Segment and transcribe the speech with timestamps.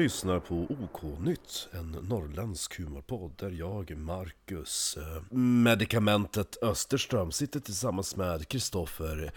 [0.00, 8.48] Lyssnar på OK-nytt, en norrländsk humorpodd där jag, Marcus, eh, medikamentet Österström sitter tillsammans med
[8.48, 9.32] Kristoffer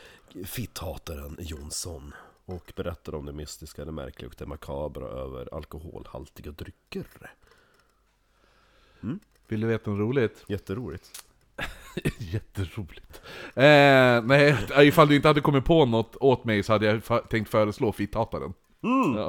[0.46, 2.14] Fitthataren Jonsson
[2.46, 7.06] och berättar om det mystiska, det märkliga och det makabra över alkoholhaltiga drycker.
[9.48, 10.44] Vill du veta något roligt?
[10.48, 11.26] Jätteroligt.
[12.18, 13.22] Jätteroligt.
[13.56, 14.58] Eh, nej,
[14.88, 18.54] ifall du inte hade kommit på något åt mig så hade jag tänkt föreslå fitthataren.
[18.84, 19.18] Mm.
[19.18, 19.26] Ja,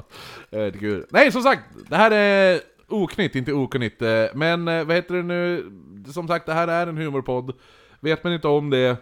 [0.51, 1.07] eh, det är kul.
[1.11, 4.03] Nej, som sagt, det här är oknytt, inte okunnigt.
[4.03, 5.73] Eh, men eh, vad heter det nu?
[6.13, 7.53] Som sagt, det här är en humorpodd.
[8.01, 8.97] Vet man inte om det,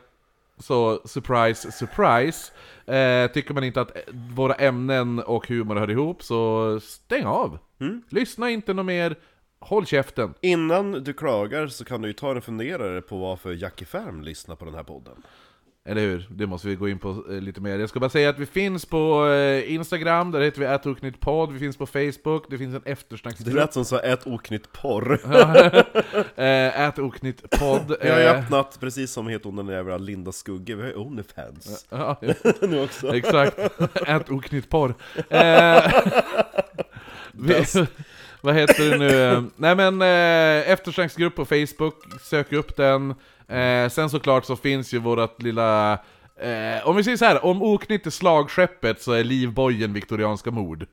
[0.58, 2.52] så surprise, surprise.
[2.86, 3.96] Eh, tycker man inte att
[4.34, 7.58] våra ämnen och humor hör ihop, så stäng av.
[7.80, 8.02] Mm.
[8.08, 9.16] Lyssna inte något mer,
[9.58, 10.34] håll käften.
[10.40, 14.56] Innan du klagar så kan du ju ta en funderare på varför Jackie Färm lyssnar
[14.56, 15.22] på den här podden.
[15.88, 16.26] Eller hur?
[16.30, 17.78] Det måste vi gå in på eh, lite mer.
[17.78, 21.58] Jag ska bara säga att vi finns på eh, Instagram, där heter vi ätoknyttpodd, vi
[21.58, 23.54] finns på Facebook, det finns en Det eftersnacksgrupp.
[23.54, 24.26] lät som så ett
[27.00, 27.98] oknytt porr.
[28.02, 30.88] Vi har ju eh, öppnat, precis som heter hon den jävla Linda Skugge, vi har
[30.88, 32.20] ju Onlyfans ja,
[32.60, 33.16] nu också.
[33.16, 33.58] exakt.
[34.06, 34.30] Ät
[38.40, 39.44] vad heter det nu?
[39.56, 40.02] Nej men,
[40.72, 43.14] eftersnacksgrupp på Facebook, sök upp den.
[43.52, 45.92] Eh, sen såklart så finns ju vårat lilla...
[46.40, 50.86] Eh, om vi säger så här, om oknytt är slagskeppet så är livbojen viktorianska mord.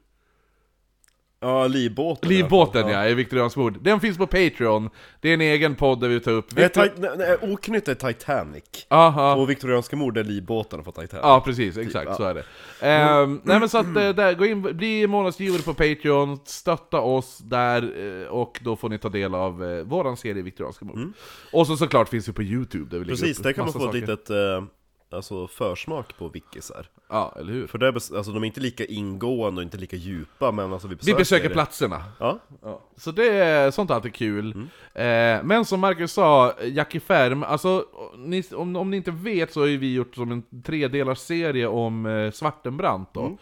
[1.41, 3.77] Ja, livbåten Livbåten ja, är viktoriansk mord.
[3.81, 4.89] Den finns på Patreon.
[5.21, 6.55] Det är en egen podd där vi tar upp...
[6.55, 9.35] Nej, ti- nej, nej, oknytt är Titanic Aha.
[9.35, 12.16] Och viktorianska mord är livbåtarna på Titanic Ja precis, exakt ja.
[12.16, 12.44] så är det.
[12.81, 17.38] Ehm, nej men så att eh, där, gå in, bli månadsgivare på Patreon, stötta oss
[17.38, 17.81] där
[18.22, 20.99] eh, och då får ni ta del av eh, våran serie Viktorianska mord.
[21.53, 23.95] Och så såklart finns vi på Youtube där vi Precis, där kan man få ett
[23.95, 24.63] litet eh,
[25.12, 27.68] alltså, försmak på wikisar Ja, eller hur?
[27.68, 30.74] För det är, bes- alltså, de är inte lika ingående och inte lika djupa men
[30.74, 32.03] alltså vi Vi besöker, besöker platserna.
[32.20, 32.40] Ja,
[32.97, 34.52] Så det är sånt är alltid kul.
[34.52, 34.68] Mm.
[35.40, 37.86] Eh, men som Marcus sa, Jackie Färm, alltså
[38.18, 41.68] ni, om, om ni inte vet så har ju vi gjort som en tredelars serie
[41.68, 43.22] om eh, Svartenbrandt då.
[43.22, 43.38] Mm.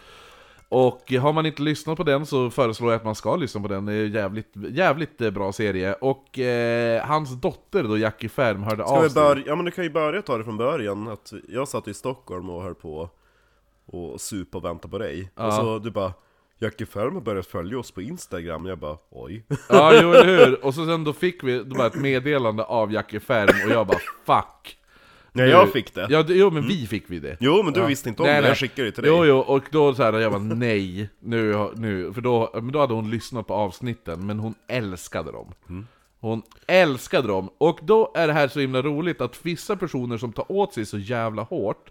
[0.70, 3.68] Och har man inte lyssnat på den så föreslår jag att man ska lyssna på
[3.68, 5.94] den, det är en jävligt, jävligt eh, bra serie.
[5.94, 9.24] Och eh, hans dotter då, Jackie Färm, hörde Ska av sig.
[9.24, 11.94] börja, ja men du kan ju börja ta det från början, att jag satt i
[11.94, 13.10] Stockholm och höll på
[13.86, 15.32] och supa och vänta på dig.
[15.36, 16.14] Och så du bara
[16.60, 19.46] Jackie Färm har börjat följa oss på Instagram, jag bara oj.
[19.70, 20.66] Ja, jo eller hur?
[20.66, 23.88] Och så sen då fick vi då bara ett meddelande av Jackie Färm och jag
[23.88, 24.76] bara 'fuck'
[25.38, 27.38] Nej jag fick det Ja, jo men vi fick vi det.
[27.40, 27.86] Jo men du Ja.
[27.86, 28.50] visste inte om Nej, det, nej.
[28.50, 31.70] jag skickade det till dig Jo, jo, och då så här, jag bara nej, nu,
[31.76, 35.54] nu, för då, men då hade hon lyssnat på avsnitten, men hon älskade dem.
[35.70, 35.88] Mm.
[36.20, 40.34] Hon älskade dem, och då är det här så himla roligt att vissa personer som
[40.34, 41.90] tar åt sig så jävla hårt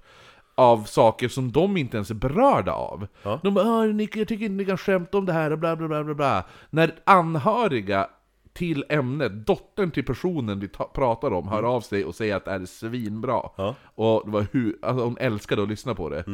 [0.54, 3.06] av saker som de inte ens är berörda av.
[3.22, 3.40] Ja.
[3.42, 5.76] De bara "Ah, ni, jag tycker inte ni kan skämta om det här och bla
[5.76, 6.44] bla bla bla bla.
[6.70, 8.06] När anhöriga
[8.56, 12.44] till ämnet, dottern till personen vi ta- pratar om, hör av sig och säger att
[12.44, 13.32] det här är svinbra.
[13.40, 13.50] Mm.
[13.56, 13.74] Ja.
[13.94, 16.24] Och det var hur, alltså hon älskade att lyssna på det.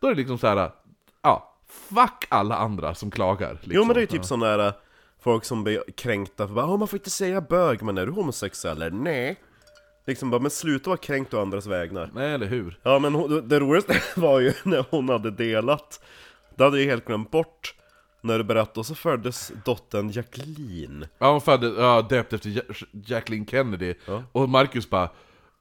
[0.00, 0.70] Då är det liksom så här,
[1.22, 3.52] ja, fuck alla andra som klagar.
[3.52, 3.72] Liksom.
[3.74, 4.72] Jo men det är ju typ sån där äh,
[5.20, 8.12] Folk som blir kränkta för bara "Åh, man får inte säga bög, men är du
[8.12, 8.90] homosexuell eller?
[8.96, 9.36] Nej
[10.06, 12.78] Liksom bara, men sluta vara kränkt å andras vägnar Nej, eller hur?
[12.82, 16.00] Ja men hon, det roligaste var ju när hon hade delat
[16.56, 17.74] Det hade jag helt glömt bort
[18.26, 23.46] När du berättade, så föddes dottern Jacqueline Ja, hon föddes, ja, döpt efter Ja- Jacqueline
[23.46, 23.94] Kennedy.
[24.06, 24.22] Ja.
[24.32, 25.08] Och Marcus bara...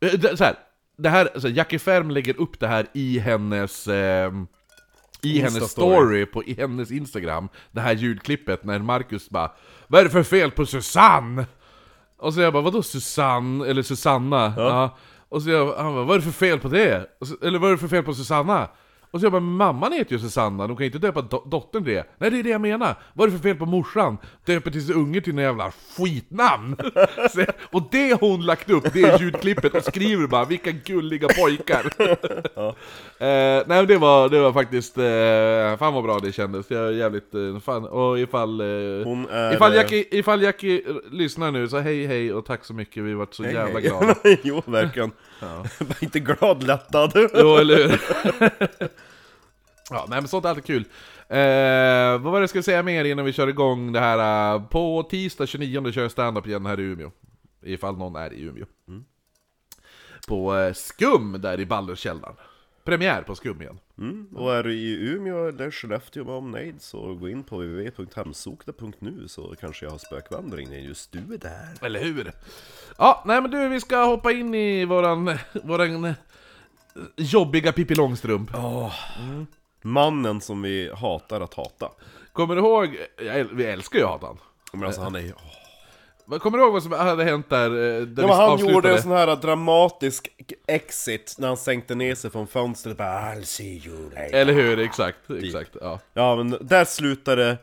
[0.02, 0.56] eh, Så här,
[0.98, 3.88] det här, så här, Jackie Färm lägger upp det här i hennes...
[3.88, 4.48] ehm,
[5.22, 9.52] I hennes story på i hennes Instagram, det här ljudklippet när Marcus bara
[9.88, 11.46] Vad är det för fel på Susanne?
[12.18, 13.66] Och så jag bara, vadå Susanne?
[13.68, 14.54] Eller Susanna?
[14.58, 14.98] Ja.
[15.30, 17.06] Och så jag, han bara, vad är det för fel på det?
[17.22, 18.70] Så, eller vad är det för fel på Susanna?
[19.16, 21.94] Och så jag bara, mamman heter ju Susanna, de kan inte döpa do- dottern till
[21.94, 22.06] det.
[22.18, 22.96] Nej det är det jag menar.
[23.14, 24.18] Vad är det för fel på morsan?
[24.46, 26.76] Döper till sin unge till en jävla skitnamn.
[27.34, 31.86] så, och det hon lagt upp, det ljudklippet, och skriver bara 'Vilka gulliga pojkar'
[32.58, 32.76] eh,
[33.18, 36.72] Nej men det var, det var faktiskt, eh, fan vad bra det kändes.
[36.72, 38.62] Jag är jävligt, eh, fan, och ifall...
[38.62, 38.68] Eh,
[39.04, 39.54] Hon är...
[39.54, 40.82] Ifall eh, Jackie, ifall Jackie
[41.12, 43.80] lyssnar nu, så hej hej och tack så mycket, vi har varit så hej, jävla
[43.80, 43.90] hej.
[43.90, 44.16] glada.
[44.44, 45.12] jo verkligen
[45.80, 48.00] Bara inte glad, lättad Jo, eller hur?
[49.90, 50.86] Ja, nej men sånt är alltid kul.
[51.28, 54.54] Eh, vad var det jag skulle säga mer innan vi kör igång det här?
[54.56, 57.12] eh, på tisdag 29 kör jag stand-up igen här i Umeå.
[57.64, 58.66] Ifall någon är i Umeå.
[60.28, 62.36] På eh, Skum där i Balderskällaren.
[62.84, 63.80] Premiär på Skum igen.
[63.98, 64.28] Mm.
[64.36, 69.56] Och är du i Umeå eller Skellefteå med omnejd så gå in på www.hemsokta.nu så
[69.60, 71.86] kanske jag har spökvandring när just du är där.
[71.86, 72.32] Eller hur?
[72.98, 76.14] Ja, nej men du, vi ska hoppa in i våran, våran eh,
[77.16, 78.50] jobbiga Pippi Långstrump.
[79.86, 81.90] Mannen som vi hatar att hata.
[82.34, 84.38] Kommer du ihåg, jag, vi älskar ju Hatan.
[84.74, 85.34] Men alltså han är ju...
[86.40, 87.70] Kommer du ihåg vad som hade hänt där?
[87.70, 88.74] eh, där Ja, men han avslutade?
[88.74, 90.30] gjorde en sån här dramatisk
[90.68, 94.34] exit när han sänkte ner sig från fönstret bara I'll see you later.
[94.34, 95.72] Eller hur, exakt, exakt.
[95.82, 96.00] Ja.
[96.14, 97.58] Ja men där slutade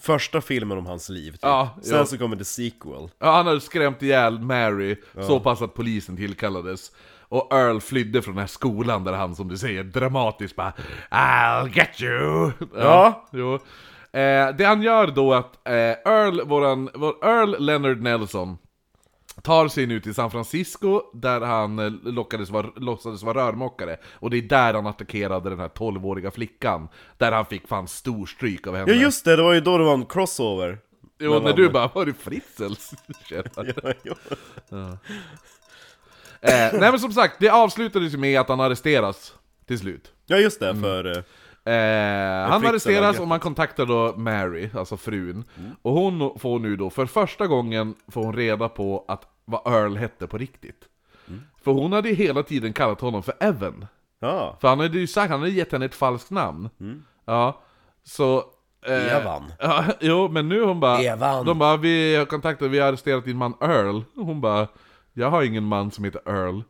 [0.00, 1.38] första filmen om hans liv typ.
[1.42, 2.06] Ja, Sen ja.
[2.06, 3.10] så kommer the sequel.
[3.18, 4.96] Ja, han hade skrämt ihjäl Mary
[5.26, 6.92] så pass att polisen tillkallades.
[7.28, 10.72] Och Earl flydde från den här skolan där han, som du säger, dramatiskt bara
[11.10, 12.50] I'll get you!
[12.74, 13.28] Ja.
[13.32, 13.54] Jo.
[14.12, 18.58] Eh, det han gör då är att eh, Earl, våran, vår Earl Leonard Nelson
[19.42, 23.96] tar sig nu till San Francisco där han eh, lockades vara, låtsades vara rörmokare.
[24.12, 26.88] Och det är där han attackerade den här 12-åriga flickan.
[27.18, 28.92] Där han fick fan stor stryk av henne.
[28.92, 30.78] Ja just det, det var ju då det var en crossover.
[31.20, 32.94] Jo, när du bara 'Var det Fritzels?'
[33.30, 34.98] Ja, ja.
[36.40, 39.34] Eh, nej men som sagt, det avslutades ju med att han arresteras
[39.66, 40.12] till slut.
[40.26, 40.76] ja just Mm.
[40.76, 41.16] det, för...
[41.18, 41.22] eh,
[41.64, 45.44] Eh, han arresteras och man kontaktar då Mary, alltså frun.
[45.82, 49.96] Och hon får nu då, för första gången får hon reda på att vad Earl
[49.96, 50.84] hette på riktigt.
[51.64, 53.86] För hon hade ju hela tiden kallat honom för Evan.
[54.20, 56.68] Ja, För han hade ju sagt, han hade gett henne ett falskt namn.
[57.26, 57.60] Ja,
[58.04, 58.44] så...
[58.86, 59.52] eh, Evan.
[59.60, 60.98] Ja, jo, men nu hon bara...
[60.98, 61.46] Evan.
[61.46, 64.00] De bara, vi har kontaktat, vi har arresterat din man Earl.
[64.14, 64.68] Hon bara,
[65.18, 66.60] jag har ingen man som heter Earl.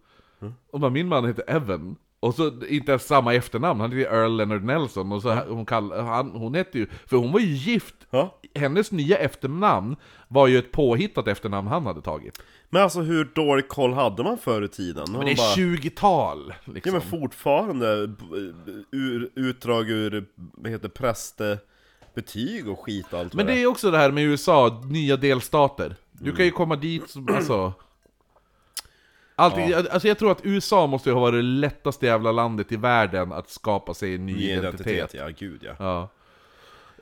[0.70, 1.96] Och bara, min man heter Evan.
[2.20, 5.12] Och så inte ens samma efternamn, han heter Earl Leonard Nelson.
[5.12, 7.94] Och så hon, kall, han, hon hette ju, för hon var ju gift.
[8.10, 8.34] ja.
[8.54, 9.96] Hennes nya efternamn
[10.28, 12.42] var ju ett påhittat efternamn han hade tagit.
[12.70, 15.04] Men alltså hur dålig koll hade man förr i tiden?
[15.12, 16.92] Men det är 20-tal, Ja liksom.
[16.92, 18.24] men fortfarande, b-
[18.92, 23.98] ur, utdrag ur, vad heter prästbetyg och skit och allt Men det är också det
[23.98, 25.96] här med USA, nya delstater.
[26.12, 27.72] Du kan ju komma dit, alltså...
[29.38, 32.76] Allting, alltså jag tror att USA måste ju ha varit det lättaste jävla landet i
[32.76, 34.86] världen att skapa sig en ny Ny identitet.
[34.86, 35.72] identitet, ja gud ja.
[35.78, 36.08] Ja.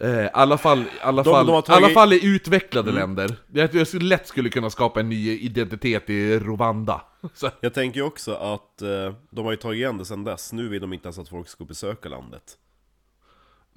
[0.07, 3.37] Eh, alla fall, alla De- fall, de tagit- alla fall i utvecklade länder.
[3.53, 7.01] Jag tror jag skulle- lätt skulle kunna skapa en ny identitet i Rwanda.
[7.35, 10.53] Så, Jag tänker ju också att eh, de har ju tagit igen det sen dess,
[10.53, 12.43] nu vill de inte ens att folk ska besöka landet.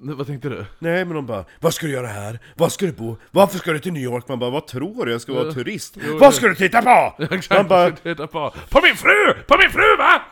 [0.02, 0.64] Vad tänkte du?
[0.78, 2.38] Nej men de bara, vad ska du göra här?
[2.56, 3.16] Var ska du bo?
[3.30, 4.28] Varför ska du till New York?
[4.28, 5.12] Man bara, vad tror du?
[5.12, 5.96] Jag ska vara turist.
[6.20, 7.24] Vad ska du titta på?
[7.54, 8.54] Man bara, Titta på.
[8.70, 9.34] på min fru!
[9.46, 10.22] På min fru va!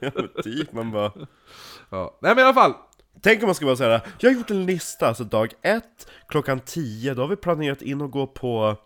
[0.00, 1.12] ja, men typ, man bara
[1.90, 2.18] ja.
[2.22, 2.74] Nej men i alla fall,
[3.22, 6.60] Tänk om man ska vara såhär, jag har gjort en lista, alltså dag ett, klockan
[6.60, 8.76] 10, då har vi planerat in och gå på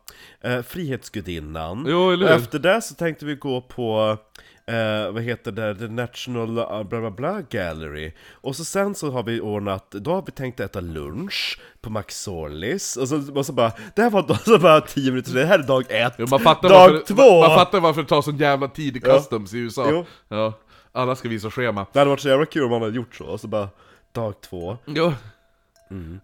[0.41, 2.35] eh, Frihetsgudinnan Jo, eller hur?
[2.37, 4.19] Efter det så tänkte vi gå på,
[4.67, 9.11] eh, vad heter det, The National uh, bla bla bla Gallery Och så sen så
[9.11, 13.53] har vi ordnat, då har vi tänkt äta lunch på Maxollis Och så, och så
[13.53, 16.27] bara, det här var då, så bara 10 minuter det här är dag ett Jo,
[16.31, 17.41] man fattar Dag varför, två!
[17.41, 19.15] Man, man fattar varför det tar sån jävla tid i Ja.
[19.19, 19.87] customs i USA.
[19.91, 20.07] Jo.
[20.29, 20.53] Ja.
[20.93, 21.87] Alla ska visa schema.
[21.93, 23.69] Det hade varit så jävla kul om man hade gjort så, och så bara,
[24.13, 25.13] dag två Jo.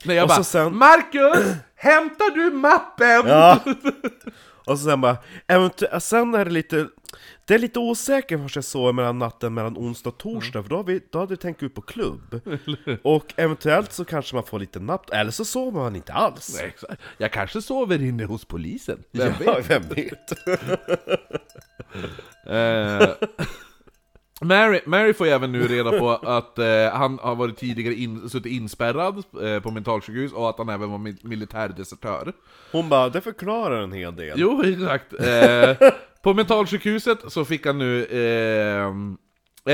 [0.04, 1.54] Nej jag Och bara, så sen- Marcus!
[1.74, 3.22] Hämtar du mappen?
[3.26, 3.58] Ja!
[4.66, 5.16] Och så sen bara,
[5.46, 6.86] eventuellt, sen är det lite,
[7.44, 10.76] det är lite osäkert vart jag sover mellan natten mellan onsdag och torsdag, för då,
[10.76, 12.40] har vi, då hade vi tänkt ut på klubb.
[13.02, 16.56] Och eventuellt så kanske man får lite napp, eller så sover man inte alls.
[16.58, 17.02] Nej, exakt.
[17.18, 19.02] Jag kanske sover inne hos polisen.
[19.12, 19.70] Vem ja, vet?
[19.70, 20.32] vem vet?
[22.46, 23.08] Eh,
[24.42, 28.28] Mary, Mary får ju även nu reda på att eh, han har varit tidigare in,
[28.30, 32.32] suttit inspärrad eh, på mentalsjukhus och att han även var mi- militärdesertör.
[32.72, 34.34] Hon bara, det förklarar en hel del.
[34.40, 35.12] Jo, exakt.
[36.22, 38.04] På mentalsjukhuset så fick han nu...
[38.04, 38.86] Eh,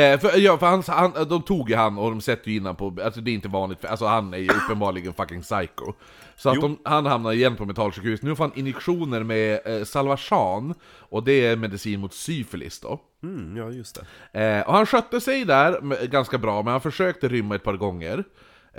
[0.00, 2.67] eh, för, ja, för han, han, de tog ju han och de sätter ju in
[2.67, 2.97] han på...
[3.05, 5.93] Alltså det är inte vanligt, för, alltså han är ju uppenbarligen fucking psycho.
[6.37, 8.23] Så att de, han hamnar igen på mentalsjukhus.
[8.23, 13.00] Nu får han injektioner med eh, Salvarsan, och det är medicin mot syfilis då.
[13.23, 14.00] Mm, ja, just
[14.33, 14.41] det.
[14.41, 17.76] Eh, och han skötte sig där med- ganska bra, men han försökte rymma ett par
[17.76, 18.25] gånger.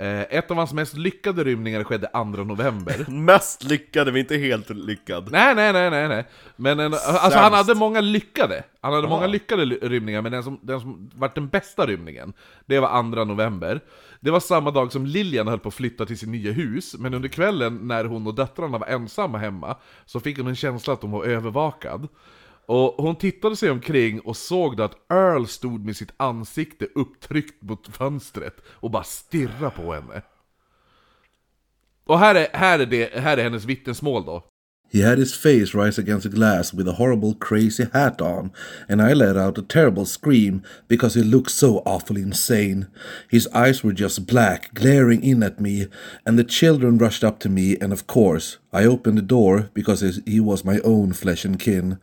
[0.00, 3.04] Eh, ett av hans mest lyckade rymningar skedde 2 november.
[3.10, 5.28] Mest lyckade, men inte helt lyckad.
[5.32, 6.26] Nej, nej, nej, nej, nej.
[6.56, 8.62] Men en, alltså han hade många lyckade.
[8.80, 9.16] Han hade Aha.
[9.16, 12.32] många lyckade ly- rymningar, men den som, den som vart den bästa rymningen,
[12.66, 13.80] det var 2 november.
[14.20, 17.14] Det var samma dag som Lilian höll på att flytta till sitt nya hus, men
[17.14, 19.76] under kvällen när hon och döttrarna var ensamma hemma,
[20.06, 22.08] så fick hon en känsla att hon var övervakad.
[22.68, 27.62] Och hon tittade sig omkring och såg då att Earl stod med sitt ansikte upptryckt
[27.62, 30.22] mot fönstret och bara stirrade på henne.
[32.04, 34.44] Och här är, här är, det, här är hennes vittnesmål då.
[34.90, 38.52] He had his face rise against the glass with a horrible crazy hat on,
[38.88, 42.86] and I let out a terrible scream because he looked so awfully insane.
[43.28, 45.88] His eyes were just black, glaring in at me,
[46.24, 50.00] and the children rushed up to me, and of course, I opened the door because
[50.24, 51.98] he was my own flesh and kin.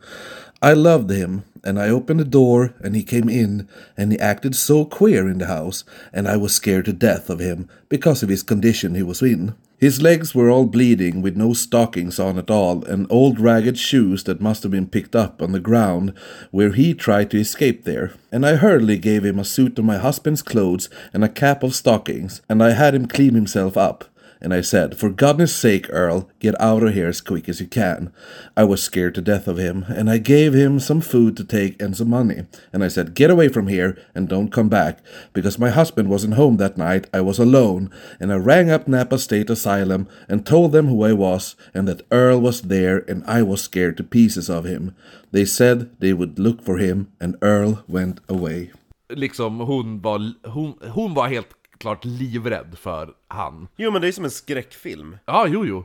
[0.62, 4.54] I loved him, and I opened the door, and he came in, and he acted
[4.54, 8.28] so queer in the house, and I was scared to death of him because of
[8.28, 9.54] his condition he was in.
[9.78, 14.24] His legs were all bleeding with no stockings on at all, and old ragged shoes
[14.24, 16.14] that must have been picked up on the ground
[16.50, 18.14] where he tried to escape there.
[18.32, 21.74] And I hurriedly gave him a suit of my husband's clothes and a cap of
[21.74, 24.06] stockings, and I had him clean himself up.
[24.40, 27.66] And I said, For goodness sake, Earl, get out of here as quick as you
[27.66, 28.12] can.
[28.56, 31.80] I was scared to death of him, and I gave him some food to take
[31.80, 32.44] and some money.
[32.72, 34.98] And I said, Get away from here and don't come back,
[35.32, 37.06] because my husband wasn't home that night.
[37.14, 37.90] I was alone,
[38.20, 42.06] and I rang up Napa State Asylum and told them who I was and that
[42.10, 44.94] Earl was there, and I was scared to pieces of him.
[45.32, 48.70] They said they would look for him, and Earl went away.
[49.08, 53.68] Liksom, hon var, hon, hon var helt klart livrädd för han.
[53.76, 55.16] Jo men det är som en skräckfilm.
[55.24, 55.84] Ja, jo, jo.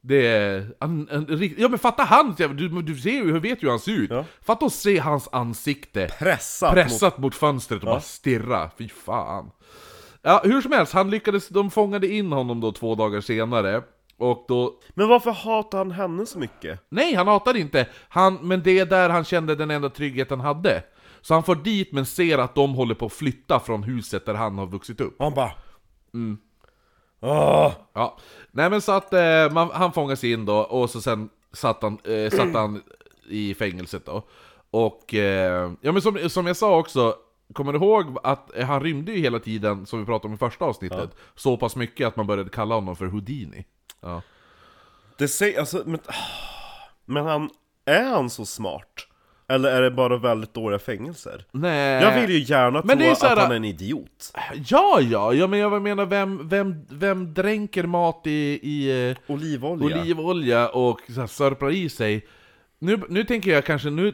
[0.00, 0.66] Det är...
[0.80, 2.34] En, en, rikt- ja men fatta han!
[2.38, 4.10] Du, du ser ju, hur vet ju hur han ser ut.
[4.10, 4.24] Ja.
[4.42, 6.72] Fatta att se hans ansikte Pressat.
[6.74, 8.70] pressat mot, fönstret och bara stirra.
[8.78, 9.50] Fy fan.
[10.22, 13.82] Ja, hur som helst, han lyckades, de fångade in honom då två dagar senare.
[14.16, 14.80] Och då...
[14.94, 16.80] Men varför hatar han henne så mycket?
[16.88, 17.86] Nej, han hatade inte.
[18.08, 20.82] Han, men det är där han kände den enda trygghet han hade.
[21.20, 24.34] Så han får dit men ser att de håller på att flytta från huset där
[24.34, 25.16] han har vuxit upp.
[25.18, 25.52] Han bara...
[26.14, 26.38] Mm.
[27.20, 27.72] Åh!
[27.92, 28.18] Ja,
[28.50, 31.98] nej men så att eh, man, han fångas in då, och så sen satt han,
[32.04, 32.82] eh, satt han
[33.28, 34.22] i fängelset då.
[34.70, 37.14] Och, eh, ja men som, som jag sa också,
[37.52, 40.64] kommer du ihåg att han rymde ju hela tiden, som vi pratade om i första
[40.64, 43.64] avsnittet, så pass mycket att man började kalla honom för Houdini.
[44.00, 44.22] Ja.
[45.18, 46.00] Det säger, alltså, men...
[47.04, 47.50] Men han,
[47.84, 49.07] är han så smart?
[49.50, 51.44] Eller är det bara väldigt dåliga fängelser?
[51.52, 52.02] Nej.
[52.02, 54.32] Jag vill ju gärna Men tro här- att han är en idiot.
[54.68, 58.30] Ja, ja, ja men jag menar vem, vem, vem dränker mat i,
[58.62, 60.00] i eh, Olivolja.
[60.02, 62.26] olivolja och så här, sörplar i sig.
[62.78, 64.12] Nu, nu tänker jag kanske, nu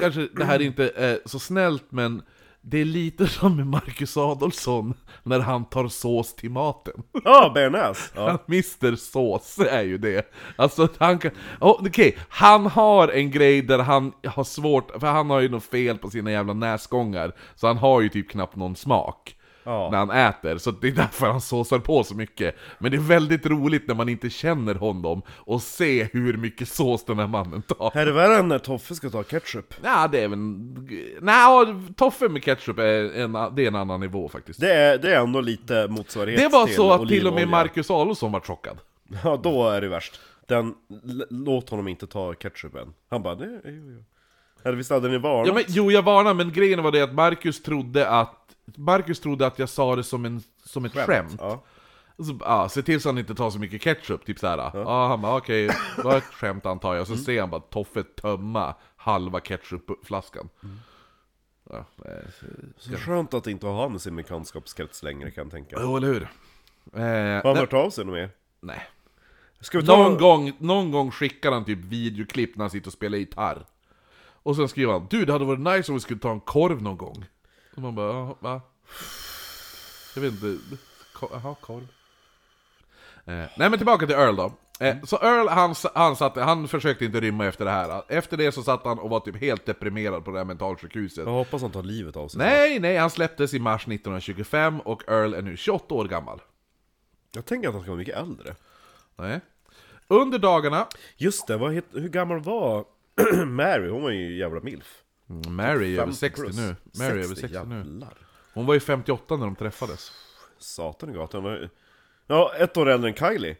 [0.00, 2.22] kanske det här inte är så snällt men
[2.66, 7.02] det är lite som med Marcus Adolfsson när han tar sås till maten.
[7.24, 8.10] Ja, bearnaise!
[8.14, 8.28] Ja.
[8.46, 10.32] Han Sås är ju det.
[10.56, 11.30] Alltså han kan...
[11.60, 15.64] Oh, Okej, han har en grej där han har svårt, för han har ju något
[15.64, 17.32] fel på sina jävla näsgångar.
[17.54, 19.36] Så han har ju typ knappt någon smak.
[19.64, 19.88] Ja.
[19.90, 22.56] När han äter, så det är därför han såsar på så mycket.
[22.78, 27.04] Men det är väldigt roligt när man inte känner honom och se hur mycket sås
[27.04, 27.96] den här mannen tar.
[27.96, 29.74] Är det värre än när Toffe ska ta ketchup?
[29.82, 30.38] Nej, det är väl...
[31.20, 34.60] Nej, toffe med ketchup är en, det är en annan nivå faktiskt.
[34.60, 37.48] Det är, det är ändå lite motsvarighet Det var till så att till och med.
[37.48, 38.78] Marcus Adolfsson var chockad.
[39.24, 40.20] Ja, då är det värst.
[40.48, 40.74] Den,
[41.30, 42.94] låt honom inte ta ketchupen.
[43.10, 44.04] Han bara, det, jo, jo.
[44.64, 45.46] Eller visst hade ni varnat?
[45.46, 49.46] Ja, men, jo, jag varnar, men grejen var det att Marcus trodde att Marcus trodde
[49.46, 51.36] att jag sa det som, en, som ett skämt.
[51.38, 51.64] Ja.
[52.18, 54.58] Så, ja, se till så han inte tar så mycket ketchup, typ såhär.
[54.74, 55.66] Ja, han bara okej,
[55.96, 57.00] det var ett skämt antar jag.
[57.00, 57.24] Och så Mm.
[57.24, 60.48] ser han bara Toffe tömma halva ketchupflaskan.
[61.70, 62.30] Ja, eh,
[62.78, 65.76] så- Så skönt att inte ha han i sin bekantskapskrets längre kan jag tänka.
[65.80, 66.22] jo, eller hur?
[66.22, 68.30] Eh, Har han nej, hört av sig något mer?
[68.60, 68.82] nej.
[69.60, 69.96] Ska vi ta...
[69.96, 73.66] Någon, gång, någon gång skickar han typ videoklipp när han sitter och spelar gitarr.
[74.42, 76.82] Och sen skriver han Du, det hade varit nice om vi skulle ta en korv
[76.82, 77.24] någon gång.
[77.76, 78.60] Och man bara, "Ja, va?
[80.14, 80.58] Jag vet inte,
[81.20, 81.86] jaha, korv.
[83.26, 84.52] Eh, nej men tillbaka till Earl då.
[84.80, 88.02] Eh, så Earl, han, han, satt, han försökte inte rymma efter det här.
[88.08, 91.24] Efter det så satt han och var typ helt deprimerad på det här mentalsjukhuset.
[91.26, 92.38] Jag hoppas han tar livet av sig.
[92.38, 96.40] Nej, nej, han släpptes i mars 1925 och Earl är nu 28 år gammal.
[97.34, 98.54] Jag tänker att han ska vara mycket äldre.
[99.16, 99.40] Nej.
[100.08, 102.84] Under dagarna Just det, vad het, hur gammal var
[103.44, 103.88] Mary?
[103.88, 105.03] Hon var ju jävla milf.
[105.26, 106.56] Mary är över 50 60 plus.
[106.56, 106.76] nu.
[106.98, 107.76] Mary är över 60 nu.
[107.76, 108.14] jävlar.
[108.54, 110.12] Hon var ju 58 när de träffades.
[110.58, 111.42] Satan i gatan.
[111.42, 111.68] Var-
[112.26, 113.56] Ja, ett år äldre än Kylie.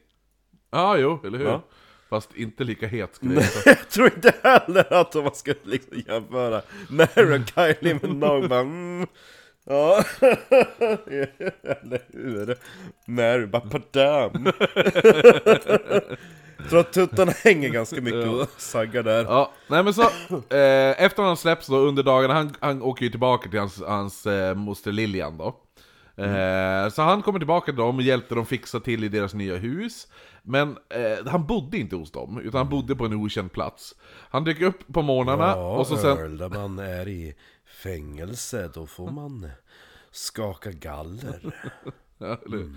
[0.71, 1.47] Ja, jo, eller hur?
[1.47, 1.62] Ja.
[2.11, 3.76] Fast inte lika het skulle jag säga.
[3.80, 8.61] Jag tror inte heller att man ska liksom jämföra Mary och Kylie med någon bara
[8.61, 9.06] mm.
[9.66, 10.04] Ja,
[11.64, 12.56] eller hur?
[13.06, 14.33] Mary bara padam
[16.69, 19.25] Tror att tuttarna hänger ganska mycket och saggar där.
[19.25, 23.11] Ja, nej men så, eh, efter han släpps då under dagarna, han, han åker ju
[23.11, 25.47] tillbaka till hans, hans eh, moster Lilian då.
[26.17, 29.57] Eh, så han kommer tillbaka till dem och hjälpte dem fixa till i deras nya
[29.57, 30.07] hus.
[30.43, 33.95] Men eh, han bodde inte hos dem, utan han bodde på en okänd plats.
[34.31, 36.19] Han dök upp på morgnarna och så sen...
[36.19, 37.35] Earl, där man är i
[37.83, 39.51] fängelse, då får man
[40.11, 41.41] skaka galler.
[42.19, 42.71] Ja, eller-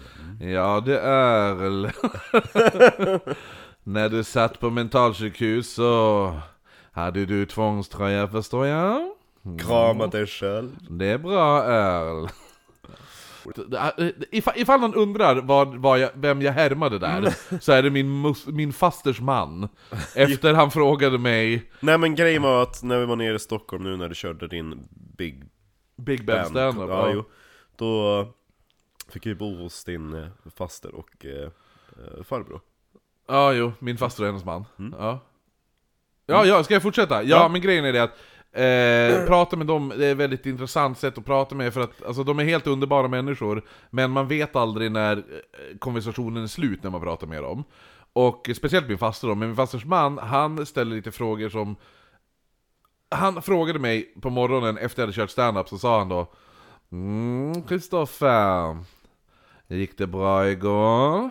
[0.53, 1.89] ja det är väl...
[3.87, 6.39] När du satt på mentalsjukhus så
[6.91, 9.11] hade du tvångströja förstår jag.
[9.59, 12.27] Krama dig själv Det är bra Earl.
[14.31, 18.35] Ifall, ifall någon undrar vad, vad jag, vem jag härmade där, så är det min,
[18.47, 19.69] min fasters man.
[20.15, 23.83] Efter han frågade mig Nej men grejen var att när vi var nere i Stockholm
[23.83, 25.43] nu när du körde din Big
[25.97, 26.89] Big Ben stand-up.
[26.89, 27.23] ja, jo,
[27.75, 28.25] Då
[29.09, 31.49] fick ju bo hos din eh, faster och eh,
[31.97, 32.61] eh, farbror
[33.27, 34.65] ja, jo, min faster och hennes man.
[34.99, 35.19] Ja.
[36.25, 37.23] ja, ja, ska jag fortsätta?
[37.23, 37.47] Ja, Ja.
[37.47, 38.17] men grejen är det att
[38.51, 42.03] Eh, prata med dem, det är ett väldigt intressant sätt att prata med för att
[42.05, 46.83] alltså, de är helt underbara människor Men man vet aldrig när eh, konversationen är slut
[46.83, 47.63] när man pratar med dem
[48.13, 51.75] Och speciellt min faster då, men min fasters man, han ställer lite frågor som
[53.09, 56.33] Han frågade mig på morgonen efter jag hade kört stand-up så sa han då
[56.91, 58.77] Mm, Kristoffer
[59.67, 61.29] Gick det bra igår?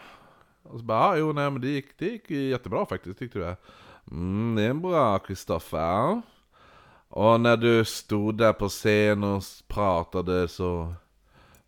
[0.71, 3.57] Och så bara, ah, jo nej men det gick, det gick jättebra faktiskt, tyckte du?
[4.11, 6.23] Mm, det är bra Kristoffer
[7.09, 10.95] Och när du stod där på scen och pratade så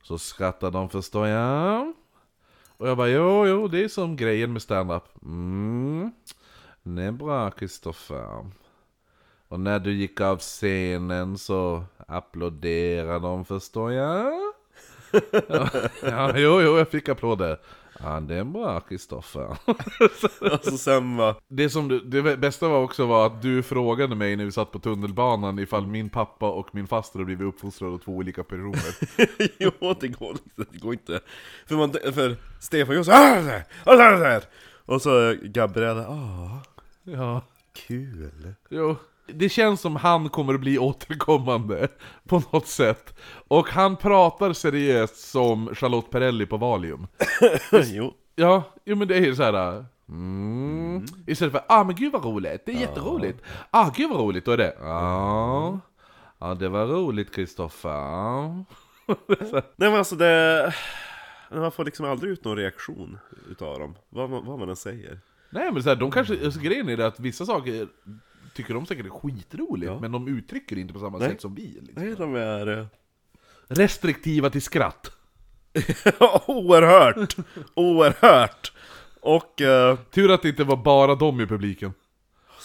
[0.03, 1.93] Så skrattade de förstår jag.
[2.77, 5.05] Och jag bara, jo jo det är som grejen med stand-up.
[5.23, 6.13] Mm,
[6.83, 8.51] det är bra Kristoffer
[9.49, 14.33] Och när du gick av scenen så applåderade de förstår jag.
[16.03, 17.59] Ja, jo, jo, jag fick applåder.
[18.03, 19.57] Ja, det är bra Kristoffer.
[20.53, 24.45] Alltså sen Det, som du, det bästa var också var att du frågade mig när
[24.45, 28.45] vi satt på tunnelbanan ifall min pappa och min faster blivit uppfostrade av två olika
[28.45, 28.95] personer.
[29.59, 31.21] Jo, det går inte, det går inte
[31.67, 33.43] För, man, för Stefan gör så här,
[33.85, 34.43] så här, så här.
[34.85, 36.61] Och så Gabriella, ah,
[37.05, 37.43] Ja,
[37.87, 38.97] kul jo.
[39.35, 41.89] Det känns som han kommer att bli återkommande
[42.29, 43.19] på något sätt.
[43.49, 47.07] Och han pratar seriöst som Charlotte Perrelli på Valium.
[47.73, 49.85] Jo, Ja, jo men det är ju såhär...
[50.09, 51.05] Mm.
[51.27, 53.43] Istället för ah men gud vad roligt, det är jätteroligt.
[53.71, 55.81] Ah gud vad roligt, då är det ja.
[56.39, 58.49] Ja det var roligt Kristoffer.
[59.77, 60.75] nej men alltså det
[61.51, 63.19] Man får liksom aldrig ut någon reaktion
[63.51, 66.61] utav dem, vad man, vad man än säger Nej men så här, de kanske, alltså,
[66.61, 67.89] grejen är det att vissa saker
[68.59, 69.99] tycker de säkert är skitroligt, Ja.
[70.01, 71.29] men de uttrycker det inte på samma Nej.
[71.31, 71.63] sätt som vi.
[71.83, 72.05] Liksom.
[72.05, 72.79] Nej, de är...
[72.79, 72.87] eh,
[73.69, 75.11] Restriktiva till skratt.
[76.47, 77.37] oerhört!
[77.75, 78.73] Oerhört!
[79.21, 79.61] Och...
[79.61, 81.93] eh, Tur att det inte var bara de i publiken.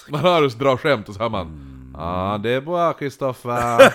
[0.09, 3.93] Man hör oss dra skämt och så hör man Ja det är bra Kristoffer.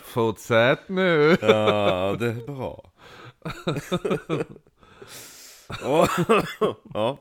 [0.04, 1.36] Fortsätt nu.
[1.40, 2.90] ja, det är bra.
[5.82, 6.08] ja.
[6.94, 7.18] ja.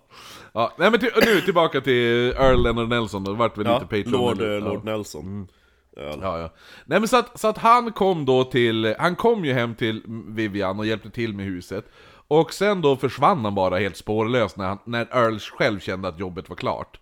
[0.54, 3.74] Ja, nej men till, nu tillbaka till Earl Leonard Nelson då, vart väl ja.
[3.74, 4.80] lite Patreon Lord, eller- eh, Lord ja.
[4.82, 4.86] Mm.
[4.86, 5.48] Nelson.
[5.96, 6.16] Ja.
[6.22, 6.50] Ja, ja.
[6.86, 10.04] Nej men så att, så att han kom då till, han kom ju hem till
[10.28, 11.86] Vivian och hjälpte till med huset
[12.28, 16.20] Och sen då försvann han bara helt spårlöst när, han, när Earl själv kände att
[16.20, 17.00] jobbet var klart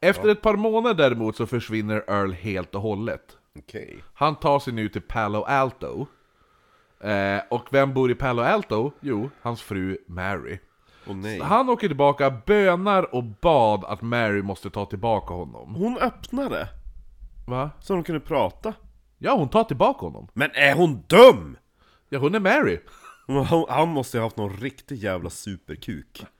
[0.00, 4.04] Efter ett par månader däremot så försvinner Earl helt och hållet Okej.
[4.14, 6.06] Han tar sig nu till Palo Alto
[7.00, 8.92] eh, Och vem bor i Palo Alto?
[9.00, 10.58] Jo, hans fru Mary
[11.06, 11.40] Nej.
[11.40, 16.68] Han åker tillbaka, bönar och bad att Mary måste ta tillbaka honom Hon öppnade,
[17.46, 17.70] Va?
[17.80, 18.74] så de kunde prata.
[19.18, 21.56] Ja, hon tar tillbaka honom Men är hon dum?
[22.08, 22.80] Ja, hon är Mary
[23.26, 26.24] Hon- Han måste ju ha haft någon riktig jävla superkuk.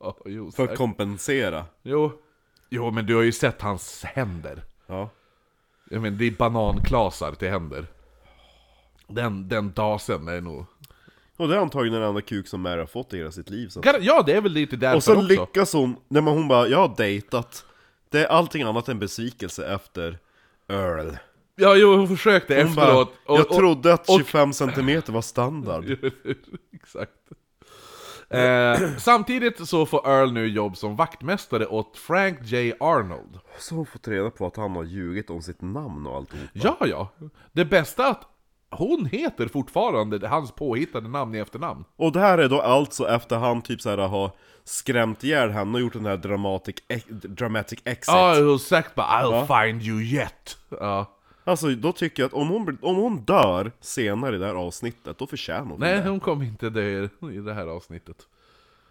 [0.00, 1.64] Ja, jo, För att kompensera.
[1.82, 2.12] jo.
[2.70, 4.64] jo, men du har ju sett hans händer.
[4.86, 5.10] Ja.
[5.90, 7.86] Jag menar, det är bananklasar till händer.
[9.08, 10.66] Den, den dasen är nog...
[11.36, 13.68] Och det är antagligen den enda kuk som Mary har fått i hela sitt liv.
[13.68, 13.80] Så.
[14.00, 15.22] Ja, det är väl lite därför Och så också.
[15.26, 17.64] lyckas hon, nej men hon bara 'Jag har dejtat'
[18.10, 20.18] Det är allting annat än besvikelse efter
[20.68, 21.16] Earl
[21.56, 23.12] Ja, jo, hon försökte Hon bara, efteråt.
[23.26, 25.84] jag trodde att och- 25 cm var standard
[26.74, 27.10] Exakt.
[28.30, 32.72] Eh, samtidigt så får Earl nu jobb som vaktmästare åt Frank J.
[32.80, 33.38] Arnold.
[33.58, 36.76] Så hon fått reda på att han har ljugit om sitt namn och alltihop Ja,
[36.80, 37.08] ja.
[37.52, 38.22] Det bästa att
[38.74, 41.84] hon heter fortfarande hans påhittade namn i efternamn.
[41.96, 44.30] Och det här är då alltså efter han typ såhär har
[44.64, 49.06] skrämt ihjäl henne och gjort den här dramatic, ex- dramatic exit Ja, och sagt bara
[49.06, 51.10] 'I'll find you yet' ja.
[51.46, 55.18] Alltså då tycker jag att om hon, om hon dör senare i det här avsnittet,
[55.18, 58.16] då förtjänar hon Nej, det hon kommer inte dö i det här avsnittet.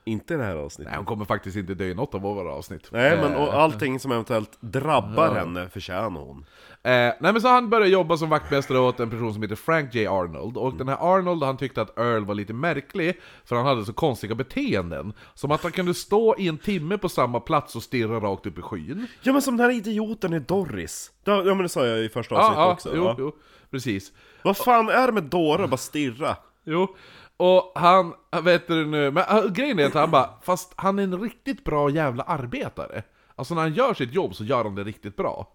[0.06, 2.52] Inte i det här avsnittet Nej, hon kommer faktiskt inte dö i något av våra
[2.52, 2.88] avsnitt.
[2.92, 6.46] Nej men Eh, och allting som eventuellt drabbar henne förtjänar hon
[6.86, 9.96] Eh, nej men så han började jobba som vaktmästare åt en person som heter Frank
[9.96, 10.08] J.
[10.08, 13.86] Arnold, och den här Arnold han tyckte att Earl var lite märklig, för han hade
[13.86, 15.14] så konstiga beteenden.
[15.34, 18.58] Som att han kunde stå i en timme på samma plats och stirra rakt upp
[18.58, 19.08] i skyn.
[19.22, 22.10] Ja men som den här idioten i Doris Ja ja, men det sa jag i
[22.10, 23.16] första Ja, avsnittet ja, också jo, ja.
[23.20, 23.36] jo,
[23.72, 24.12] precis.
[24.44, 25.68] Vad fan är det med dårar?
[25.68, 26.36] Bara stirra
[26.66, 26.96] Jo,
[27.38, 31.04] och han, vet du nu, men äh, grejen är att han bara, fast han är
[31.04, 33.04] en riktigt bra jävla arbetare.
[33.36, 35.48] Alltså när han gör sitt jobb så gör han det riktigt bra.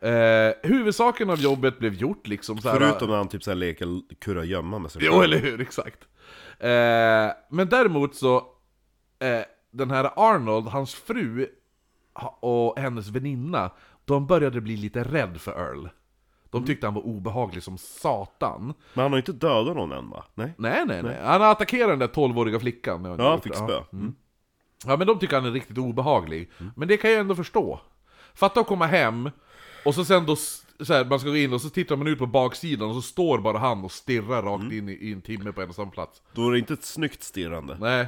[0.00, 4.00] Eh, huvudsaken av jobbet blev gjort liksom så här, Förutom när han typ såhär leker
[4.18, 5.60] kurragömma med sig Jo, eller hur?
[5.60, 5.98] Exakt.
[6.58, 8.36] Eh, men däremot så,
[9.18, 11.46] eh, den här Arnold, hans fru
[12.40, 13.70] och hennes väninna,
[14.04, 15.88] de började bli lite rädd för Earl.
[16.52, 18.74] De tyckte han var obehaglig som satan.
[18.94, 20.24] Men han har inte dödat någon än va?
[20.34, 20.54] Nej?
[20.58, 21.18] Nej, nej, nej.
[21.22, 23.04] Han attackerade den där 12-åriga flickan.
[23.04, 23.82] Ja, han fick spö.
[23.92, 24.14] Mm.
[24.86, 26.50] Ja, men de tycker han är riktigt obehaglig.
[26.76, 27.80] Men det kan jag ändå förstå.
[28.34, 29.30] Fatta att komma hem,
[29.84, 30.36] och så sen då,
[30.80, 33.02] så här, man ska gå in och så tittar man ut på baksidan och så
[33.02, 35.90] står bara han och stirrar rakt in i, i en timme på en och samma
[35.90, 36.22] plats.
[36.32, 37.76] Då är det inte ett snyggt stirrande.
[37.80, 38.06] Nej.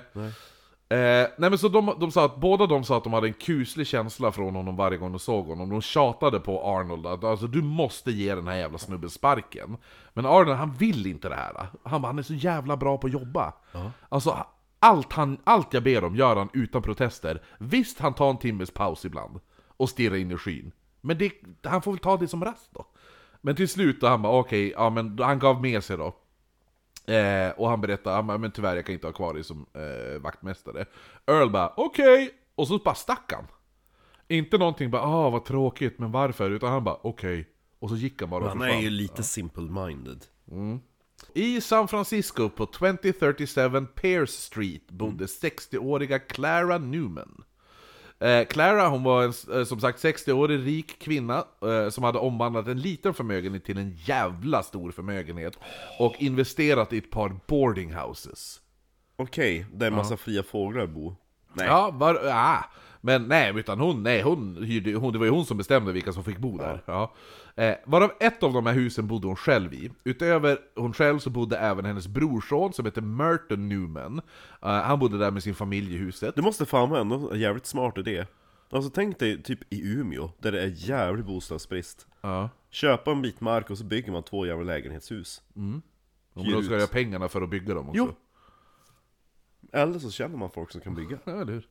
[0.89, 3.35] Eh, nej men så de, de sa att, båda de sa att de hade en
[3.35, 5.71] kuslig känsla från honom varje gång de såg honom.
[5.71, 9.77] De tjatade på Arnold att alltså, du måste ge den här jävla snubben sparken.
[10.15, 11.67] Men Arnold han vill inte det här.
[11.83, 13.53] Han, bara, han är så jävla bra på att jobba.
[14.09, 14.47] Alltså
[14.79, 17.43] allt, han, allt jag ber om gör han utan protester.
[17.59, 19.41] Visst han tar en timmes paus ibland.
[19.77, 20.73] Och stirrar in i skyn.
[21.01, 22.87] Men det, han får väl ta det som rast då.
[23.41, 26.15] Men till slut då han bara okej, ja men han gav med sig då.
[27.07, 30.21] Eh, och han berättade, "Ja, men tyvärr jag kan inte ha kvar dig som eh,
[30.21, 30.87] vaktmästare.
[31.27, 32.31] Earl bara, okej!
[32.55, 33.45] Och så bara stack han.
[34.29, 36.51] Inte någonting bara, ah vad tråkigt, men varför?
[36.51, 37.49] Utan han bara, okej.
[37.79, 40.25] Och så gick han bara Han är ju lite simple-minded.
[41.35, 47.45] I San Francisco på 2037 Pierce Street bodde 60-åriga Clara Newman.
[48.21, 52.69] Eh, Clara hon var en, eh, som sagt 60-årig rik kvinna eh, som hade omvandlat
[52.69, 55.59] en liten förmögenhet till en jävla stor förmögenhet
[55.99, 58.61] och investerat i ett par boarding houses.
[59.17, 61.17] Okej, där en massa fria fåglar bor.
[61.53, 61.67] Nej.
[61.67, 62.65] Ja, var, ah,
[63.05, 66.13] men nej, utan hon, nej, hon, hyrde, hon, det var ju hon som bestämde vilka
[66.13, 66.83] som fick bo där.
[66.87, 67.15] Ja.
[67.55, 69.91] Eh, varav ett av de här husen bodde hon själv i.
[70.05, 74.21] Utöver hon själv så bodde även hennes brorson som heter Merton Newman.
[74.63, 76.35] Eh, han bodde där med sin familj i huset.
[76.37, 78.27] Det måste fan vara ändå en jävligt smart idé.
[78.71, 82.07] Alltså tänk dig typ i Umeå, där det är jävlig bostadsbrist.
[82.21, 82.51] Ja.
[82.71, 85.43] Köpa en bit mark och så bygger man två jävla lägenhetshus.
[85.55, 87.99] Men Hyr då ska ha pengarna för att bygga dem också.
[87.99, 88.15] Jo.
[89.73, 91.19] Eller så känner man folk som kan bygga.
[91.25, 91.69] Ja, eller hur?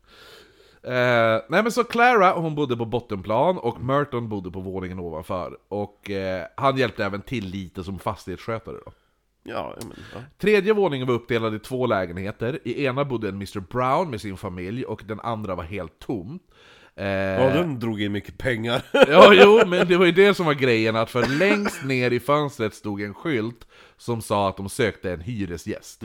[0.83, 5.57] Eh, nej men så Clara, hon bodde på bottenplan och Merton bodde på våningen ovanför.
[5.67, 8.91] Och eh, han hjälpte även till lite som fastighetsskötare då.
[9.43, 10.19] Ja, men, ja.
[10.37, 12.59] Tredje våningen var uppdelad i två lägenheter.
[12.63, 16.39] I ena bodde en Mr Brown med sin familj och den andra var helt tom.
[16.95, 18.81] Eh, ja, den drog in mycket pengar.
[18.91, 22.19] ja, jo, men det var ju det som var grejen, att för längst ner i
[22.19, 23.67] fönstret stod en skylt
[23.97, 26.03] som sa att de sökte en hyresgäst.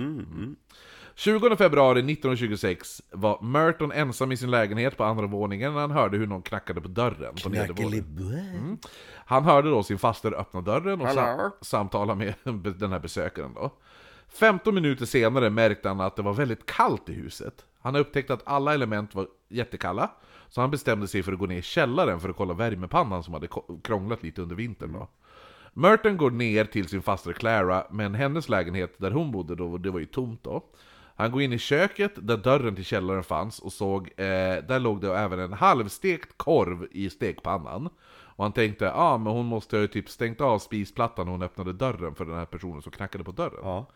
[1.18, 6.16] 20 februari 1926 var Merton ensam i sin lägenhet på andra våningen när han hörde
[6.18, 8.78] hur någon knackade på dörren på nedervåningen.
[9.26, 12.34] Han hörde då sin faster öppna dörren och sam samtala med
[12.78, 13.70] den här besökaren då.
[14.28, 17.64] 15 minuter senare märkte han att det var väldigt kallt i huset.
[17.80, 20.10] Han har upptäckt att alla element var jättekalla,
[20.48, 23.34] så han bestämde sig för att gå ner i källaren för att kolla värmepannan som
[23.34, 23.48] hade
[23.82, 25.08] krånglat lite under vintern då.
[25.72, 29.90] Merton går ner till sin faster Clara, men hennes lägenhet där hon bodde då, det
[29.90, 30.64] var ju tomt då.
[31.18, 35.00] Han går in i köket där dörren till källaren fanns och såg, eh, där låg
[35.00, 37.88] det även en halvstekt korv i stekpannan.
[38.10, 41.42] Och han tänkte, ja ah, men hon måste ha typ stängt av spisplattan när hon
[41.42, 43.60] öppnade dörren för den här personen som knackade på dörren.
[43.62, 43.86] Ja.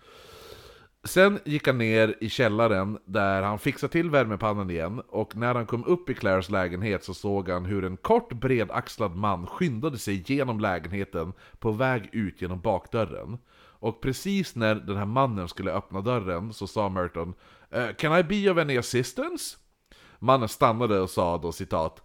[1.05, 5.67] Sen gick han ner i källaren där han fixade till värmepannan igen och när han
[5.67, 10.25] kom upp i Claires lägenhet så såg han hur en kort bredaxlad man skyndade sig
[10.27, 13.39] genom lägenheten på väg ut genom bakdörren.
[13.83, 17.35] Och precis när den här mannen skulle öppna dörren så sa Merton
[17.71, 19.57] "Eh, Can I be of any assistance?
[20.19, 22.03] Mannen stannade och sa då citat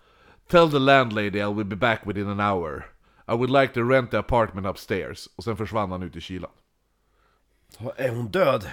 [0.47, 2.85] Tell the landlady I'll be back within an hour.
[3.27, 5.29] I would like to rent the apartment upstairs.
[5.35, 6.51] Och sen försvann han ut i kylan.
[7.95, 8.67] Är hon död?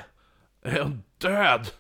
[0.63, 1.71] Är hon död?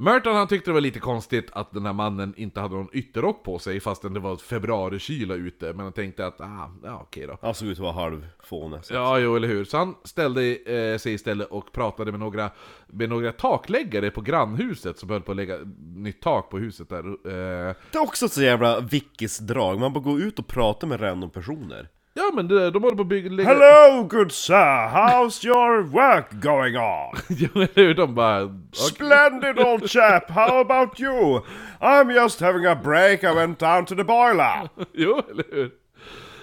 [0.00, 3.44] Merton han tyckte det var lite konstigt att den här mannen inte hade någon ytterrock
[3.44, 7.38] på sig fastän det var februarikyla ute, men han tänkte att ah, ja okej då.
[7.42, 8.80] Han såg ut att vara halvfåne.
[8.90, 9.64] Ja, jo, eller hur.
[9.64, 12.50] Så han ställde eh, sig istället och pratade med några,
[12.86, 15.58] med några takläggare på grannhuset som höll på att lägga
[15.96, 17.04] nytt tak på huset där.
[17.08, 21.00] Eh, Det är också ett så jävla vickisdrag, man bara går ut och pratar med
[21.02, 21.88] random personer.
[22.18, 23.30] Ja, men det, de håller på att bygga...
[23.30, 23.48] Lägga...
[23.48, 27.16] Hello good sir, how's your work going on?
[27.28, 27.94] jo, eller hur.
[27.94, 28.54] De bara...
[28.72, 31.40] Splendid old chap, how about you?
[31.80, 34.68] I'm just having a break, I went down to the boiler.
[34.92, 35.70] jo, eller hur?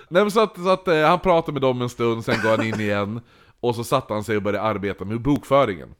[0.10, 2.50] Nej men så att, så att eh, han pratade med dem en stund, sen går
[2.50, 3.22] han in igen
[3.60, 5.96] Och så satte han sig och började arbeta med bokföringen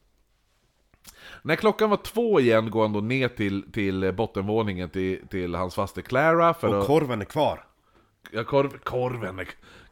[1.42, 5.74] När klockan var två igen går han då ner till, till bottenvåningen till, till hans
[5.74, 6.86] faster Clara för Och att...
[6.86, 7.65] korven är kvar.
[8.32, 9.48] Ja, korv, korven, är,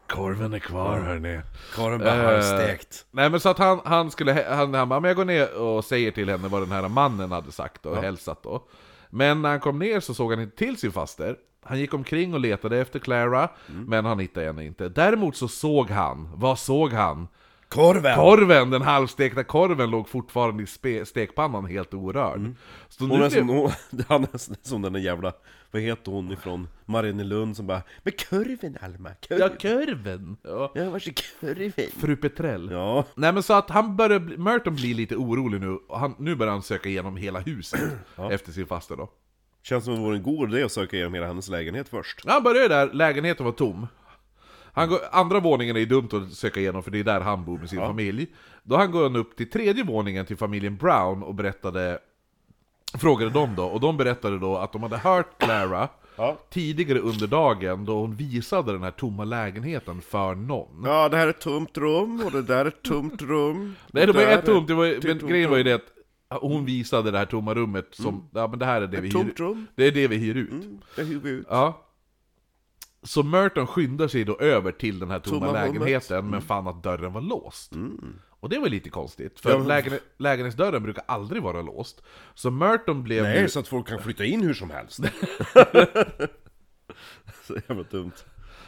[0.09, 1.41] korven är kvar hörni
[1.75, 3.07] Korven bara Eh, halvstekt.
[3.11, 5.85] Nej men så att han, han skulle, han, han bara, men jag går ner och
[5.85, 8.63] säger till henne vad den här mannen hade sagt och hälsat då
[9.11, 12.35] Men när han kom ner så såg han inte till sin faster Han gick omkring
[12.35, 13.85] och letade efter Clara, Mm.
[13.85, 14.89] men han hittade henne inte.
[14.89, 17.29] Däremot så såg han, vad såg han?
[17.69, 18.17] Korven!
[18.17, 22.55] Korven, den halvstekta korven låg fortfarande i stekpannan helt orörd.
[22.89, 23.11] Så Mm.
[23.11, 23.71] Hon nu är som, blev, hon,
[24.09, 25.33] han är som den där jävla,
[25.75, 29.39] vad heter hon ifrån Mariannelund som bara Men korven Alma, korven!
[29.41, 30.37] ja, korven!
[30.43, 30.73] Ja.
[30.75, 31.91] Ja, vars är korven?
[32.01, 32.71] Fru Petrell.
[32.73, 36.15] Ja, Nej men så att han börjar, bli- Merton blir lite orolig nu, och han,
[36.19, 37.81] nu börjar han söka igenom hela huset
[38.31, 39.11] efter sin faste då.
[39.63, 42.21] känns som det vore en god idé att söka igenom hela hennes lägenhet först.
[42.27, 43.87] Han börjar där, lägenheten var tom.
[44.73, 47.45] Han går, andra våningen är ju dumt att söka igenom för det är där han
[47.45, 48.27] bor med sin familj.
[48.63, 51.99] Då han går han upp till tredje våningen till familjen Brown och berättade
[52.99, 56.37] Frågade dem då, och de berättade då att de hade hört Clara Ja.
[56.51, 60.83] tidigare under dagen då hon visade den här tomma lägenheten för någon.
[60.85, 63.75] Ja, det här är ett tomt rum och det där är ett tomt rum.
[63.93, 66.41] Nej det var ett tomt, det var, är men tomt grejen var ju det att
[66.41, 69.13] hon visade det här tomma rummet som, ja men det här är det vi hyr,
[69.13, 69.67] tomt rum.
[69.75, 70.51] det är det vi hyr ut.
[70.51, 71.47] Mm, det hyr vi ut.
[71.51, 71.81] Ja.
[73.03, 76.83] Så Merton skyndar sig då över till den här tomma, Tomma lägenheten, men fann att
[76.83, 77.73] dörren var låst.
[78.45, 82.03] Och det var lite konstigt, för Ja, men- lägen, lägenhetsdörren brukar aldrig vara låst.
[82.35, 83.49] Så Merton blev Nej, ju...
[83.49, 84.97] så att folk kan flytta in hur som helst.
[87.47, 88.13] så jävla dumt.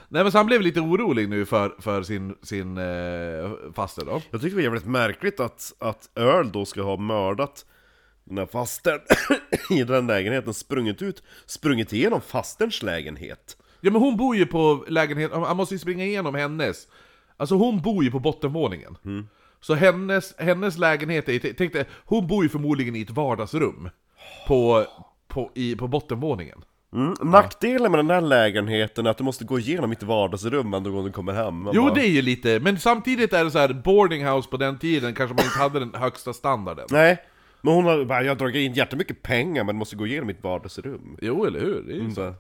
[0.09, 4.23] Nej men så han blev lite orolig nu för, för sin, sin eh, faste då.
[4.31, 7.67] Jag tycker det var jävligt märkligt att, att Earl då ska ha mördat
[8.25, 9.01] den här fastern
[9.79, 13.57] i den lägenheten, sprungit ut, sprungit igenom fasterns lägenhet.
[13.81, 16.89] Ja men hon bor ju på lägenhet, han måste ju springa igenom hennes.
[17.37, 18.97] Alltså hon bor ju på bottenvåningen.
[19.61, 23.91] Så hennes, hennes lägenhet är, tänk dig, hon bor ju förmodligen i ett vardagsrum.
[24.47, 24.87] På,
[25.29, 26.65] på, i, på bottenvåningen.
[26.93, 27.15] Mm.
[27.21, 31.05] Nackdelen med den här lägenheten är att du måste gå igenom mitt vardagsrum varje gång
[31.05, 31.63] du kommer hem.
[31.63, 34.51] Man Jo bara, det är ju lite, men samtidigt är det så här boarding house
[34.51, 36.87] på den tiden kanske man inte hade den högsta standarden.
[36.91, 37.19] Nej,
[37.61, 40.45] men hon har bara, jag har dragit in jättemycket pengar men måste gå igenom mitt
[40.45, 41.17] vardagsrum.
[41.23, 41.83] Jo eller hur?
[41.87, 42.15] Det är ju så.
[42.15, 42.35] Så.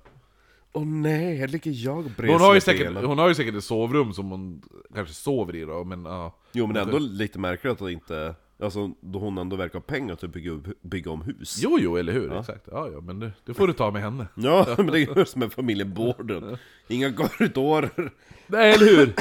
[0.77, 3.65] Åh nej, här ligger jag Men Hon har, ju säkert, hon har ju säkert ett
[3.65, 4.63] sovrum som hon
[4.95, 6.39] kanske sover i då, men ja.
[6.53, 10.27] Jo men ändå lite märkligt att inte, alltså då hon ändå verkar ha pengar till
[10.27, 11.61] att bygga, bygga om hus.
[11.63, 12.39] Jo jo, eller hur?
[12.39, 12.69] Exakt.
[12.71, 14.27] Ja ja, men det, det får du ta med henne.
[14.35, 16.59] Ja, men det är ju som med familjen Borden.
[16.89, 18.13] Inga korridorer.
[18.47, 19.15] Nej, eller hur?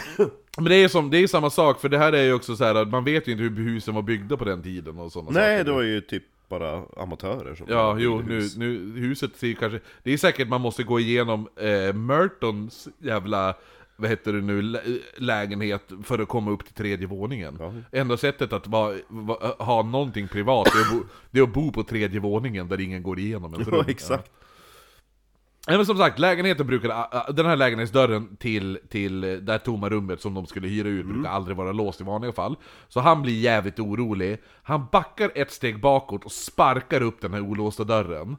[0.58, 2.64] Men det är, som, det är samma sak, för det här är ju också så
[2.64, 5.32] här att man vet ju inte hur husen var byggda på den tiden och sådana
[5.32, 5.64] Nej, saker.
[5.64, 9.80] det var ju typ bara amatörer som Ja, jo, nu, nu, huset ser ju kanske...
[10.04, 13.54] Det är säkert man måste gå igenom eh, Mertons jävla,
[13.96, 14.82] vad heter det nu, lä
[15.18, 17.84] lägenhet för att komma upp till tredje våningen.
[17.92, 21.54] Enda sättet att va, va, ha någonting privat, det är, att bo, det är att
[21.54, 23.86] bo på tredje våningen där ingen går igenom ens Ja, rum.
[23.88, 24.32] exakt.
[25.68, 30.34] Ja, men som sagt, lägenheten ä, den här lägenhetsdörren till, till det tomma rummet som
[30.34, 32.56] de skulle hyra ut brukar aldrig vara låst i vanliga fall.
[32.88, 34.42] Så han blir jävligt orolig.
[34.64, 38.38] Han backar ett steg bakåt och sparkar upp den här olåsta dörren.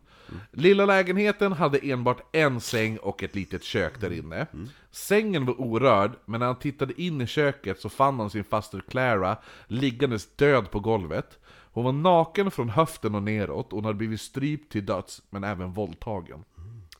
[0.52, 4.46] Lilla lägenheten hade enbart en säng och ett litet kök där inne.
[4.90, 8.82] Sängen var orörd, men när han tittade in i köket så fann han sin faster
[8.88, 9.36] Clara
[9.66, 11.38] liggandes död på golvet.
[11.48, 15.44] Hon var naken från höften och neråt, och hon hade blivit strypt till döds, men
[15.44, 16.44] även våldtagen.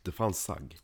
[0.06, 0.76] Det fanns sagg.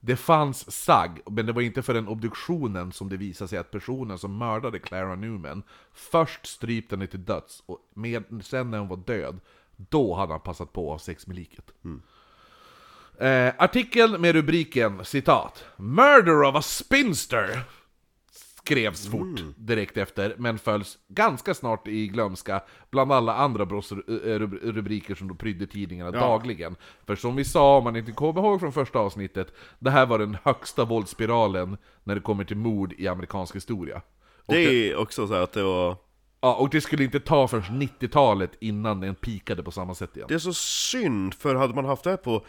[0.00, 4.18] Det fanns sagg, men det var inte förrän obduktionen som det visade sig att personen
[4.18, 8.96] som mördade Clara Newman först strypte henne till döds, och med, sen när hon var
[8.96, 9.40] död,
[9.76, 11.70] då hade han passat på att ha sex med liket.
[13.18, 17.60] Eh, artikeln med rubriken citat 'Murder of a spinster'
[18.64, 25.28] skrevs fort direkt efter, men följs ganska snart i glömska bland alla andra brottsrubriker som
[25.28, 26.76] då prydde tidningarna dagligen.
[27.06, 30.18] För som vi sa, om man inte kommer ihåg från första avsnittet, det här var
[30.18, 34.02] den högsta våldsspiralen när det kommer till mord i amerikansk historia.
[34.46, 35.96] Och Det är också så att det var...
[36.40, 40.28] Ja, och det skulle inte ta förrän 90-talet innan den pikade på samma sätt igen.
[40.28, 42.46] Det är så synd, för hade man haft det här på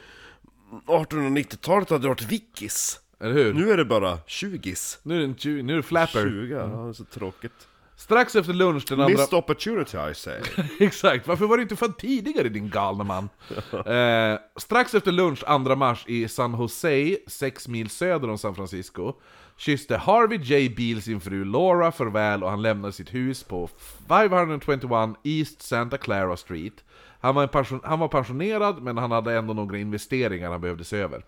[0.87, 2.99] 1890-talet hade det varit wikis.
[3.19, 3.53] Eller hur?
[3.53, 4.97] Nu, Nu är det bara 20s.
[5.11, 6.23] är det en tju- nu är det flapper.
[6.23, 7.67] 20, ja, det är så tråkigt.
[7.97, 9.17] Strax efter lunch den andra...
[9.17, 10.41] Missed opportunity I say.
[10.79, 13.29] Exakt, varför var du inte född tidigare din galna man?
[13.85, 19.13] eh, strax efter lunch 2 mars i San Jose, sex mil söder om San Francisco,
[19.57, 20.69] kysste Harvey J.
[20.77, 23.69] Beale sin fru Laura farväl och han lämnade sitt hus på
[24.07, 26.83] 521 East Santa Clara Street.
[27.19, 30.83] Han var, en pension, han var pensionerad, men han hade ändå några investeringar han behövde
[30.83, 31.23] se över.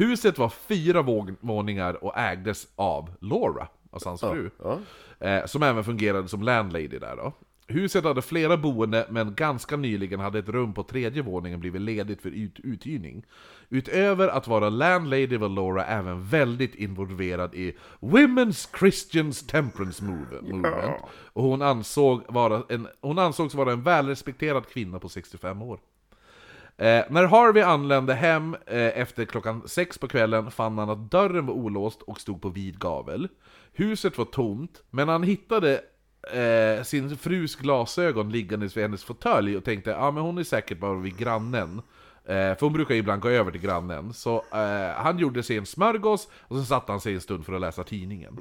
[0.00, 1.02] Huset var fyra
[1.40, 4.50] våningar och ägdes av Laura, alltså hans fru.
[4.62, 4.78] Ja.
[5.26, 7.32] Eh, som även fungerade som landlady där då.
[7.66, 12.22] Huset hade flera boende, men ganska nyligen hade ett rum på tredje våningen blivit ledigt
[12.22, 13.24] för ut uthyrning.
[13.68, 20.96] Utöver att vara landlady var Laura även väldigt involverad i Women's Christians Temperance Move- Movement.
[21.32, 25.80] Och hon, ansåg vara en, hon ansågs vara en välrespekterad kvinna på 65 år.
[26.80, 31.46] Eh, när Harvey anlände hem eh, efter klockan sex på kvällen fann han att dörren
[31.46, 33.28] var olåst och stod på vid gavel.
[33.72, 35.80] Huset var tomt, men han hittade
[36.32, 40.44] eh, sin frus glasögon liggandes vid hennes fåtölj och tänkte ja ah, men hon är
[40.44, 41.82] säkert bara vid grannen.
[42.24, 44.12] Eh, för hon brukar ibland gå över till grannen.
[44.12, 47.52] Så eh, han gjorde sig en smörgås och sen satte han sig en stund för
[47.52, 48.36] att läsa tidningen.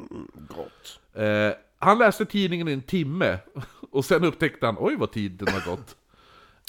[0.55, 0.99] Gott.
[1.13, 3.37] Eh, han läste tidningen i en timme,
[3.91, 5.95] och sen upptäckte han oj vad tiden har gått.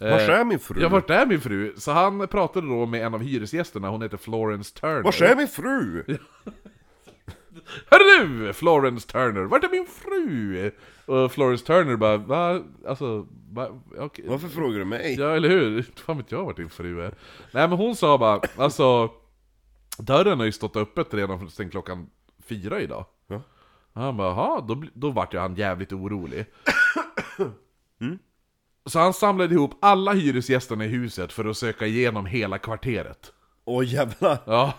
[0.00, 0.82] Vars är min fru?
[0.82, 1.72] Ja, vart är min fru?
[1.76, 5.02] Så han pratade då med en av hyresgästerna, hon heter Florence Turner.
[5.02, 6.04] Vars är min fru?
[7.90, 8.52] Hörru du!
[8.52, 10.70] Florence Turner, vart är min fru?
[11.06, 12.62] Och Florence Turner bara, va?
[12.88, 13.68] Alltså, va?
[13.98, 14.24] Okej.
[14.28, 15.14] Varför frågar du mig?
[15.18, 15.82] Ja, eller hur?
[15.96, 17.14] Fan vet jag vart din fru är.
[17.52, 19.10] Nej men hon sa bara, alltså
[19.98, 22.10] Dörren har ju stått öppet redan sen klockan
[22.44, 23.06] fyra idag.
[23.26, 23.42] Ja.
[23.92, 26.46] Och Han bara, jaha, då, då vart ju han jävligt orolig.
[28.86, 33.32] Så han samlade ihop alla hyresgästerna i huset för att söka igenom hela kvarteret.
[33.64, 34.38] Åh jävlar!
[34.46, 34.74] Ja,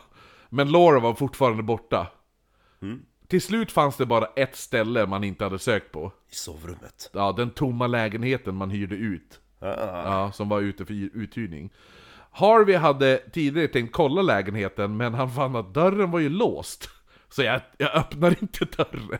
[0.49, 2.07] men Laura var fortfarande borta.
[3.27, 6.11] Till slut fanns det bara ett ställe man inte hade sökt på.
[6.31, 7.09] I sovrummet.
[7.13, 9.39] Ja, den tomma lägenheten man hyrde ut.
[9.59, 9.65] Ah.
[10.05, 11.69] Ja, som var ute för uthyrning.
[12.31, 16.89] Harvey hade tidigare tänkt kolla lägenheten, men han fann att dörren var ju låst.
[17.29, 19.19] Så jag, jag öppnar inte dörren.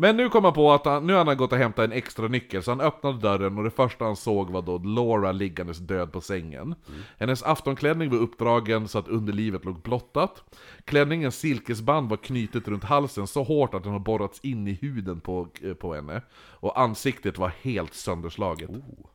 [0.00, 2.28] Men nu kom han på att han, nu har han gått och hämtat en extra
[2.28, 6.12] nyckel, så han öppnade dörren och det första han såg var då Laura liggandes död
[6.12, 6.74] på sängen.
[7.18, 10.56] Hennes aftonklänning var uppdragen så att underlivet låg blottat.
[10.84, 15.20] Klänningens silkesband var knutet runt halsen så hårt att den har borrats in i huden
[15.20, 16.22] på, eh, på henne.
[16.50, 18.70] Och ansiktet var helt sönderslaget.
[18.70, 19.06] Oh.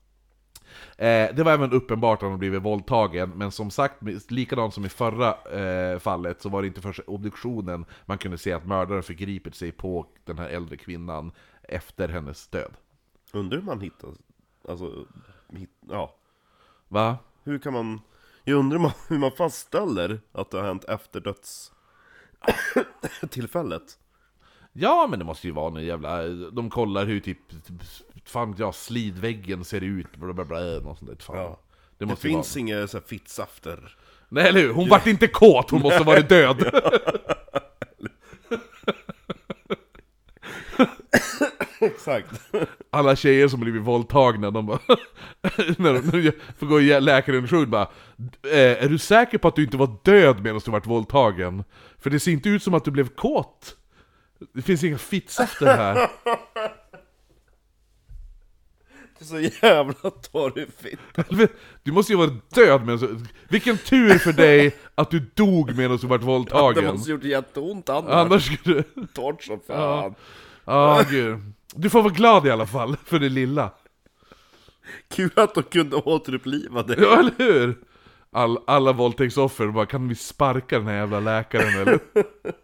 [0.97, 3.95] Eh, det var även uppenbart att han blivit våldtagen, men som sagt,
[4.31, 8.53] likadant som i förra eh, fallet, så var det inte först obduktionen man kunde se
[8.53, 11.31] att mördaren förgripit sig på den här äldre kvinnan
[11.63, 12.71] efter hennes död.
[13.33, 14.09] Undrar hur man hittar...
[14.69, 15.05] Alltså...
[15.49, 16.15] Hit, ja.
[16.88, 17.17] Va?
[17.43, 18.01] Hur kan man...
[18.43, 21.19] Jag undrar hur man fastställer att det har hänt efter
[23.21, 23.83] dödstillfället.
[24.73, 26.27] Ja, men det måste ju vara någon jävla...
[26.27, 27.38] De kollar hur typ...
[28.25, 31.17] Fan, ja, slidväggen ser ut, bla bla bla, något sånt där.
[31.25, 31.36] Fan.
[31.38, 31.59] Ja.
[31.97, 32.62] Det Det finns vara...
[32.62, 33.95] inga så här fittsafter.
[34.29, 34.73] Nej, eller hur?
[34.73, 36.71] Hon vart inte kåt, hon måste varit död!
[41.79, 42.41] Exakt.
[42.89, 44.79] alla tjejer som blivit våldtagna, de bara...
[45.77, 47.88] när, de, när de får gå i läkarundersökning bara...
[48.51, 51.63] Eh, är du säker på att du inte var död medan du vart våldtagen?
[51.99, 53.77] För det ser inte ut som att du blev kåt.
[54.53, 56.10] Det finns inga fittsafter här.
[59.19, 60.99] Det är så jävla torrfitt.
[61.84, 63.19] Du måste ju vara död medan du...
[63.49, 66.86] Vilken tur för dig att du dog medan du vart Det våldtagen.
[66.86, 68.12] måste gjort jätteont annars.
[68.12, 69.08] Annars skulle du...
[69.13, 70.15] Torrt som fan.
[70.65, 71.39] Ja, gud.
[71.75, 73.71] Du får vara glad i alla fall, för det lilla.
[75.10, 76.95] Kul att de kunde återuppliva det.
[77.01, 77.77] Ja, eller hur?
[78.32, 81.99] All, alla våldtäktsoffer bara, kan vi sparka den här jävla läkaren eller?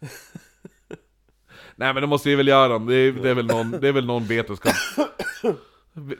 [1.76, 3.92] Nej men det måste vi väl göra, det är, det är, väl, någon, det är
[3.92, 4.74] väl någon vetenskap...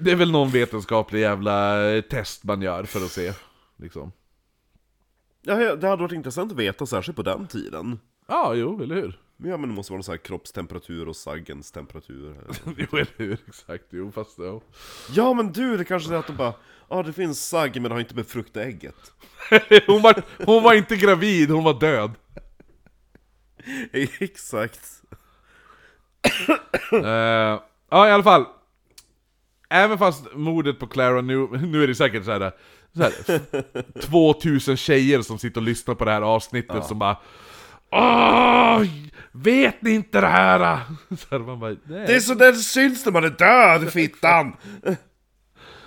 [0.00, 3.32] Det är väl någon vetenskaplig jävla eh, test man gör för att se,
[3.76, 4.12] liksom.
[5.42, 7.98] Ja, det hade varit intressant att veta, särskilt på den tiden.
[8.28, 9.18] Ja, jo, eller hur?
[9.44, 12.36] Ja men det måste vara någon sån här kroppstemperatur och saggens temperatur.
[12.76, 13.38] Jo, eller hur?
[13.48, 14.60] Exakt, jo fast ja.
[15.10, 16.54] Ja men du, det kanske är att de bara
[16.88, 19.12] Ja ah, det finns sagg men det har inte befruktat ägget.
[19.86, 22.10] hon, var, hon var inte gravid, hon var död.
[24.20, 24.80] Exakt.
[26.92, 28.44] Eh, ja, i alla fall.
[29.70, 32.52] Även fast mordet på Clara nu, nu är det säkert så här,
[32.96, 33.12] så här
[34.00, 37.16] 2000 tjejer som sitter och lyssnar på det här avsnittet som bara
[37.92, 38.82] Åh,
[39.32, 40.80] vet ni inte det här?
[41.18, 42.06] Så här man bara, Nej.
[42.06, 44.56] Det är så där det syns när man är död, fittan!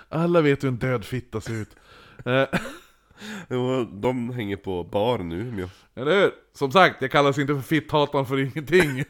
[0.09, 1.75] Alla vet hur en död fitta ser ut.
[3.91, 5.67] De hänger på bar nu i Umeå.
[5.95, 6.31] Eller hur?
[6.53, 8.99] Som sagt, jag kallas inte för Fitthataren för ingenting.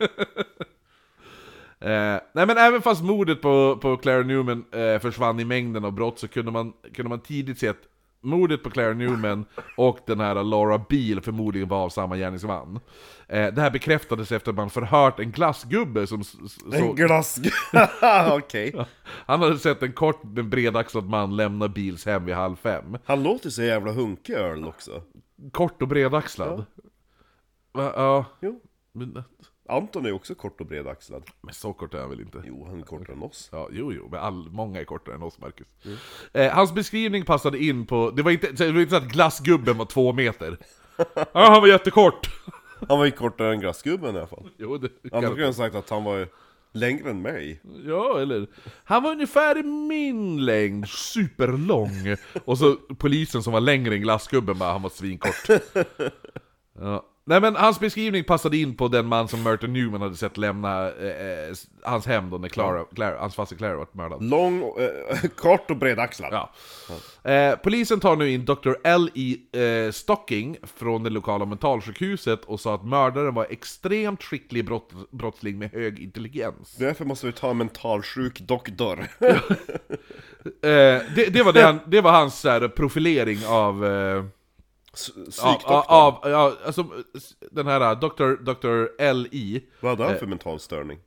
[1.80, 5.92] eh, nej men även fast mordet på, på Clara Newman eh, försvann i mängden av
[5.92, 7.88] brott så kunde man, kunde man tidigt se att
[8.24, 9.46] mordet på Clara Newman
[9.78, 12.80] och den här Laura Beale förmodligen var av samma gärningsman.
[13.28, 16.20] Eh, det här bekräftades efter att man förhört en glassgubbe som...
[16.20, 17.40] En Så, glass...
[18.32, 18.86] Okej.
[19.06, 22.98] han hade sett en kort men bredaxlad man lämna Beals hem vid halv fem.
[23.06, 25.02] Han låter så jävla hunkig öl också.
[25.52, 26.66] Kort och bredaxlad.
[27.72, 27.94] Va?
[27.96, 28.26] Ja.
[28.42, 28.60] Jo.
[28.94, 29.24] Men,
[29.70, 31.24] Anton är också kort och bredaxlad.
[31.42, 32.44] men så kort är han väl inte?
[32.46, 33.50] Jo, han är kortare än oss.
[33.52, 35.68] Ja, jo, jo, men all, många är kortare än oss, Marcus.
[36.34, 38.12] Eh, hans beskrivning passade in på...
[38.12, 40.58] Det var inte, det var inte så att glassgubben var två meter.
[41.16, 42.30] Ja, han var jättekort!
[42.90, 44.50] Han var ju kortare än glassgubben i alla fall.
[44.58, 46.28] Jo, det Annars skulle jag sagt att han var
[46.76, 47.62] Längre än mig.
[47.86, 48.48] Ja, eller?
[48.84, 52.16] Han var ungefär i min längd, superlång.
[52.46, 55.48] Och så polisen som var längre än glassgubben bara, han var svinkort.
[56.80, 57.06] Ja.
[57.26, 60.92] Nej men hans beskrivning passade in på den man som Merton Newman hade sett lämna
[60.92, 64.24] eh, eh, hans hem då när Clara, Clara, hans faster Clara var mördad.
[64.24, 66.34] Lång, eh, kort och bredaxlad.
[66.34, 66.52] Ja.
[67.32, 68.72] Eh, polisen tar nu in Dr.
[68.84, 69.60] L.E.
[69.60, 75.60] Eh, Stocking från det lokala mentalsjukhuset och sa att mördaren var extremt skicklig brott, brottsling
[75.60, 76.76] med hög intelligens.
[76.76, 79.08] Därför måste vi ta en mentalsjuk doktor.
[80.46, 83.86] Eh, det, det, var det, han, det var hans här, profilering av...
[85.44, 86.86] Eh, av, ja, alltså
[87.52, 88.44] den här Dr.
[88.44, 89.02] Dr.
[89.02, 89.62] L.E.
[89.80, 91.00] Vad hade han för mental störning?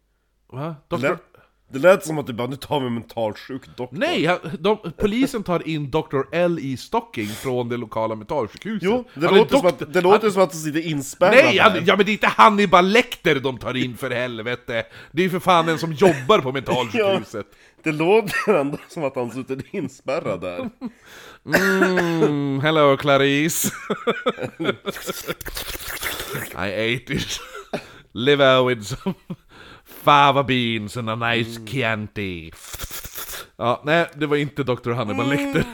[0.53, 0.75] Va?
[0.89, 1.03] Det Dr.
[1.03, 1.21] lät,
[1.69, 3.99] det lät som att du bara, nu tar vi en mentalsjuk doktor.
[3.99, 6.21] Nej, han, de, polisen tar in Dr.
[6.33, 6.77] L.E.
[6.77, 8.83] Stocking från det lokala mentalsjukhuset.
[8.83, 11.85] Jo, det Han låter, som att, det låter som att han sitter inspärrad Nej, han,
[11.85, 14.87] ja men det är inte Hannibal Lecter de tar in för helvete!
[15.13, 17.47] Det är för fan en som jobbar på mentalsjukhuset.
[17.83, 20.71] Det låter ändå som att han suttit inspärrad där.
[21.47, 23.71] Mm, hello Clarice.
[26.57, 27.39] I ate it.
[28.13, 29.15] Liver with some
[29.85, 32.53] fava beans and a nice Chianti.
[33.57, 34.93] Ja, nej, det var inte Dr.
[34.93, 35.61] Hannibal Lecter.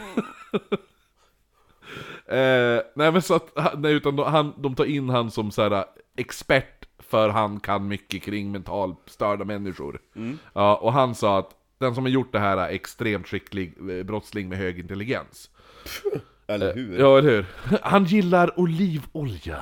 [2.26, 5.62] eh, nej men så att, nej, utan de, han, de tar in han som så
[5.62, 5.84] här,
[6.16, 10.00] expert för han kan mycket kring mentalt störda människor.
[10.52, 14.04] Ja, och han sa att den som har gjort det här är extremt skicklig eh,
[14.04, 15.50] brottsling med hög intelligens.
[16.46, 16.98] Eller hur?
[17.00, 17.46] Ja, eller hur?
[17.82, 19.60] Han gillar olivolja.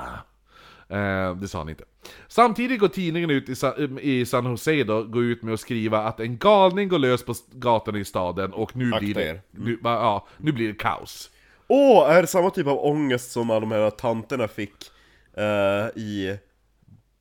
[0.89, 1.83] Eh, det sa han inte.
[2.27, 5.99] Samtidigt går tidningen ut i, Sa- i San Jose då, går ut med att skriva
[6.03, 9.41] att en galning går lös på gatorna i staden och nu Akta blir det, er.
[9.51, 11.29] nu, va- ja, nu blir det kaos.
[11.67, 14.73] Åh, är det samma typ av ångest som alla de här tanterna fick
[15.37, 16.37] eh, i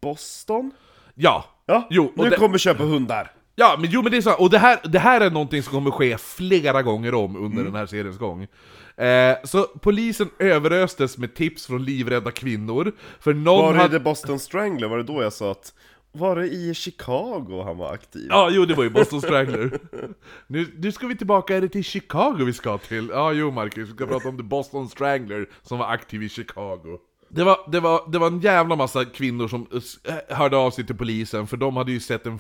[0.03, 0.71] Boston?
[1.15, 3.31] Ja, Ja, Jo, nu det- kommer köpa hundar.
[3.55, 5.73] ja men jo men det är så, och det här, det här är någonting som
[5.73, 7.65] kommer ske flera gånger om under Mm.
[7.65, 8.47] den här seriens gång.
[9.01, 13.99] Eh, så polisen överöstes med tips från livrädda kvinnor, för någon Var det hade...
[13.99, 14.89] The Boston Strangler?
[14.89, 15.75] Var det då jag sa att
[16.13, 18.27] var det i Chicago han var aktiv?
[18.29, 19.79] Ja, jo det var ju Boston Strangler.
[20.47, 23.09] nu, nu ska vi tillbaka, är det till Chicago vi ska till?
[23.13, 26.99] Ja, jo Marcus, vi ska prata om The Boston Strangler som var aktiv i Chicago.
[27.29, 29.67] Det var, det, var, det var en jävla massa kvinnor som
[30.05, 32.39] eh, hörde av sig till polisen, för de hade ju sett en...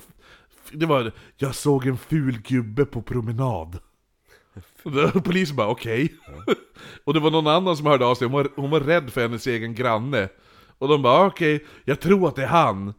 [0.73, 3.79] Det var 'Jag såg en ful gubbe på promenad'
[5.25, 6.09] Polisen bara 'Okej'
[7.05, 9.21] Och det var någon annan som hörde av sig, hon var, hon var rädd för
[9.21, 10.29] hennes egen granne
[10.79, 12.95] Och de bara 'Okej, jag tror att det är han'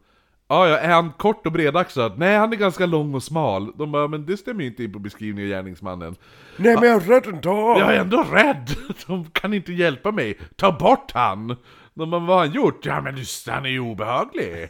[0.52, 2.18] Ja, ja, är han kort och bredaxlad?
[2.18, 3.72] Nej, han är ganska lång och smal.
[3.76, 6.16] De bara, men det stämmer ju inte in på beskrivningen av gärningsmannen.
[6.56, 7.76] Nej men jag är rädd ändå!
[7.78, 8.70] Jag är ändå rädd!
[9.06, 10.38] De kan inte hjälpa mig.
[10.56, 11.56] Ta bort han!
[11.94, 12.86] De bara, vad har han gjort?
[12.86, 13.16] Ja men
[13.46, 14.68] han är ju obehaglig.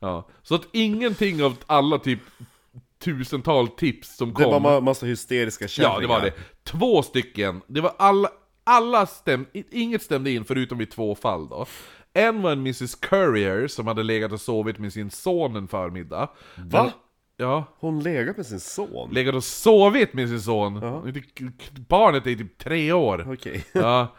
[0.00, 2.20] Ja, så att ingenting av alla typ
[3.02, 4.62] tusental tips som Det kom...
[4.62, 5.94] var ma- massa hysteriska kärringar.
[5.94, 6.32] Ja, det var det.
[6.64, 7.60] Två stycken.
[7.66, 8.28] Det var alla,
[8.64, 11.66] alla stäm, inget stämde in förutom vid två fall då.
[12.14, 16.28] En var en Mrs Courier som hade legat och sovit med sin son en förmiddag.
[16.56, 16.92] Va?
[17.36, 19.10] Ja, Hon legat med sin son?
[19.12, 20.80] legat och sovit med sin son.
[21.88, 23.32] Barnet är typ tre år.
[23.32, 23.64] Okej.
[23.72, 24.16] Ja.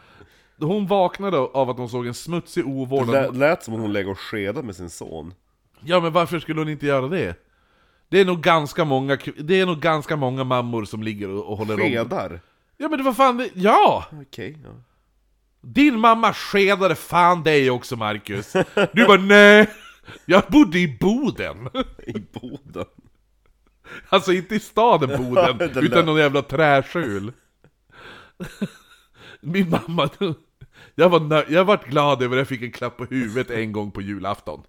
[0.60, 3.12] Hon vaknade av att hon såg en smutsig Det ovårdad...
[3.12, 5.34] lät, lät som om hon lägger och skedade med sin son.
[5.80, 7.34] Ja men varför skulle hon inte göra det?
[8.08, 11.58] Det är nog ganska många, det är nog ganska många mammor som ligger och, och
[11.58, 11.80] håller om...
[11.80, 12.40] Skedar?
[12.76, 14.04] Ja men var fan det, ja!
[14.12, 14.70] Okej, ja.
[15.60, 18.52] Din mamma skedade fan dig också Marcus.
[18.92, 19.70] Du bara nej,
[20.24, 21.68] jag bodde i Boden.
[22.06, 22.86] I Boden.
[24.08, 27.32] Alltså inte i staden Boden, utan någon jävla träskjul.
[29.40, 30.08] Min mamma,
[30.94, 33.90] jag var, jag var glad över att jag fick en klapp på huvudet en gång
[33.90, 34.62] på julafton.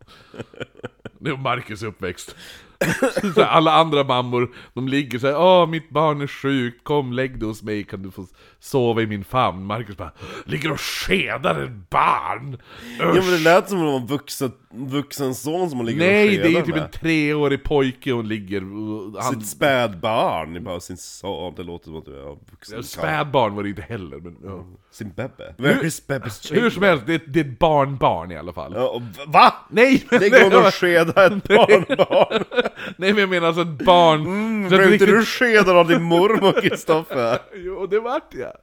[1.20, 2.36] Det var Marcus uppväxt.
[3.36, 7.40] Så här, alla andra mammor, de ligger såhär Åh, mitt barn är sjukt, kom lägg
[7.40, 8.26] dig hos mig, kan du få
[8.60, 9.66] sova i min famn?
[9.66, 10.12] Marcus bara
[10.46, 12.58] Ligger och skedar ett barn?
[13.00, 13.44] Ja men det Usch.
[13.44, 16.42] lät som om det var en vuxen, vuxen son som hon ligger Nej, och det
[16.42, 16.84] är ju skedar typ med.
[16.84, 21.96] en treårig pojke hon ligger och han, Sitt spädbarn, bara sin son, det låter som
[21.98, 22.84] att du är en vuxen karl.
[22.84, 24.66] Spädbarn var det inte heller, men ja.
[24.92, 25.56] Sin bebbe.
[25.58, 28.74] Where is Bebbes Hur som helst, det är, det är ett barnbarn i alla fall.
[28.76, 29.54] Ja, och va?
[29.70, 32.44] Nej, Ligger hon nej, och skedar ett barnbarn?
[32.98, 34.22] nej men jag menar alltså ett barn...
[34.22, 37.40] Mm, blev inte du skedad av din mormor Kristoffer?
[37.56, 38.54] Jo, det vart jag.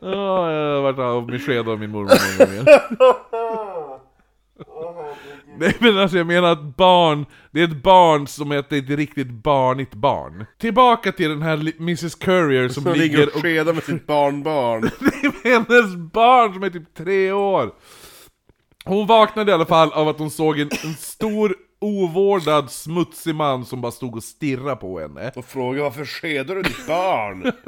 [0.00, 4.02] Ja, jag har varit av min sked av min mormor många gånger.
[5.58, 9.30] Nej men alltså jag menar att barn, det är ett barn som är ett, riktigt
[9.30, 10.46] barnigt barn.
[10.58, 13.42] Tillbaka till den här Mrs Courier som Som ligger och...
[13.42, 14.80] skedar med sitt barnbarn.
[15.42, 17.70] Det är hennes barn som är typ tre år!
[18.84, 23.64] Hon vaknade i alla fall av att hon såg en, en stor ovårdad, smutsig man
[23.64, 25.32] som bara stod och stirrade på henne.
[25.36, 27.52] Och frågade varför skedar du ditt barn?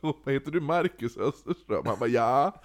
[0.00, 1.82] Vad heter du Marcus Österström?
[1.86, 2.62] Han bara ja.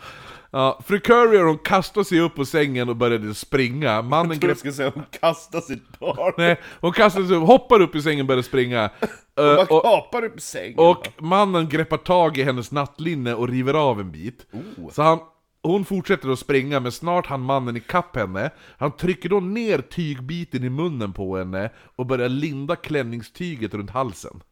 [0.52, 0.80] ja.
[0.86, 4.02] Fru Courier hon kastade sig upp på sängen och började springa.
[4.02, 4.58] Mannen Jag grepp...
[4.58, 6.34] ska säga hon kastar sitt barn.
[6.38, 8.90] Nej, hon kastade sig upp, hoppar upp i sängen och började springa.
[9.36, 10.80] Hon bara och, kapar upp sängen.
[10.80, 14.46] och mannen greppar tag i hennes nattlinne och river av en bit.
[14.52, 14.92] Oh.
[14.92, 15.20] Så han,
[15.68, 18.50] hon fortsätter att springa, men snart han mannen ikapp henne.
[18.78, 24.44] Han trycker då ner tygbiten i munnen på henne och börjar linda klänningstyget runt halsen.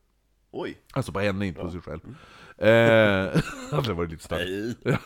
[0.52, 0.78] Oj.
[0.94, 2.02] Alltså på henne, inte på sig själv.
[2.58, 5.00] Eh, det var lite starkt.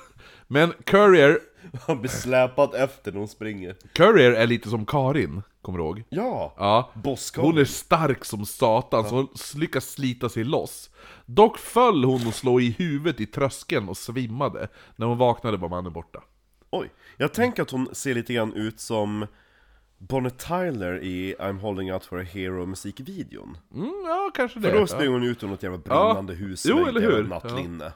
[0.47, 1.39] Men Courier,
[1.87, 3.75] Han blir släpad efter när hon springer.
[3.93, 6.03] Courier är lite som Karin, kommer du ihåg?
[6.09, 6.53] Ja.
[6.57, 7.41] Ja, Boskar.
[7.41, 10.89] hon är stark som satan, så hon lyckas slita sig loss.
[11.25, 14.67] Dock föll hon och slog i huvudet i tröskeln och svimmade.
[14.95, 16.23] När hon vaknade var mannen borta.
[16.71, 16.91] Oj.
[17.17, 19.27] Jag tänker att hon ser lite grann ut som
[19.97, 23.57] Bonnie Tyler i I'm holding out for a hero musikvideon.
[23.75, 24.67] Mm, ja, kanske det.
[24.69, 24.87] För då ja.
[24.87, 27.23] springer hon ut ur något jävla brinnande hus Jo, med eller ett hur?
[27.23, 27.93] nattlinne.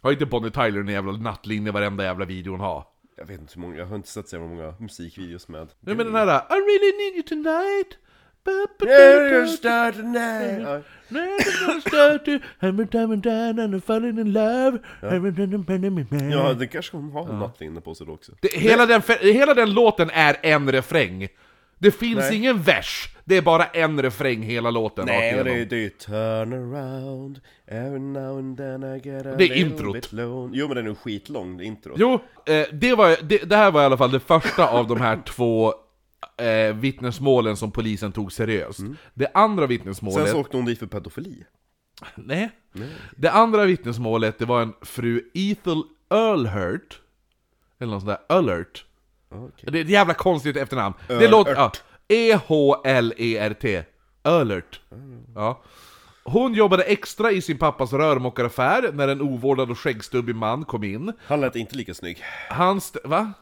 [0.00, 2.84] Har inte Bonnie Tyler en jävla nattlinje i varenda jävla video hon har?
[3.18, 6.06] Jag vet inte hur många, jag har inte sett så många musikvideos med Nej men
[6.06, 7.98] den här I really need you tonight
[8.80, 10.60] you're starting now.
[10.60, 10.82] Ja.
[11.08, 14.78] Never start to hammer down and down and I'm falling in love.
[16.30, 18.32] Ja, det kanske hon har en nattlinne på sig då också.
[18.40, 21.28] Det, hela, den, hela den låten är en refräng
[21.78, 22.36] Det finns Nej.
[22.36, 25.68] ingen vers, det är bara en refräng hela låten Nej, rakt men det är igenom.
[25.68, 29.56] det är ju turn around Every now and then I get a Det är little
[29.56, 29.92] introt.
[29.94, 30.50] bit lone.
[30.56, 33.82] Jo men den är nog skitlång, introt Jo, eh, det, var, det, det här var
[33.82, 35.74] i alla fall det första av de här två
[36.36, 38.80] eh, vittnesmålen som polisen tog seriöst
[39.14, 40.26] Det andra vittnesmålet Mm.
[40.26, 41.44] Sen så åkte hon dit för pedofili
[42.14, 42.50] Nej.
[43.16, 47.00] Det andra vittnesmålet, det var en fru Ethel Earlhurt.
[47.80, 48.84] Eller något sånt där, Earlhurt.
[49.30, 49.68] Okej.
[49.72, 50.94] Det är ett jävla konstigt efternamn.
[51.08, 51.52] Det låter...
[51.54, 51.72] Ja,
[52.08, 53.84] E-H-L-E-R-T.
[54.24, 54.80] Earlhurt.
[55.34, 55.62] Ja.
[56.24, 61.12] Hon jobbade extra i sin pappas rörmokaraffär när en ovårdad och skäggstubbig man kom in.
[61.26, 63.32] Han lät inte lika snygg Han st- Va?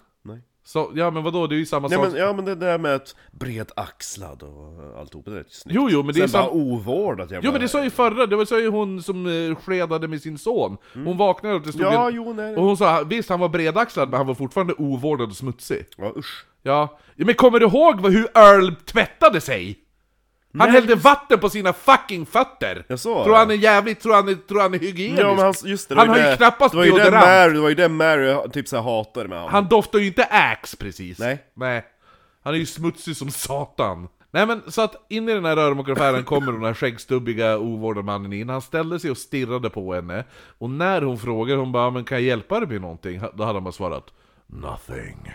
[0.69, 2.09] Så, ja men vadå, det är ju samma Nej sak.
[2.12, 5.89] men, ja men det där med att bred-axlad och alltihop, det är rätt snyggt Jo,
[5.91, 7.47] jo, men det är Sen bara sam- ovårdat jävla...
[7.47, 10.23] Jo men det sa ju förra, det var så ju hon som eh, skedade med
[10.23, 10.77] sin son.
[11.05, 12.14] Hon vaknade och det stod Ja, en...
[12.14, 12.57] jo, nej.
[12.57, 15.87] Och hon sa, visst han var bredaxlad men han var fortfarande ovårdad och smutsig.
[15.97, 19.79] Ja usch Ja, ja men kommer du ihåg vad, hur Earl tvättade sig?
[20.59, 22.85] Han hällde vatten på sina fucking fötter!
[22.89, 25.23] Jag så, tror han är jävligt, tror han är, tror han är hygienisk?
[25.23, 26.99] Ja men han, just det, det Han har ju det- knappast det var ju det
[26.99, 27.27] deodorant.
[27.27, 30.25] Mary, det var ju det Mary typ såhär hatade med honom Han doftar ju inte
[30.25, 31.19] Axe precis.
[31.19, 31.45] Nej.
[31.55, 31.85] Nej.
[32.45, 34.09] Han är ju smutsig som satan.
[34.31, 38.33] Nej men så att in i den här rörmokaraffären kommer den här skäggstubbiga ovårdade mannen
[38.33, 40.25] in, han ställde sig och stirrade på henne,
[40.59, 43.57] och när hon frågade, hon bara 'Men kan jag hjälpa dig med någonting?' Då hade
[43.57, 44.05] han bara svarat
[44.53, 45.31] 'Nothing'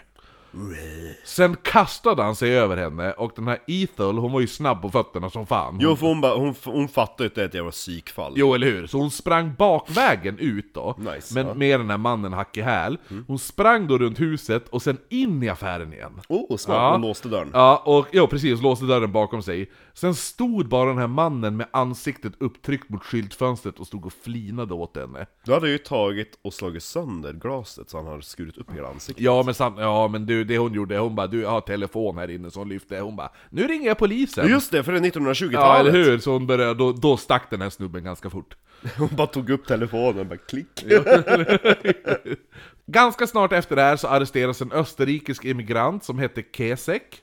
[1.25, 4.89] Sen kastade han sig över henne, och den här Ethel, hon var ju snabb på
[4.89, 5.77] fötterna som fan.
[5.81, 8.53] Jo för hon, bara, hon, hon fattar ju att det är ett jävla psykfall Jo,
[8.53, 8.87] eller hur?
[8.87, 11.53] Så hon sprang bakvägen ut då, Nice, men ja.
[11.53, 12.97] med den här mannen hack i häl.
[13.27, 16.11] Hon sprang då runt huset, och sen in i affären igen.
[16.29, 16.91] Oh smart, Ja.
[16.91, 19.71] hon låste dörren Ja, och ja, precis, låste dörren bakom sig.
[19.93, 24.73] Sen stod bara den här mannen med ansiktet upptryckt mot skyltfönstret och stod och flinade
[24.73, 25.25] åt henne.
[25.45, 29.23] Du hade ju tagit och slagit sönder glaset så han hade skurit upp hela ansiktet
[29.25, 32.17] Ja men, sam- ja, men du, det hon gjorde, hon bara 'Du, jag har telefon
[32.17, 34.97] här inne' så hon lyfte, hon bara 'Nu ringer jag polisen' Just det, för det
[34.97, 35.53] är 1920-talet!
[35.53, 36.17] Ja, eller hur?
[36.17, 38.55] Så hon började, då, då stack den här snubben ganska fort.
[38.97, 40.83] Hon bara tog upp telefonen bara klick
[42.85, 47.21] Ganska snart efter det här så arresteras en österrikisk emigrant som hette Kesek.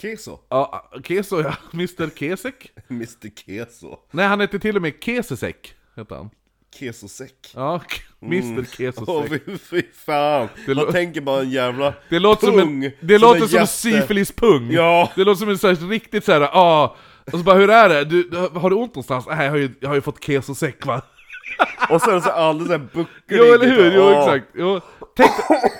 [0.00, 2.72] Keso Ja, Keso ja, Mr Kesek.
[2.90, 6.30] Mr Keso Nej, han hette till och med Kesesek, hette han.
[6.74, 7.80] Kesosäck Ja,
[8.22, 9.08] Mr Kesesek.
[9.08, 10.48] Åh fy, fy fan!
[10.66, 13.66] Det Man tänker bara en jävla Det låter som pung en, det låter en som
[13.66, 14.70] syfilispung.
[14.70, 15.12] Ja.
[15.16, 16.96] Det låter som en så här, riktigt såhär, ah.
[17.32, 18.04] Och så bara, hur är det?
[18.04, 19.26] Du, har du ont någonstans?
[19.28, 21.02] Nej, jag har ju, jag har ju fått kesosäck va?
[21.90, 24.46] Och sen så alldeles såhär bucklig Jo eller hur, jo exakt.
[24.54, 24.80] Jo.
[25.16, 25.30] Tänk,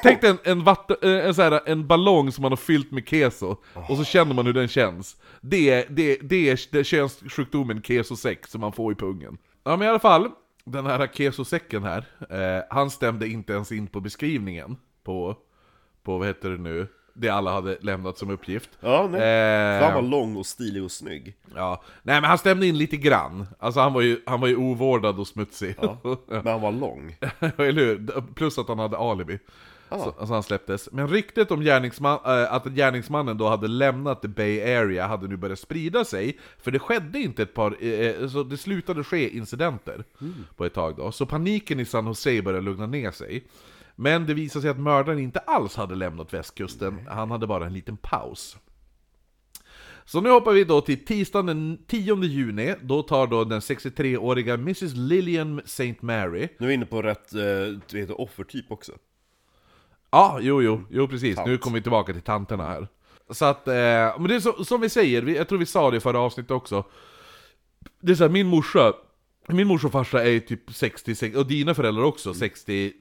[0.02, 2.90] tänk dig en, en, vatten, eh, en, så här, en ballong som man har fyllt
[2.90, 3.56] med keso,
[3.88, 5.16] och så känner man hur den känns.
[5.40, 9.38] Det, är- det, det är det könssjukdomen kesosäck som man får i pungen.
[9.64, 10.28] Ja men i alla fall,
[10.70, 15.36] den här kesosäcken här, eh, han stämde inte ens in på beskrivningen på,
[16.02, 18.70] på vad heter det nu, det alla hade lämnat som uppgift.
[18.80, 19.20] Ja, nej.
[19.20, 22.96] Eh, han var lång och stilig och snygg Ja, nej men han stämde in lite
[22.96, 23.46] grann.
[23.58, 25.76] Alltså han var ju, han var ju ovårdad och smutsig.
[26.28, 28.22] Men han var lång Eller hur?
[28.34, 29.38] Plus att han hade alibi.
[29.88, 30.88] Så, alltså han släpptes.
[30.92, 35.36] Men ryktet om gärningsman, äh, att gärningsmannen då hade lämnat the Bay Area hade nu
[35.36, 36.38] börjat sprida sig.
[36.58, 40.04] För det skedde inte ett par, eh, så det slutade ske incidenter
[40.56, 41.12] på ett tag då.
[41.12, 43.44] Så paniken i San Jose började lugna ner sig.
[43.96, 47.72] Men det visade sig att mördaren inte alls hade lämnat västkusten, han hade bara en
[47.72, 48.56] liten paus.
[50.04, 54.54] Så nu hoppar vi då till tisdagen den 10 juni, då tar då den 63-åriga
[54.54, 55.96] Mrs Lillian St.
[56.00, 58.92] Mary Nu är vi inne på rätt, eh, offertyp också.
[60.10, 61.36] Ja, jo, jo, jo precis.
[61.36, 61.48] Tant.
[61.48, 62.88] Nu kommer vi tillbaka till tanterna här.
[63.30, 65.90] Så att, eh, men det är så, som vi säger, vi, jag tror vi sa
[65.90, 66.84] det i förra avsnittet också.
[68.00, 68.92] Det är så här, min morsa,
[69.48, 72.92] min morsa och farsa är typ 60, 60 och dina föräldrar också 60,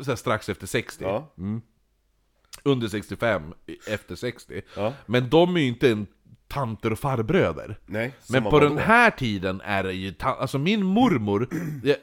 [0.00, 1.04] så här, strax efter 60.
[1.04, 1.32] Ja.
[2.62, 3.42] Under 65,
[3.86, 4.62] efter 60.
[4.76, 4.92] Ja.
[5.06, 6.06] Men de är ju inte en
[6.48, 7.78] tanter och farbröder.
[7.86, 8.80] Nej, Men på den då.
[8.80, 11.48] här tiden är det ju alltså min mormor,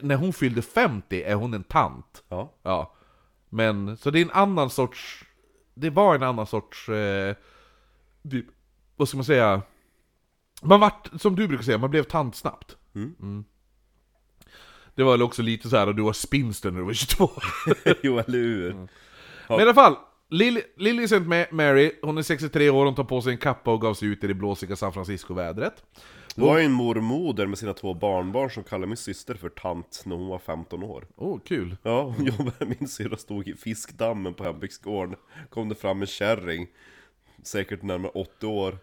[0.00, 2.24] när hon fyllde 50 är hon en tant.
[2.28, 2.52] Ja.
[2.62, 2.94] Ja.
[3.48, 5.24] Men, så det är en annan sorts...
[5.74, 6.88] Det var en annan sorts...
[6.88, 7.36] Eh,
[8.30, 8.46] typ,
[8.96, 9.62] vad ska man säga?
[10.62, 12.76] Man vart, som du brukar säga, man blev tant snabbt.
[12.94, 13.44] Mm.
[14.94, 17.30] Det var väl också lite så här att du var spinster när du var 22.
[18.02, 18.74] jo, eller hur?
[19.48, 19.96] Men i alla fall,
[20.30, 21.18] Lily, Lily St.
[21.18, 24.08] Ma- Mary, hon är 63 år, hon tar på sig en kappa och gav sig
[24.08, 25.84] ut i det blåsiga San Francisco-vädret.
[26.38, 30.02] Det var ju en mormoder med sina två barnbarn som kallade min syster för tant
[30.06, 31.06] när hon var 15 år.
[31.16, 31.76] Åh, oh, kul.
[31.82, 35.16] Ja, hon jobbade, min syrra stod i fiskdammen på hembygdsgården.
[35.50, 36.66] Kom det fram en kärring,
[37.42, 38.78] säkert närmare 80 år,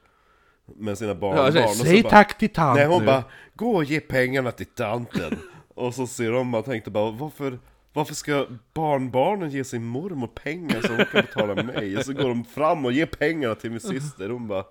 [0.66, 1.56] med sina barnbarn.
[1.56, 3.06] Ja, och så säg bara- tack till tant Nej, hon nu.
[3.06, 5.38] bara 'Gå och ge pengarna till tanten'
[5.76, 7.60] Och så ser de och tänkte bara 'Varför,
[7.94, 12.30] varför ska barnbarnen ge sin mormor pengar så hon kan betala mig?' Och så går
[12.30, 14.64] de fram och ger pengarna till min syster, hon bara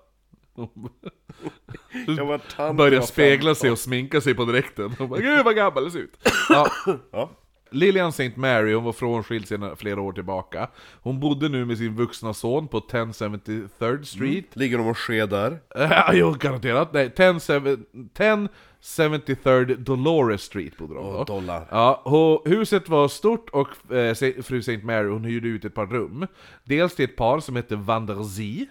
[2.75, 3.55] Börjar spegla 15.
[3.55, 4.95] sig och sminka sig på direkten.
[4.99, 6.17] Hon bara 'Gud vad gammal jag ser ut'
[6.49, 6.67] ja.
[7.11, 7.29] Ja.
[7.71, 8.31] Lilian St.
[8.35, 10.69] Mary, hon var frånskild sedan flera år tillbaka.
[11.01, 14.45] Hon bodde nu med sin vuxna son på 1073rd Street.
[14.53, 15.59] Ligger de och skedar?
[15.75, 16.93] Ja, jo, garanterat.
[16.93, 21.09] Nej, 1073rd Dolores Street bodde de på.
[21.09, 24.77] Och dollar Ja, huset var stort och eh, fru St.
[24.83, 26.27] Mary hon hyrde ut ett par rum.
[26.63, 28.65] Dels till ett par som hette Van der Zee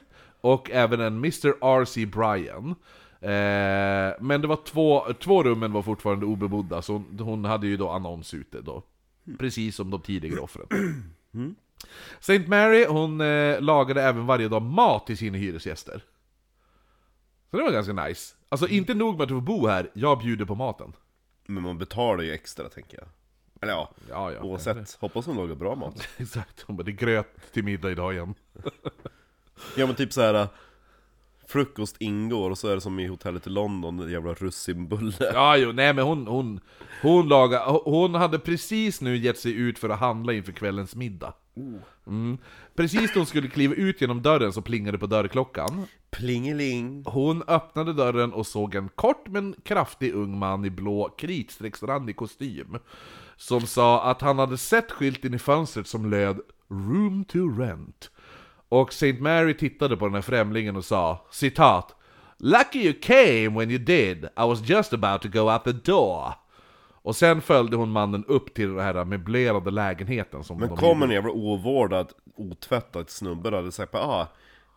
[0.44, 1.48] och även en Mr.
[1.48, 2.06] R.C.
[2.06, 2.74] Bryan.
[3.20, 7.76] Eh, men det var två, två rummen var fortfarande obebodda, så hon, hon hade ju
[7.76, 8.82] då annons ute då.
[9.38, 10.66] Precis som de tidigare offren.
[12.20, 12.38] St.
[12.46, 16.02] Mary, hon eh, lagade även varje dag mat till sina hyresgäster.
[17.50, 18.34] Så det var ganska nice.
[18.48, 20.92] Alltså inte nog med att du får bo här, jag bjuder på maten.
[21.46, 23.08] Men man betalar ju extra tänker jag
[23.62, 24.40] Eller ja, Ja, ja.
[24.40, 28.12] oavsett, hoppas hon lagar bra mat Exakt, hon bara 'det är gröt till middag idag
[28.12, 28.34] igen'
[29.76, 30.48] Ja men typ så här.
[31.46, 35.56] Frukost ingår och så är det som i hotellet i London, en jävla russinbulle Ja,
[35.56, 36.60] jo, nej men hon, hon,
[37.02, 41.34] hon lagade, hon hade precis nu gett sig ut för att handla inför kvällens middag.
[42.06, 42.38] Mm.
[42.74, 45.86] Precis då hon skulle kliva ut genom dörren så plingade det på dörrklockan.
[46.10, 52.16] Plingeling Hon öppnade dörren och såg en kort men kraftig ung man i blå kritstrecksrandig
[52.16, 52.78] kostym.
[53.36, 58.10] Som sa att han hade sett skylten i fönstret som löd 'Room to rent'
[58.68, 59.12] Och St.
[59.12, 61.96] Mary tittade på den här främlingen och sa, citat
[62.38, 66.34] Lucky you came when you did, I was just about to go out the door.
[67.02, 71.02] Och sen följde hon mannen upp till den här möblerade lägenheten som Men de kom
[71.02, 74.28] en jävla ovårdad, otvättad snubbe och hade sagt bara ah,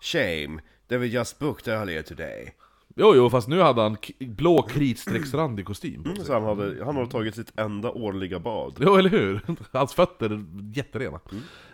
[0.02, 2.54] Shame, that we just booked earlier today
[3.00, 6.26] Jo, jo, fast nu hade han blå kritstrecksrandig kostym på sig.
[6.26, 9.42] Så han hade, han hade tagit sitt enda årliga bad Jo, eller hur?
[9.72, 11.20] Hans fötter är jätterena.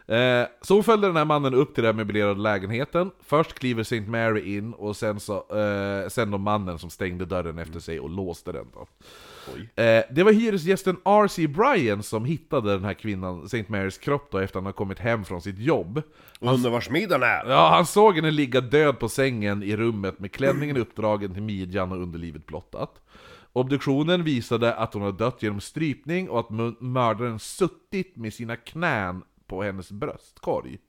[0.08, 3.12] Eh, så följde den här mannen upp till den möblerade lägenheten.
[3.24, 4.02] Först kliver St.
[4.02, 8.10] Mary in, och sen, så, eh, sen då mannen som stängde dörren efter sig och
[8.10, 8.88] låste den då.
[9.84, 11.48] Eh, det var hyresgästen R.C.
[11.48, 13.66] Bryan som hittade den här kvinnan, St.
[13.68, 16.02] Marys kropp då, efter att han har kommit hem från sitt jobb.
[16.40, 17.50] Undrar vars middagen är?
[17.50, 21.92] Ja, han såg henne ligga död på sängen i rummet med klänningen uppdragen till midjan
[21.92, 23.02] och underlivet blottat.
[23.54, 26.50] Obduktionen visade att hon hade dött genom strypning och att
[26.80, 29.24] mördaren suttit med sina knän
[29.54, 30.80] på hennes bröstkorg.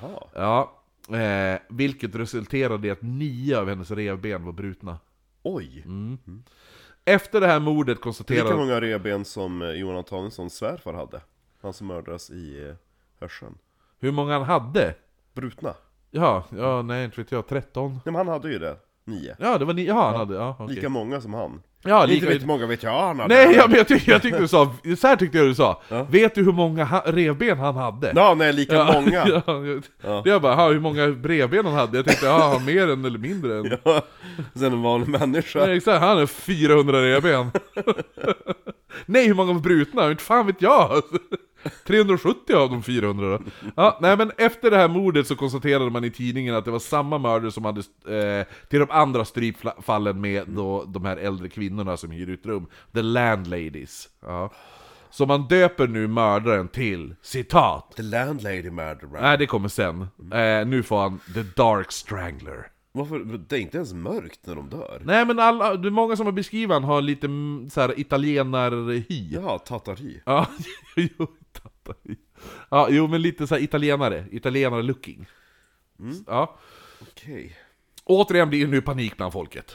[0.00, 0.22] Jaha.
[0.34, 0.72] Ja,
[1.16, 4.98] eh, vilket resulterade i att nio av hennes revben var brutna.
[5.42, 5.84] Oj!
[7.04, 8.56] Efter det här mordet Lika konstaterade...
[8.56, 11.20] många revben som eh, Johan Antonssons svärfar hade
[11.62, 12.74] Han som mördades i eh,
[13.20, 13.58] Hörsön
[13.98, 14.94] Hur många han hade?
[15.34, 15.74] Brutna?
[16.10, 17.90] Ja, ja, nej inte vet jag, 13?
[17.92, 20.56] Nej men han hade ju det, nio Ja, det var ni, ja han hade, ja
[20.58, 20.74] okej.
[20.74, 23.66] Lika många som han Ja, Inte lika, vet många vet jag han hade Nej, ja,
[23.68, 25.82] men jag, tyck, jag tyckte du sa, så här tyckte jag du sa.
[25.88, 26.06] Ja.
[26.10, 28.12] Vet du hur många ha, revben han hade?
[28.16, 29.26] Ja, nej, lika Ja, många!
[29.26, 29.42] Ja,
[30.02, 30.22] Ja.
[30.24, 31.96] jag bara, "Ha, hur många revben han hade?
[31.98, 33.78] Jag tänkte, ja, han mer än eller mindre än...
[33.84, 34.02] Ja,
[34.54, 37.50] Sen en vanlig människa Nej, exakt, han har 400 revben.
[39.06, 40.10] nej, hur många var brutna?
[40.10, 41.02] Inte fan vet jag!
[41.86, 43.44] 370 av de 400 då.
[43.76, 46.78] Ja, nej men efter det här mordet så konstaterade man i tidningen att det var
[46.78, 51.96] samma mördare som hade eh, till de andra strypfallen med då, de här äldre kvinnorna
[51.96, 52.66] som hyr ut rum.
[52.94, 54.08] The landladies.
[54.20, 54.52] Ja.
[55.10, 60.00] Så man döper nu mördaren till, citat, The landlady murderer Nej det kommer sen.
[60.32, 62.66] Eh, nu får han The Dark Strangler.
[62.92, 63.18] Varför?
[63.48, 65.02] Det är inte ens mörkt när de dör.
[65.04, 67.28] Nej men alla, det är många som har beskrivit han har lite
[67.70, 69.04] så här italienarhy.
[69.30, 70.20] Ja, tatari.
[70.26, 70.46] Ja,
[70.96, 71.26] jo.
[72.70, 75.26] Ja, jo men lite så här italienare, italienare-looking.
[76.26, 76.58] Ja.
[77.00, 77.56] Okej.
[78.04, 79.74] Återigen blir det nu panik bland folket.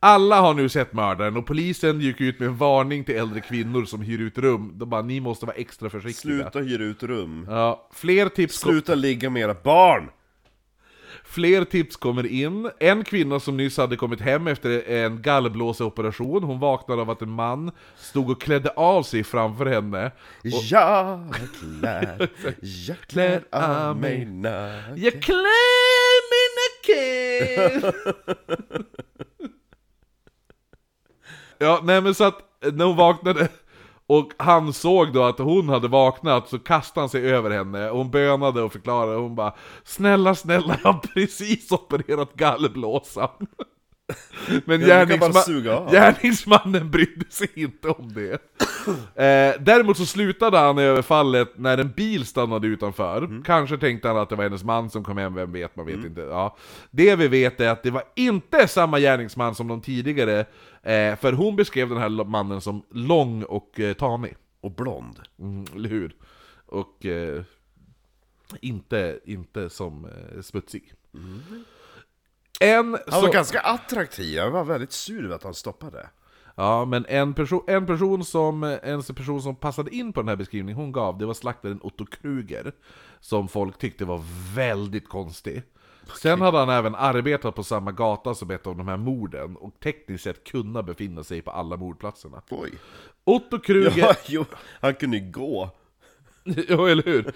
[0.00, 3.84] Alla har nu sett mördaren och polisen gick ut med en varning till äldre kvinnor
[3.84, 4.72] som hyr ut rum.
[4.74, 6.20] De bara, ni måste vara extra försiktiga.
[6.20, 7.46] Sluta hyra ut rum.
[7.50, 10.10] Ja, fler tips, Sluta ligga med era barn!
[11.28, 12.70] Fler tips kommer in.
[12.80, 17.30] En kvinna som nyss hade kommit hem efter en gallblåseoperation, hon vaknade av att en
[17.30, 20.10] man stod och klädde av sig framför henne.
[20.42, 22.28] Jag klär,
[22.60, 25.02] jag klär av mig naken.
[25.02, 27.92] Jag klär mig naken
[31.58, 32.38] Ja, nej men så att
[32.72, 33.48] när hon vaknade
[34.08, 37.98] och han såg då att hon hade vaknat så kastade han sig över henne och
[37.98, 39.54] hon bönade och förklarade och hon bara
[39.84, 43.28] Snälla, snälla, jag har precis opererat gallblåsan
[44.64, 45.32] Men gärningsma-
[45.92, 48.32] gärningsmannen brydde sig inte om det
[49.22, 53.42] eh, Däremot så slutade han i överfallet när en bil stannade utanför Mm.
[53.42, 56.04] Kanske tänkte han att det var hennes man som kom hem, vem vet, man vet
[56.04, 56.56] inte ja.
[56.90, 60.40] Det vi vet är att det var inte samma gärningsman som de tidigare
[60.82, 65.20] eh, För hon beskrev den här mannen som lång och eh, tanig Och blond.
[65.40, 66.14] Mm, eller hur?
[66.66, 67.42] Och eh,
[68.60, 70.92] inte, inte som eh, smutsig.
[72.60, 76.08] En, Han var så, ganska attraktiv, jag var väldigt sur över att han stoppade.
[76.54, 80.36] ja, men en, person, en, person som, en person som passade in på den här
[80.36, 82.72] beskrivningen hon gav, det var slaktaren Otto Kruger.
[83.20, 84.22] Som folk tyckte var
[84.54, 85.62] väldigt konstig.
[86.22, 89.80] Sen hade han även arbetat på samma gata som ett av de här morden, och
[89.80, 92.42] tekniskt sett kunna befinna sig på alla mordplatserna.
[92.50, 92.70] Oj.
[93.24, 93.98] Otto Kruger...
[93.98, 94.44] Ja, jo,
[94.80, 95.70] han kunde ju gå.
[96.68, 97.32] jo, eller hur?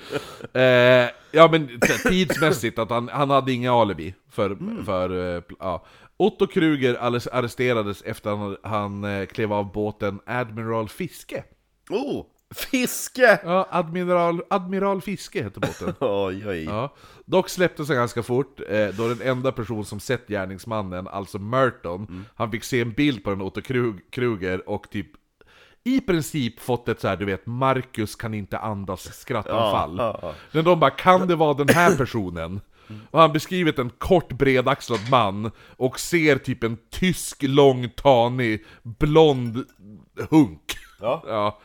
[0.53, 5.85] Eh, ja men tidsmässigt, att han, han hade inga alibi för, för eh, ja.
[6.17, 11.45] Otto Kruger arres- arresterades efter att han, han eh, klev av båten Admiral Fiske.
[11.91, 12.27] Oh!
[12.55, 13.41] Fiske!
[13.45, 15.95] Ja, Admiral, Admiral Fiske hette båten.
[16.01, 16.65] Oj, oj.
[16.65, 16.95] Ja.
[17.25, 22.25] Dock släpptes han ganska fort, eh, då den enda person som sett gärningsmannen, alltså Merton,
[22.35, 25.07] han fick se en bild på den Otto Krug, Kruger och typ
[25.85, 29.97] i princip fått ett så här, du vet, Marcus kan inte andas skrattanfall.
[29.99, 30.35] Ja, ja.
[30.53, 32.61] Men de bara, kan det vara den här personen?
[33.11, 39.65] Och han beskrivit en kort bredaxlad man och ser typ en tysk, lång, tanig, blond
[40.31, 40.77] hunk.
[41.01, 41.23] Ja.
[41.27, 41.59] ja.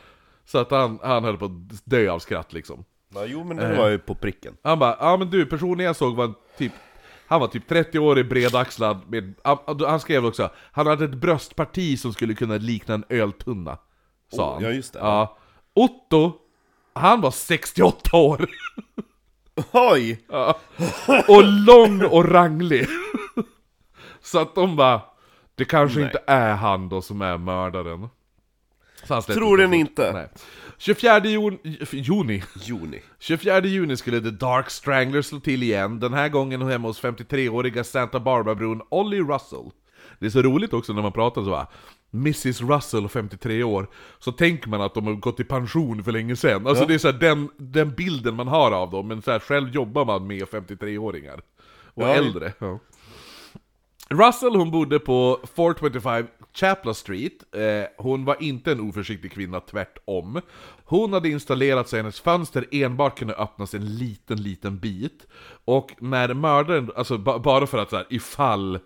[0.44, 2.84] Så att han, han höll på att dö av skratt liksom.
[3.14, 4.56] Ja, jo men det var ju på pricken.
[4.62, 6.72] Han bara, ja men du, personen jag såg var typ
[7.26, 11.98] han var typ 30 år bredaxlad med, han, han skrev också, han hade ett bröstparti
[11.98, 13.78] som skulle kunna likna en öltunna.
[14.32, 14.62] Sa Oh, han.
[14.64, 14.98] ja, just det.
[14.98, 15.36] Ja.
[15.74, 16.32] Otto,
[16.92, 18.46] han var 68 år.
[19.72, 20.24] Oj!
[20.28, 20.58] Ja.
[21.28, 22.86] Och lång och ranglig.
[24.22, 25.00] Så att de bara,
[25.54, 26.06] det kanske Nej.
[26.08, 28.08] inte är han då som är mördaren.
[29.26, 30.12] Tror den inte.
[30.12, 30.28] Nej.
[30.78, 31.58] 24 jon,
[31.90, 33.00] juni Juni.
[33.18, 37.84] 24 juni skulle The Dark Strangler slå till igen, den här gången hemma hos 53-åriga
[37.84, 39.70] Santa Barbara-bror Ollie Russell.
[40.18, 41.66] Det är så roligt också när man pratar så här.
[42.12, 43.86] Mrs Russell, 53 år,
[44.18, 46.66] så tänker man att de har gått i pension för länge sedan.
[46.66, 49.68] Alltså det är så den, den bilden man har av dem, men så här, själv
[49.74, 51.40] jobbar man med 53-åringar.
[51.94, 52.08] Och Ja.
[52.08, 52.52] äldre.
[52.58, 52.78] Ja.
[54.10, 60.40] Russell hon bodde på 425 Chapla Street, eh, hon var inte en oförsiktig kvinna, tvärtom.
[60.84, 65.26] Hon hade installerat så hennes fönster enbart kunde öppnas en liten, liten bit.
[65.64, 68.78] Och när mördaren, alltså ba- bara för att så här, ifall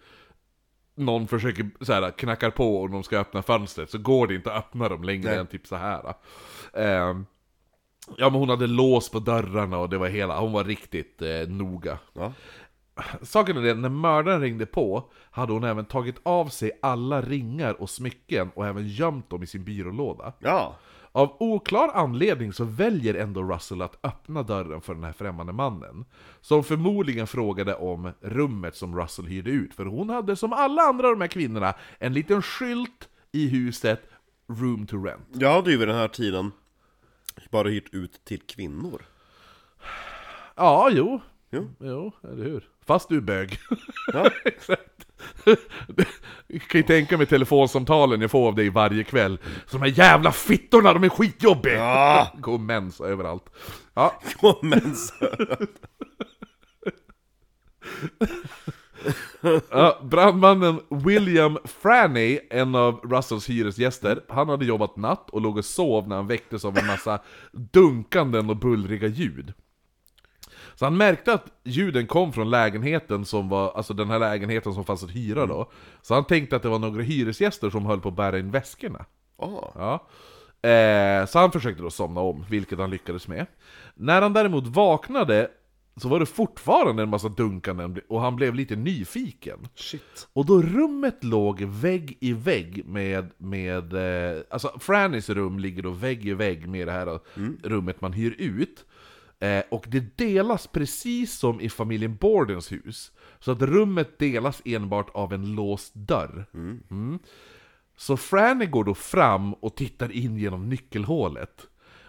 [0.95, 4.53] någon försöker så här, knackar på och de ska öppna fönstret så går det inte
[4.53, 5.39] att öppna dem längre Nej.
[5.39, 6.15] än typ så här.
[6.73, 7.17] Eh,
[8.17, 11.49] ja men hon hade lås på dörrarna och det var hela, hon var riktigt eh,
[11.49, 11.99] noga.
[12.13, 12.33] Ja.
[13.23, 17.81] Saken är det, när mördaren ringde på hade hon även tagit av sig alla ringar
[17.83, 20.33] och smycken och även gömt dem i sin byrålåda.
[20.39, 20.77] Ja.
[21.13, 26.05] Av oklar anledning så väljer ändå Russell att öppna dörren för den här främmande mannen.
[26.41, 31.09] Som förmodligen frågade om rummet som Russell hyrde ut, för hon hade som alla andra
[31.09, 34.01] av de här kvinnorna en liten skylt i huset
[34.47, 35.29] Room to rent.
[35.33, 36.53] Jag hade ju vid den här tiden
[37.51, 39.03] bara hyrt ut till kvinnor.
[40.57, 41.21] Ja, jo.
[41.51, 41.69] Jo.
[41.81, 42.69] Jo, eller hur?
[42.87, 43.59] Fast du är bög.
[44.13, 44.31] Ja.
[44.45, 45.07] Exakt.
[46.47, 49.39] Jag kan ju tänka mig telefonsamtalen jag får av dig varje kväll.
[49.67, 51.75] Så de här jävla fittorna, de är skitjobbiga!
[51.75, 52.33] Ja.
[52.39, 53.45] Går mens överallt.
[53.95, 54.21] Ja,
[54.63, 55.15] Men så...
[59.71, 65.65] Ja, brandmannen William Franny, en av Russells hyresgäster, han hade jobbat natt och låg och
[65.65, 67.19] sov när han väcktes av en massa
[67.53, 69.53] dunkanden och bullriga ljud.
[70.83, 74.85] Så han märkte att ljuden kom från lägenheten som var, alltså den här lägenheten som
[74.85, 75.71] fanns att hyra då.
[76.03, 79.05] Så han tänkte att det var några hyresgäster som höll på att bära in väskorna.
[79.37, 79.69] Ah.
[79.75, 80.09] Ja.
[80.69, 83.47] Eh, så han försökte då somna om, vilket han lyckades med.
[83.95, 85.49] När han däremot vaknade
[85.97, 89.59] så var det fortfarande en massa dunkanden och han blev lite nyfiken.
[89.75, 90.29] Shit.
[90.33, 95.91] Och då rummet låg vägg i vägg med, med eh, alltså Frannys rum ligger då
[95.91, 97.21] vägg i vägg med det här
[97.63, 98.85] rummet man hyr ut.
[99.43, 103.13] Eh, och det delas precis som i familjen Bordens hus.
[103.39, 106.47] Så att rummet delas enbart av en låst dörr.
[106.55, 107.19] Mm.
[107.97, 111.67] Så Franny går då fram och tittar in genom nyckelhålet.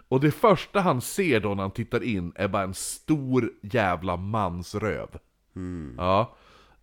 [0.08, 4.18] Och det första han ser då när han tittar in är bara en stor jävla
[4.18, 5.10] mansröv.
[5.98, 6.36] Ja.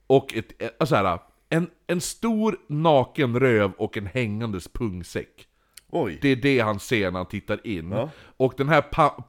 [0.06, 5.46] Och ett, ett, så här, en, en stor naken röv och en hängandes pungsäck.
[5.92, 6.18] Oj.
[6.22, 7.92] Det är det han ser när han tittar in.
[7.92, 8.10] Ja.
[8.36, 8.84] Och den här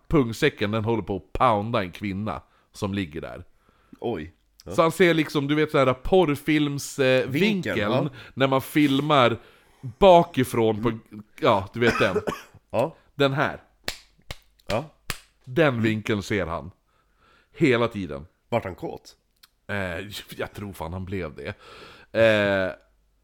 [0.07, 2.41] pungsäcken den håller på att pounda en kvinna
[2.71, 3.43] som ligger där.
[3.99, 4.33] Oj.
[4.65, 8.09] Så han ser liksom, du vet såhär porrfilmsvinkeln, eh, ja.
[8.33, 9.37] när man filmar
[9.81, 10.97] bakifrån på,
[11.39, 12.21] ja du vet den.
[12.69, 12.95] Ja.
[13.15, 13.61] Den här.
[14.67, 14.85] Ja.
[15.43, 16.71] Den vinkeln ser han.
[17.57, 18.25] Hela tiden.
[18.49, 19.15] Vart han kåt?
[19.67, 20.07] Eh,
[20.37, 21.53] jag tror fan han blev det.
[22.21, 22.71] Eh,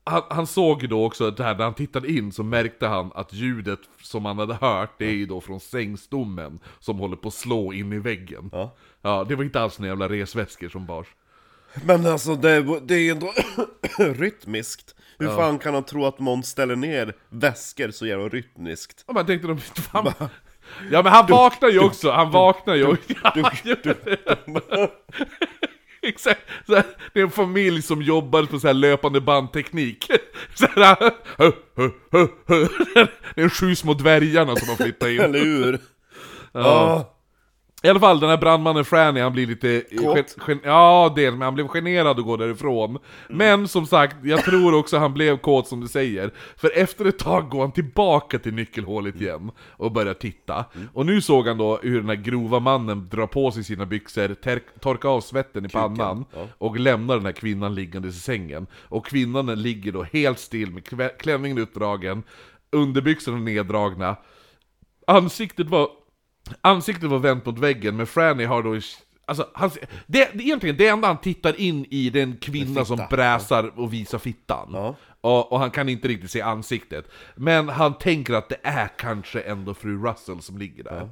[0.09, 3.33] han, han såg ju då också här, när han tittade in så märkte han att
[3.33, 7.33] ljudet som han hade hört, det är ju då från sängstommen som håller på att
[7.33, 8.49] slå in i väggen.
[8.53, 8.75] Ja.
[9.01, 11.07] Ja, det var inte alls några jävla resväskor som bars.
[11.83, 13.33] Men alltså det, det är ju ändå
[13.97, 14.95] rytmiskt.
[15.19, 19.03] Hur fan kan han tro att någon ställer ner väskor så jävla rytmiskt?
[19.07, 20.13] Och man tänkte de, fan,
[20.91, 23.13] Ja men han vaknar ju också, han vaknar ju också.
[26.01, 26.85] Exakt, så här,
[27.17, 30.07] det är en familj som jobbar på så här löpande bandteknik.
[30.53, 30.97] Så här,
[33.35, 35.19] det är sju små dvärgarna som har flyttat in.
[35.19, 35.79] Eller hur?
[36.51, 37.16] Ja.
[37.87, 39.83] I alla fall, den här brandmannen Franny, han blir lite...
[39.97, 40.37] Kåt?
[40.47, 42.97] Gen, ja, det, men han blev generad att gå därifrån.
[43.29, 46.31] Men som sagt, jag tror också han blev kåt som du säger.
[46.57, 50.65] För efter ett tag går han tillbaka till nyckelhålet igen och börjar titta.
[50.93, 54.33] Och nu såg han då hur den här grova mannen drar på sig sina byxor,
[54.33, 56.47] ter, torkar av svetten i pannan ja.
[56.57, 58.67] och lämnar den här kvinnan liggandes i sängen.
[58.73, 60.83] Och kvinnan ligger då helt still med
[61.19, 62.23] klänningen utdragen,
[62.71, 64.15] underbyxorna neddragna.
[65.07, 65.89] Ansiktet var
[66.61, 68.79] Ansiktet var vänt mot väggen, men Franny har då...
[69.25, 69.69] Alltså, han,
[70.07, 73.79] det, det, egentligen det enda han tittar in i det är en kvinna som bräsar
[73.79, 74.69] och visar fittan.
[74.73, 74.95] Ja.
[75.21, 77.05] Och, och han kan inte riktigt se ansiktet.
[77.35, 81.09] Men han tänker att det är kanske ändå fru Russell som ligger där.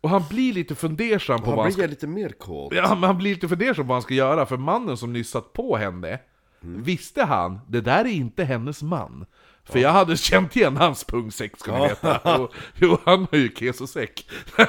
[0.00, 2.74] Och han blir lite fundersam på vad Han han ska lite mer kåt.
[2.74, 5.30] Ja, men han blir lite fundersam på vad han ska göra, för mannen som nyss
[5.30, 6.18] satt på henne,
[6.60, 9.26] visste han, det där är inte hennes man.
[9.64, 12.38] För jag hade känt igen hans pungsäck ska ni veta.
[12.40, 14.30] Och, jo, han har ju kesosäck.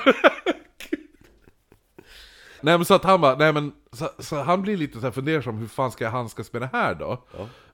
[2.62, 5.12] nej men så att han bara, nej men, så, så han blir lite så här
[5.12, 7.28] fundersam, hur fan ska jag handskas med det här då?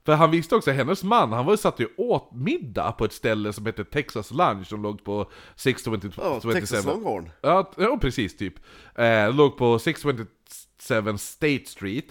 [0.08, 3.14] För han visste också, hennes man, han var ju satt ju åt middag på ett
[3.14, 7.30] ställe som heter Texas Lunch, som låg på 627 Ja, Texas Longhorn.
[7.42, 8.54] Ja, ja precis typ.
[8.96, 12.06] Eh, låg på 627 State Street.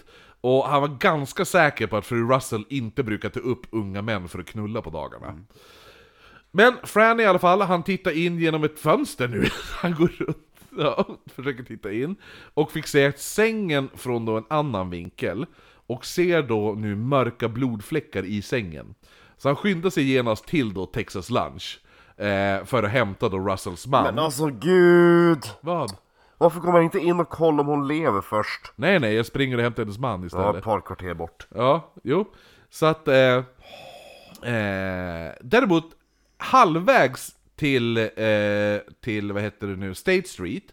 [0.47, 4.27] Och han var ganska säker på att fru Russell inte brukar ta upp unga män
[4.27, 5.39] för att knulla på dagarna.
[6.51, 9.49] Men Fran i alla fall, han tittar in genom ett fönster nu.
[9.81, 10.37] Han går runt
[10.77, 12.15] ja, försöker titta in.
[12.53, 15.45] Och fick se sängen från då en annan vinkel.
[15.87, 18.95] Och ser då nu mörka blodfläckar i sängen.
[19.37, 21.79] Så han skyndar sig genast till då Texas Lunch.
[22.17, 24.03] Eh, för att hämta då Russells man.
[24.03, 25.43] Men alltså gud!
[25.61, 25.97] Vad?
[26.37, 28.71] Varför kommer han inte in och kolla om hon lever först?
[28.75, 30.55] Nej nej, jag springer och hämtar hennes man Ja, istället.
[30.55, 31.47] ett par kvarter bort.
[31.55, 32.25] Ja, jo.
[32.69, 33.07] Så att...
[33.07, 33.43] Eh,
[34.53, 35.85] eh, däremot,
[36.37, 38.05] halvvägs till, eh,
[39.03, 40.63] till, vad heter det nu, State Street,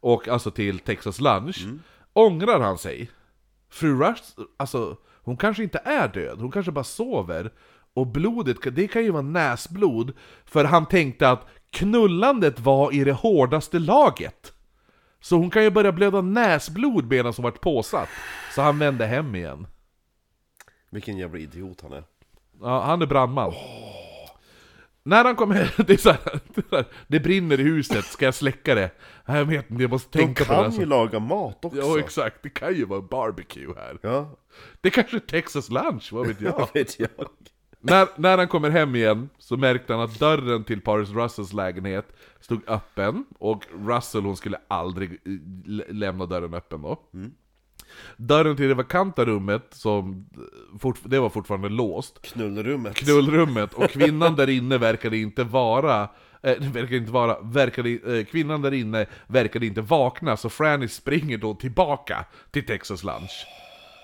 [0.00, 1.66] och alltså till Texas Lunch,
[2.12, 3.10] ångrar han sig.
[3.70, 4.22] Fru Rush,
[4.56, 7.52] alltså, hon kanske inte är död, hon kanske bara sover.
[7.94, 10.12] Och blodet, det kan ju vara näsblod,
[10.44, 14.52] för han tänkte att knullandet var i det hårdaste laget.
[15.20, 18.08] Så hon kan ju börja blöda näsblod medan hon varit påsatt.
[18.54, 19.66] Så han vände hem igen.
[20.90, 22.04] Vilken jävla idiot han är.
[22.60, 23.52] Ja, han är brandman.
[25.02, 26.20] När han kommer det är så här,
[26.54, 28.90] det, är här, det brinner i huset, ska jag släcka det?
[29.26, 30.56] Jag vet inte, jag måste De tänka på det.
[30.56, 30.80] kan Alltså.
[30.80, 31.78] ju laga mat också.
[31.80, 32.42] Ja, exakt.
[32.42, 33.98] Det kan ju vara barbecue här.
[34.02, 34.36] Ja,
[34.80, 36.52] Det kanske är Texas lunch, vad vet jag?
[36.58, 37.08] vad vet jag.
[37.80, 42.12] när, när han kommer hem igen så märkte han att dörren till Paris Russells lägenhet
[42.40, 45.16] stod öppen, och Russell hon skulle aldrig eh,
[45.64, 47.02] lä- lämna dörren öppen då.
[48.16, 50.26] Dörren till det vakanta rummet, som
[51.04, 52.94] det var fortfarande låst, Knullrummet.
[52.96, 56.08] knullrummet, och kvinnan där inne verkade inte vara
[56.42, 61.38] Eh, verkar inte vara, verkade, eh, kvinnan där inne verkade inte vakna, så Franny springer
[61.38, 63.46] då tillbaka till Texas Lunch.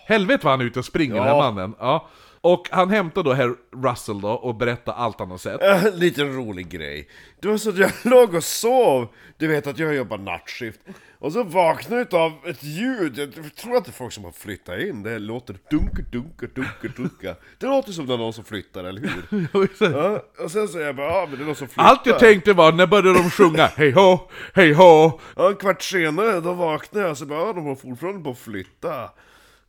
[0.07, 1.39] Helvete vad han är ute och springer den här Ja.
[1.53, 1.75] mannen.
[1.79, 2.09] Ja.
[2.47, 5.63] Och han hämtar då herr Russell då och berättar allt han har sett.
[5.63, 7.09] Äh, lite rolig grej.
[7.41, 9.09] Det var så att jag låg och sov.
[9.37, 10.81] Du vet att jag jobbar nattskift.
[11.19, 13.19] Och så vaknade jag av ett ljud.
[13.19, 15.03] Jag tror att det är folk som har flyttat in.
[15.03, 17.37] Det låter dunka, dunka, dunka, dunka.
[17.59, 19.69] Det låter som det är någon som flyttar, eller hur?
[19.93, 21.91] Ja, och sen så jag bara, ja men det är någon som flyttar.
[21.91, 23.67] Allt jag tänkte var, när började de sjunga?
[23.67, 24.19] Hej ho,
[24.55, 25.21] hej ho!
[25.37, 28.31] Ja, en kvart senare, då vaknade jag och så bara, ja, de har fortfarande på
[28.31, 29.11] att flytta.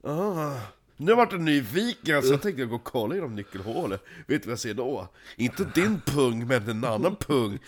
[0.03, 0.76] Ah.
[0.97, 4.03] Nu vart jag nyfiken, så jag tänkte gå och kolla genom nyckelhålet.
[4.27, 5.07] Vet du vad jag ser då?
[5.35, 7.59] Inte din pung, men en annan pung.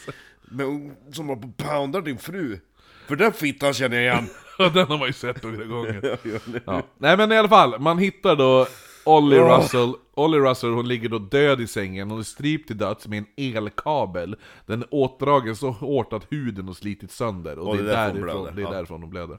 [0.42, 2.60] Men, som var på poundar din fru.
[3.08, 4.30] För den fittan känner jag igen.
[4.74, 6.18] Den har man ju sett några gånger.
[6.66, 6.82] Ja.
[6.98, 8.68] Nej men i alla fall, man hittar då
[9.04, 9.40] Ollie.
[9.40, 13.18] Russell, Ollie Russell hon ligger då död i sängen, hon är strypt till döds med
[13.18, 14.36] en elkabel.
[14.66, 18.56] Den är åtdragen så hårt att huden har slitit sönder, och, Och det är därifrån,
[18.56, 19.38] det är därifrån hon blöder.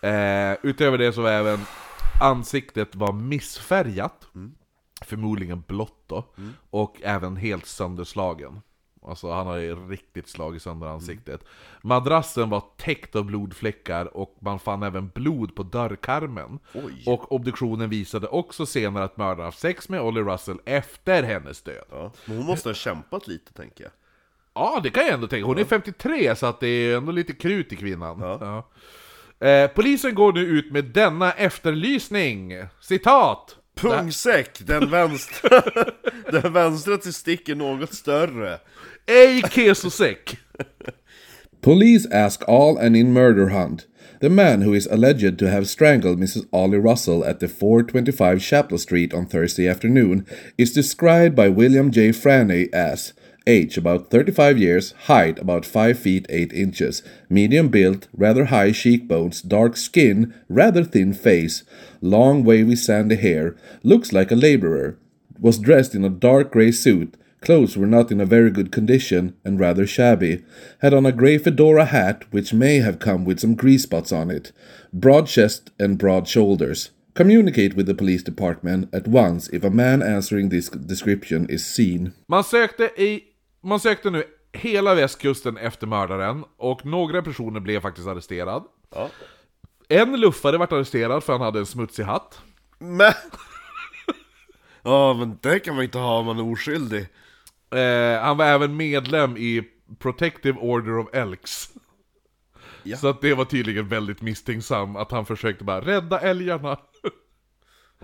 [0.00, 1.60] Eh, utöver det så var även
[2.20, 4.54] ansiktet var missfärgat, Mm.
[5.04, 6.24] förmodligen blått då,
[6.70, 8.60] och även helt sönderslagen.
[9.06, 11.44] Alltså han har riktigt slagit sönder ansiktet.
[11.82, 16.58] Madrassen var täckt av blodfläckar och man fann även blod på dörrkarmen.
[16.74, 17.02] Oj.
[17.06, 21.84] Och obduktionen visade också senare att mördaren haft sex med Ollie Russell efter hennes död.
[21.90, 23.92] Ja, men hon måste ha kämpat lite, tänker jag.
[24.54, 25.46] Ja, det kan jag ändå tänka.
[25.46, 28.20] Hon är 53, så att det är ändå lite krut i kvinnan.
[28.20, 28.68] Ja.
[29.44, 32.52] Eh, polisen går nu ut med denna efterlysning.
[32.82, 33.56] Citat!
[33.76, 35.62] Pungsäck, den vänstra,
[36.40, 38.58] den vänstra testikeln något större.
[39.06, 40.38] Ej kesosäck!
[41.60, 43.86] Police ask all and in murder hunt.
[44.20, 46.46] The man who is alleged to have strangled Mrs.
[46.50, 50.26] Ollie Russell at the 425 Chapel Street on Thursday afternoon
[50.56, 52.12] is described by William J.
[52.12, 53.12] Franey as
[53.46, 59.42] age about 35 years, height about 5 feet 8 inches, medium build, rather high cheekbones,
[59.42, 61.64] dark skin, rather thin face,
[62.00, 64.98] long wavy sandy hair, looks like a laborer,
[65.38, 69.36] was dressed in a dark grey suit, Clothes were not in a very good condition
[69.44, 70.42] and rather shabby.
[70.80, 74.30] Had on a grey fedora hat which may have come with some grease spots on
[74.30, 74.50] it.
[74.94, 76.90] Broad chest and broad shoulders.
[77.12, 82.14] Communicate with the police department at once if a man answering this description is seen.
[82.28, 83.22] Man sökte, i,
[83.64, 88.64] man sökte nu hela västkusten efter mördaren, och några personer blev faktiskt arresterad.
[88.94, 89.10] Ja.
[89.88, 92.40] En luffare vart arresterad för han hade en smutsig hatt.
[92.78, 93.12] Men...
[94.86, 97.06] Ja, men det kan man inte ha om man är oskyldig.
[97.70, 99.62] Eh, han var även medlem i
[99.98, 101.68] Protective Order of Elks.
[102.82, 102.96] Ja.
[102.96, 106.78] Så att det var tydligen väldigt misstänksam att han försökte bara rädda älgarna.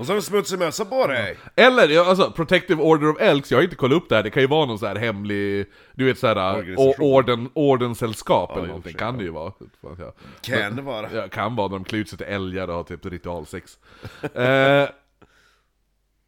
[0.01, 1.36] Och så har du smutsig mössa på dig!
[1.57, 4.30] Eller, ja, alltså Protective Order of Elks, jag har inte kollat upp det här, det
[4.30, 6.94] kan ju vara någon så här hemlig, du vet såhär, Organisation.
[6.98, 9.53] orden, ordensällskap eller i och någonting, sig, kan det ju vara.
[9.98, 10.12] Ja.
[10.40, 11.12] Kan det vara?
[11.12, 13.78] Ja, kan vara när de klär ut sig till älgar och har typ ritualsex.
[14.34, 14.88] eh,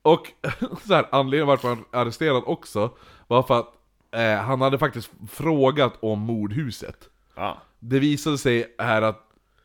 [0.02, 0.26] och
[0.86, 2.90] så här, anledningen varför han arresterad också
[3.26, 3.74] var för att
[4.10, 7.08] eh, han hade faktiskt frågat om mordhuset.
[7.36, 7.58] Ja.
[7.78, 9.20] Det visade sig här att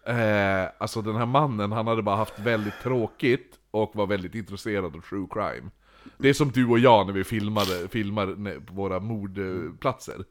[0.05, 4.85] eh, alltså den här mannen, han hade bara haft väldigt tråkigt och var väldigt intresserad
[4.85, 5.69] av true crime.
[6.17, 10.25] Det är som du och jag när vi filmade, filmar på våra mordplatser.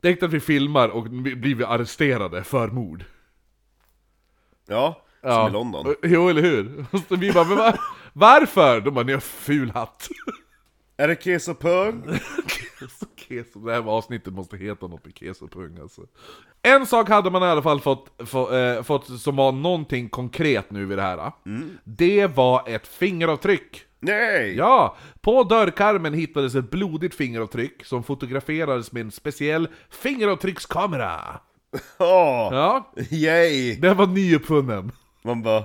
[0.00, 3.04] Tänk att vi filmar och blir vi arresterade för mord.
[4.66, 5.94] Ja, som i London.
[6.02, 6.86] Jo, eller hur?
[7.08, 7.74] Så vi bara, men va,
[8.12, 8.80] varför?
[8.80, 10.08] De bara, ni har ful hatt.
[11.00, 12.02] Är det kesopung?
[12.48, 13.58] Keso, keso.
[13.58, 16.02] Det här avsnittet måste heta något med kesopung alltså.
[16.62, 20.70] En sak hade man i alla fall fått, få, eh, fått som var någonting konkret
[20.70, 21.32] nu vid det här.
[21.84, 23.84] Det var ett fingeravtryck.
[24.00, 24.56] Nej!
[24.56, 24.96] Ja!
[25.20, 31.40] På dörrkarmen hittades ett blodigt fingeravtryck som fotograferades med en speciell fingeravtryckskamera.
[31.98, 32.48] Åh!
[32.52, 33.74] Ja, Yay!
[33.76, 34.92] den var nyuppfunnen.
[35.22, 35.64] Man bara...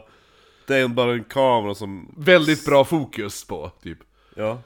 [0.68, 2.16] Det är bara en kamera som...
[2.18, 4.00] Väldigt bra fokus på, typ.
[4.36, 4.60] Ja.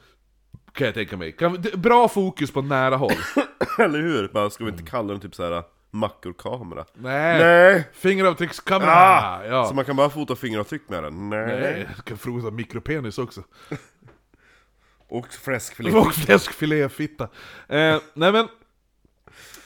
[0.79, 1.31] Kan jag tänka mig.
[1.31, 3.11] Kan, bra fokus på nära håll.
[3.79, 4.27] Eller hur?
[4.27, 6.85] Bara, ska vi inte kalla den typ såhär mackorkamera?
[6.93, 7.39] Nej.
[7.39, 7.87] Nej!
[7.93, 8.91] Fingeravtryckskamera!
[8.91, 9.45] Ah!
[9.45, 9.65] Ja.
[9.65, 11.29] Så man kan bara fota fingeravtryck med den?
[11.29, 11.59] Nej.
[11.59, 13.43] Nej, jag kan frosa mikropenis också.
[15.07, 15.91] Och fläskfilé.
[15.91, 17.23] Och fläskfiléfitta.
[17.67, 18.47] Eh, nej men...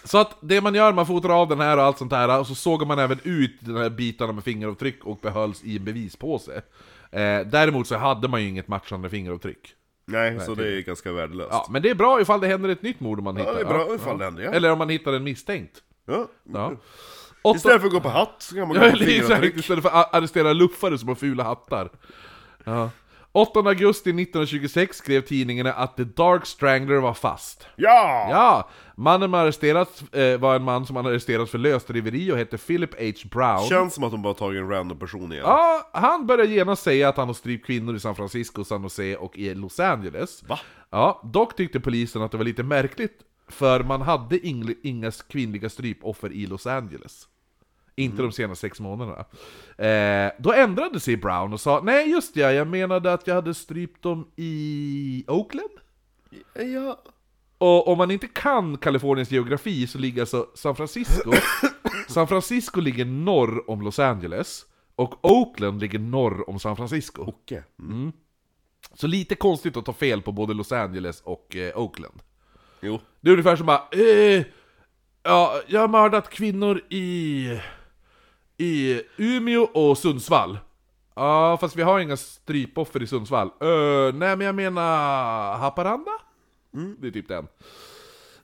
[0.04, 2.48] Så att det man gör, man fotar av den här och allt sånt här, och
[2.48, 6.62] så sågar man även ut de här bitarna med fingeravtryck och behölls i en bevispåse.
[7.12, 9.76] Eh, däremot så hade man ju inget matchande fingeravtryck.
[10.06, 11.50] Nej, så det är ganska värdelöst.
[11.52, 13.50] Ja, men det är bra ifall det händer ett nytt mord om man hittar.
[13.52, 14.52] Ja, det är bra ifall det händer, ja.
[14.52, 15.84] Eller om man hittar en misstänkt.
[16.06, 16.28] Ja.
[16.54, 16.72] Ja.
[17.56, 19.58] Istället för att gå på hatt så kan man Ja, gå på fingeravtryck.
[19.58, 21.90] istället för att arrestera luffare som har fula hattar.
[22.64, 22.90] Ja.
[23.36, 27.68] 8 augusti 1926 skrev tidningarna att The Dark Strangler var fast.
[27.76, 28.28] Ja!
[28.30, 28.70] Ja!
[28.98, 33.30] Mannen arresterats eh, var en man som arresterats för lösdriveri och hette Philip H.
[33.32, 33.60] Brown.
[33.70, 35.44] Känns som att de bara tagit en random person igen.
[35.48, 39.16] Ja, han började genast säga att han har strypt kvinnor i San Francisco, San Jose
[39.16, 40.44] och i Los Angeles.
[40.48, 40.60] Va?
[40.90, 43.20] Ja, dock tyckte polisen att det var lite märkligt,
[43.50, 47.28] för man hade ing- inga kvinnliga strypoffer i Los Angeles.
[47.96, 49.26] Inte de senaste sex månaderna.
[49.78, 53.54] Eh, då ändrade sig Brown och sa Nej just ja, jag menade att jag hade
[53.54, 55.70] strypt dem i Oakland.
[56.54, 57.02] Ja.
[57.58, 61.32] Och om man inte kan Kaliforniens geografi så ligger alltså San Francisco
[62.08, 64.66] San Francisco ligger norr om Los Angeles
[64.96, 67.64] Och Oakland ligger norr om San Francisco Okej.
[68.94, 72.22] Så lite konstigt att ta fel på både Los Angeles och eh, Oakland
[72.82, 73.00] Jo.
[73.22, 74.46] Det är ungefär som bara eh,
[75.24, 77.60] Ja, jag har mördat kvinnor i...
[78.58, 80.58] I Umeå och Sundsvall
[81.16, 86.12] Ja, fast vi har inga strypoffer i Sundsvall uh, Nej men jag menar Haparanda?
[87.00, 87.48] Det är typ den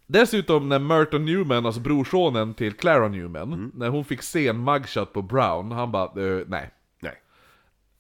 [0.08, 5.14] Dessutom när Merton Newman, alltså brorsonen till Clara Newman När hon fick se en mugshot
[5.14, 7.14] på Brown, han bara eh, nej Nej.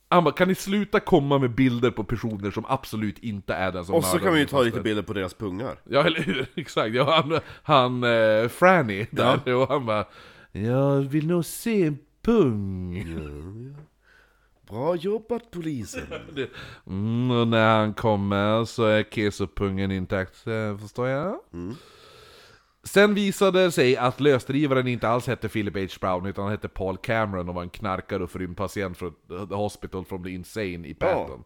[0.09, 3.85] Han bara, kan ni sluta komma med bilder på personer som absolut inte är den
[3.85, 5.75] som Och så kan vi ju ta faster?" lite bilder på deras pungar.
[5.83, 6.45] Ja, eller hur?
[6.55, 6.95] Exakt.
[6.95, 10.05] Ja, han, han eh, Franny där, och han bara
[10.51, 13.75] Jag vill nog se en pung.
[14.69, 16.07] Bra jobbat polisen.
[16.87, 21.39] Mm, och när han kommer så är kesopungen intakt, eh, förstår jag?
[22.83, 25.97] Sen visade det sig att lösdrivaren inte alls hette Philip H.
[26.01, 29.13] Brown, utan han hette Paul Cameron och var en knarkare och förrymd patient från
[29.49, 31.43] The Hospital from the Insane i Patton.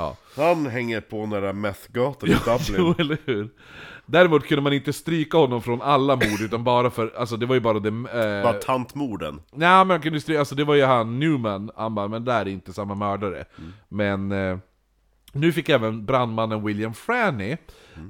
[0.00, 0.16] Ja.
[0.36, 2.76] Han hänger på den där methgatan i Dublin.
[2.78, 3.48] Jo, eller hur?
[4.06, 7.54] Däremot kunde man inte stryka honom från alla mord, utan bara för, alltså det var
[7.54, 7.88] ju bara det...
[7.88, 9.40] Eh, Bara tantmorden.
[9.52, 12.40] Nej men man kunde stryka, alltså det var ju han Newman, han bara, men där
[12.40, 13.44] är inte samma mördare.
[13.88, 14.58] Men eh,
[15.32, 17.56] nu fick även brandmannen William Franny,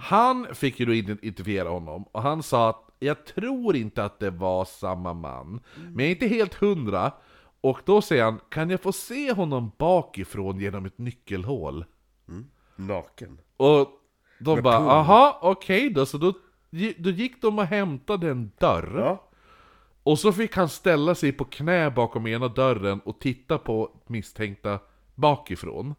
[0.01, 4.31] han fick ju då identifiera honom, och han sa att jag tror inte att det
[4.31, 7.13] var samma man, men jag är inte helt hundra.
[7.61, 11.85] Och då säger han, kan jag få se honom bakifrån genom ett nyckelhål?
[12.77, 13.39] Naken.
[13.57, 13.89] Och
[14.39, 16.33] de bara, aha, okej då, så då,
[16.99, 18.99] då gick de och hämtade en dörr.
[18.99, 19.31] Ja.
[20.03, 24.79] Och så fick han ställa sig på knä bakom ena dörren och titta på misstänkta
[25.15, 25.95] bakifrån.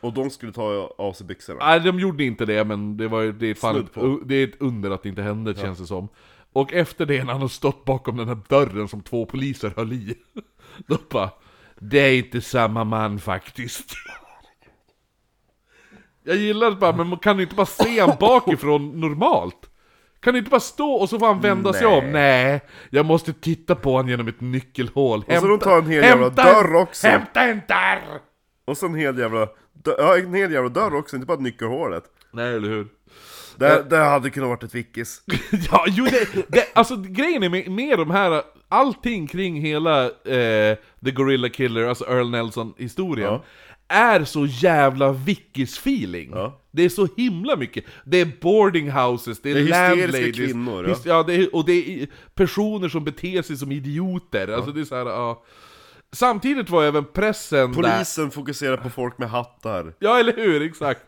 [0.00, 1.58] Och de skulle ta av sig byxorna.
[1.66, 4.60] Nej, de gjorde inte det, men det, var, det, är fan ett, det är ett
[4.60, 6.08] under att det inte hände, känns det som.
[6.52, 9.92] Och efter det, när han har stått bakom den här dörren som två poliser höll
[9.92, 10.14] i,
[10.86, 11.30] då bara
[11.80, 13.94] Det är inte samma man faktiskt.
[16.24, 19.70] Jag gillar det bara, men man kan inte bara se han bakifrån normalt?
[20.20, 21.98] Kan du inte bara stå och så får han vända sig Nej.
[21.98, 22.12] om?
[22.12, 22.60] Nej,
[22.90, 25.24] jag måste titta på honom genom ett nyckelhål.
[25.40, 27.06] så de tar en hel jävla hämta dörr också.
[27.06, 28.20] Hämta en dörr!
[28.64, 29.48] Och så en hel jävla...
[29.84, 32.04] Ja, en hel jävla dörr också, inte bara nyckelhålet.
[32.32, 32.88] Nej, eller hur?
[33.56, 35.22] Det, det hade kunnat varit ett vickis.
[35.70, 38.42] Ja, jo det, det, alltså grejen är med, med de här,
[38.74, 43.44] allting kring hela eh, The Gorilla Killer, alltså Earl Nelson-historien, Ja.
[43.88, 46.30] är så jävla vickis-feeling.
[46.32, 46.60] Ja.
[46.70, 47.84] Det är så himla mycket.
[48.04, 50.96] Det är boarding houses, det är, Det är landladies, kvinnor, ja.
[51.04, 54.48] ja det är, och det är personer som beter sig som idioter.
[54.48, 55.42] Alltså det är så här, ja.
[56.12, 57.82] Samtidigt var även pressen där...
[57.82, 59.94] Polisen fokuserar på folk med hattar.
[59.98, 60.62] Ja, eller hur?
[60.62, 61.00] Exakt.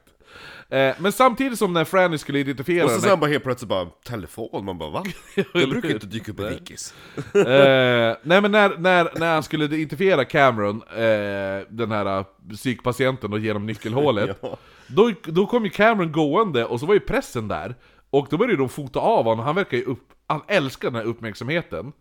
[0.68, 3.86] Eh, men samtidigt som när Franny skulle identifiera Och så sen bara helt plötsligt bara,
[3.86, 5.04] telefon, man bara va?
[5.34, 6.94] Det brukar inte dyka upp i vickis.
[7.34, 12.24] eh, nej men när, när, när han skulle identifiera Cameron, eh, den här eh,
[12.54, 14.56] psykpatienten och genom nyckelhålet Ja.
[14.86, 17.74] då, då kom ju Cameron gående och så var ju pressen där
[18.10, 21.06] Och då började de fota av honom, han verkar ju upp, han älskar den här
[21.06, 21.92] uppmärksamheten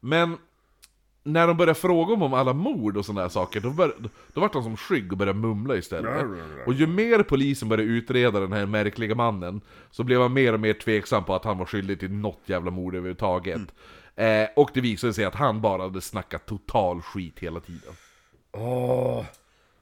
[0.00, 0.36] Men
[1.22, 3.94] när de började fråga om, alla mord och sådana här saker, då, bör,
[4.32, 6.26] då vart han som skygg och började mumla istället.
[6.66, 9.60] Och ju mer polisen började utreda den här märkliga mannen,
[9.90, 12.70] så blev han mer och mer tveksam på att han var skyldig till något jävla
[12.70, 13.60] mord överhuvudtaget.
[14.16, 17.94] Eh, och det visade sig att han bara hade snackat total skit hela tiden.
[18.52, 19.24] Åh,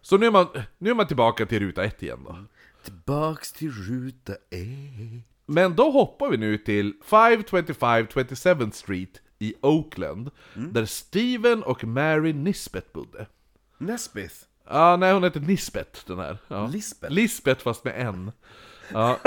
[0.00, 0.46] Så nu är man,
[0.78, 2.36] nu är man tillbaka till ruta ett igen då.
[2.84, 5.24] tillbaks till ruta ett.
[5.46, 12.32] Men då hoppar vi nu till 525 27th Street i Oakland, där Steven och Mary
[12.32, 13.26] Nisbet bodde.
[13.78, 14.34] Nesbith.
[14.70, 16.38] Ja, nej hon heter Nisbet den här.
[16.48, 16.66] Ja.
[16.66, 17.12] Lisbeth.
[17.12, 18.32] Lisbeth fast med en.
[18.92, 19.18] Ja.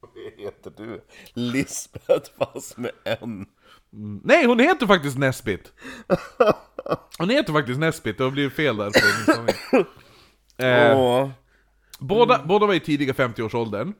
[0.00, 1.04] Vad heter du?
[1.32, 3.46] Lisbeth fast med en.
[4.22, 5.72] Nej, hon heter faktiskt Nesbit!
[7.18, 8.90] Hon heter faktiskt Nesbit, det har blivit fel där.
[10.56, 11.30] eh, Åh.
[11.98, 13.92] båda, båda var i tidiga 50-årsåldern.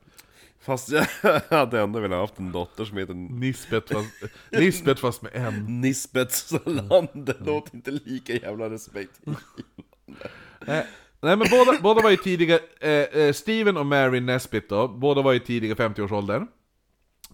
[0.61, 1.07] Fast jag
[1.51, 4.09] hade ändå velat haft en dotter som heter Nisbet fast,
[4.53, 5.81] Nisbet fast med en.
[5.81, 9.43] Nisbet Salander, det låter inte lika jävla respektingivande.
[10.67, 10.83] Eh,
[11.21, 15.23] nej men båda, båda var ju tidiga, eh, eh, Steven och Mary Nesbitt då, båda
[15.23, 16.47] var i tidiga 50-årsåldern.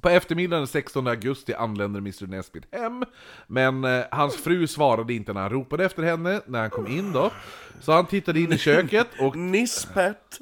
[0.00, 3.04] På eftermiddagen den 16 augusti anländer Mr Nesbitt hem,
[3.46, 7.12] men eh, hans fru svarade inte när han ropade efter henne, när han kom in
[7.12, 7.32] då.
[7.80, 10.40] Så han tittade in i köket och Nisbet!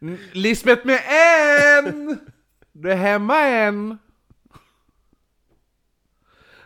[0.32, 1.00] Lisbeth med
[1.78, 2.18] en!
[2.72, 3.98] Du är hemma än!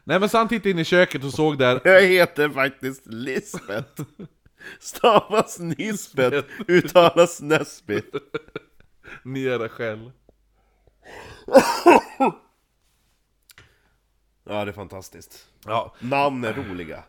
[0.05, 3.99] Nej men så han tittade in i köket och såg där Jag heter faktiskt Lisbet.
[4.81, 8.15] Stavas Nisbet, uttalas Nesbit.
[9.23, 10.11] Nera själv.
[14.49, 15.47] Ja, det är fantastiskt.
[15.67, 15.95] Ja.
[15.99, 17.03] Namn är roliga.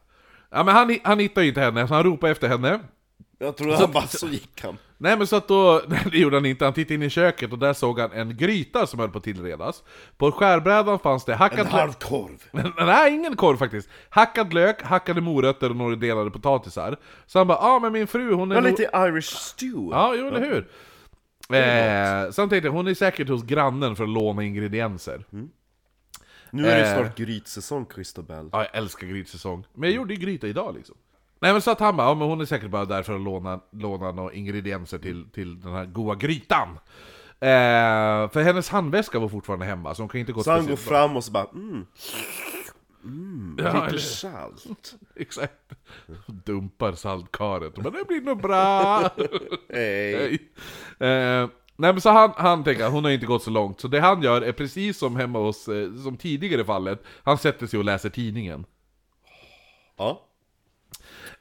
[0.50, 2.80] ja men han, han hittade ju inte henne, så han ropade efter henne.
[3.40, 4.78] Jag trodde han bara så gick han.
[4.98, 7.52] Nej men så att då, nej det gjorde han inte, han tittade in i köket
[7.52, 9.84] och där såg han en gryta som höll på att tillredas.
[10.18, 12.44] På skärbrädan fanns det En hackad lök, halv korv.
[12.78, 16.98] nej ingen korv faktiskt, hackad lök, hackade morötter och några delade potatisar.
[17.26, 19.96] Så han bara, ja ah, men min fru hon är Ja, lite Irish stew.
[19.98, 20.68] Ja, jo eller hur?
[21.54, 25.26] Eh, han tänkte, hon är säkert hos grannen för att låna ingredienser.
[26.52, 26.98] Nu är det Eh.
[26.98, 28.50] snart grytsäsong, Christobel.
[28.52, 29.66] Ja, jag älskar grytsäsong.
[29.74, 30.96] Men jag gjorde ju gryta idag liksom.
[31.40, 33.22] Nej men så att han bara, ja men hon är säkert bara där för att
[33.22, 36.70] låna, låna några ingredienser till, till den här goda grytan.
[37.40, 40.76] Eh, för hennes handväska var fortfarande hemma, så hon kan inte gå Så han går
[40.76, 41.86] fram och så bara mm,
[43.58, 44.96] Ja, lite eller- salt.
[45.16, 45.54] Exakt.
[46.46, 49.00] Dumpar saltkaret bara, det blir nog bra.
[49.70, 50.40] Hej.
[50.98, 51.10] Nej.
[51.10, 54.00] Eh, nej men så han, han tänker, hon har inte gått så långt, så det
[54.00, 57.86] han gör är precis som hemma hos, eh, som tidigare fallet, han sätter sig och
[57.86, 58.66] läser tidningen.
[59.98, 60.27] Ja.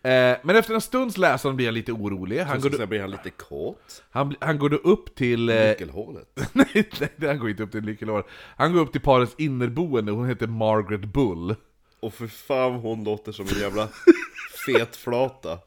[0.07, 3.11] Eh, men efter en stunds läsande blir han lite orolig, han går, så blir han
[3.11, 4.05] lite kåt.
[4.11, 5.49] han, han går då upp till...
[5.49, 6.29] Eh, Nyckelhålet.
[6.53, 8.23] nej, nej, han går inte upp till nyckelhål.
[8.57, 11.55] Han går upp till parets innerboende, hon heter Margaret Bull.
[12.01, 13.89] Och för fan hon låter som en jävla
[14.67, 15.59] fetflata.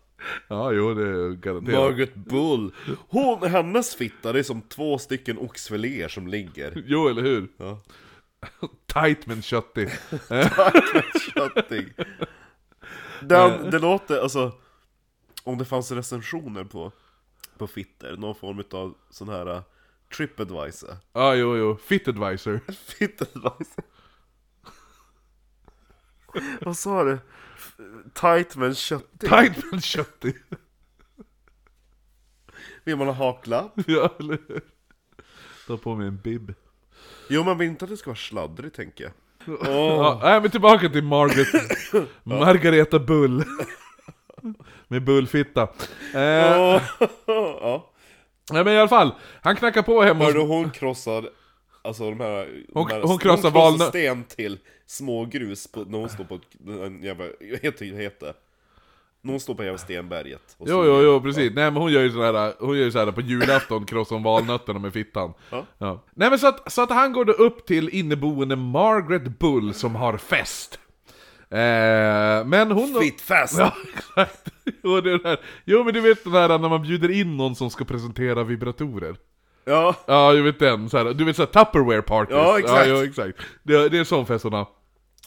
[0.48, 1.80] Ja, jo det är garanterat.
[1.80, 2.72] Margaret Bull.
[3.10, 6.84] Hon, hennes fitta, det är som två stycken oxfiléer som ligger.
[6.88, 7.48] Jo, eller hur?
[7.58, 7.80] Ja.
[8.94, 9.90] Tight men köttig.
[11.36, 11.86] Kötting.
[13.22, 14.52] Den, det låter, alltså,
[15.44, 16.92] om det fanns recensioner på,
[17.58, 19.62] på fitter, någon form av sån här uh,
[20.18, 20.98] Tripadvisor.
[21.14, 21.78] Ja, jo, jo.
[21.78, 22.60] Fit advisor.
[22.98, 23.84] Fittadvisor.
[26.62, 27.20] Vad sa du?
[28.14, 29.30] Tight men köttig.
[29.30, 30.36] Tight men köttig.
[32.84, 33.74] Vill man ha haklapp?
[33.88, 34.62] ja, eller hur?
[35.68, 36.54] Ta på mig en bib.
[37.30, 39.14] Jo, man vill inte att det ska vara sladdrigt tänker jag.
[39.64, 41.48] Ja, nej, men tillbaka till Margaret.
[42.24, 43.44] Margareta Bull.
[44.88, 45.68] Med bullfitta.
[46.16, 46.82] Eh, ja.
[48.52, 49.12] nej, men i alla fall,
[49.42, 50.34] han knackar på hemma hos...
[50.34, 51.30] Hörde hon krossar,
[51.82, 52.64] alltså de här...
[52.74, 56.40] Hon- de här hon krossar valnöt- sten till smågrus på, när hon står på
[56.86, 58.34] en jävla, jag vet inte vad det heter.
[59.22, 60.56] När hon står på jävla stenberget.
[60.58, 61.52] och Jo, jo, jo, precis.
[61.56, 64.80] Nej men hon gör ju sådär, hon gör ju sådär på julafton, krossar hon valnötterna
[64.80, 65.34] med fittan.
[65.78, 66.06] Ja.
[66.16, 69.96] Nej men så att, så att han går då upp till inneboende Margaret Bull som
[69.96, 70.80] har fest.
[71.52, 73.00] Eh, men hon...
[73.02, 73.58] Fittfest!
[73.58, 74.50] Ja, exakt.
[74.84, 78.44] Jo, det men du vet den här när man bjuder in någon som ska presentera
[78.44, 79.16] vibratorer.
[79.66, 80.90] Ja, Ja, jag vet den.
[80.90, 82.36] Så här, du vet såhär Tupperware parties.
[82.36, 82.88] Ja, exakt.
[82.88, 83.38] Ja, ja, exakt.
[83.64, 84.68] Det, det är sån fest hon har.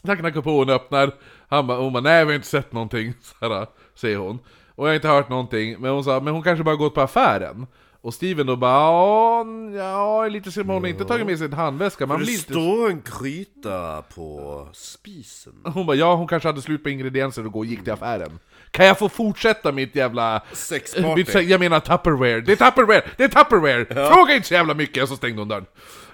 [0.06, 1.12] Han knackar på, hon öppnar.
[1.48, 3.14] Han bara, hon bara, nej vi har inte sett någonting.
[3.22, 4.38] Så här, säger hon.
[4.74, 5.76] Och jag har inte hört någonting.
[5.80, 7.66] Men hon sa, men hon kanske bara gått på affären.
[8.00, 9.44] Och Steven då bara, ja,
[9.74, 12.06] ja lite så hon har inte tagit med sig en handväska.
[12.06, 12.52] Man det blir lite...
[12.52, 15.52] står en gryta på spisen.
[15.64, 18.38] Hon bara, ja hon kanske hade slut på ingredienser och gå och gick till affären.
[18.70, 20.42] Kan jag få fortsätta mitt jävla...
[20.52, 21.14] Sexparty.
[21.14, 24.08] Mitt, jag menar Tupperware, det är Tupperware, det är Tupperware!
[24.14, 25.08] Fråga inte så jävla mycket!
[25.08, 25.66] Så stängde hon dörren.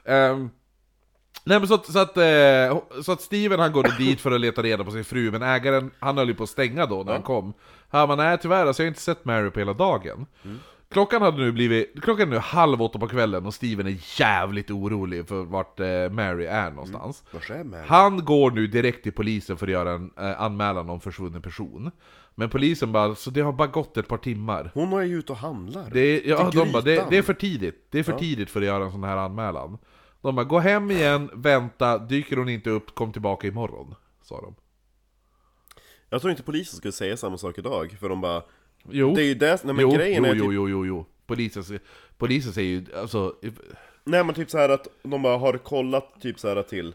[0.05, 0.51] Ehm,
[1.49, 4.31] nej men så att, så, att, eh, så att Steven han går då dit för
[4.31, 7.03] att leta reda på sin fru, men ägaren, han höll ju på att stänga då
[7.03, 7.53] när han kom.
[7.89, 10.27] Han bara, nej tyvärr alltså, jag har inte sett Mary på hela dagen.
[10.91, 14.71] Klockan hade nu blivit, klockan är nu halv åtta på kvällen och Steven är jävligt
[14.71, 17.25] orolig för vart eh, Mary är någonstans.
[17.31, 17.85] Vars är Mary?
[17.87, 21.91] Han går nu direkt till polisen för att göra en eh, anmälan om försvunnen person.
[22.35, 24.71] Men polisen bara, så det har bara gått ett par timmar.
[24.75, 25.91] Hon är ju ute och handlar.
[25.93, 27.87] Det är, ja, de bara, det, det är för tidigt.
[27.91, 29.79] Det är för tidigt för att göra en sån här anmälan.
[30.23, 33.95] De bara, gå hem igen, vänta, dyker hon inte upp, kom tillbaka imorgon.
[34.23, 34.55] Sa de.
[36.11, 38.43] Jag tror inte polisen skulle säga samma sak idag, för de bara...
[38.91, 40.87] Jo, Det är ju det, nej men jo, grejen jo, är jo, typ, jo, jo,
[40.87, 41.07] jo.
[41.27, 41.83] Polisen, säger-
[42.19, 43.35] polisen säger ju, alltså...
[44.05, 46.95] Nej men typ så här att de bara har kollat typ så här till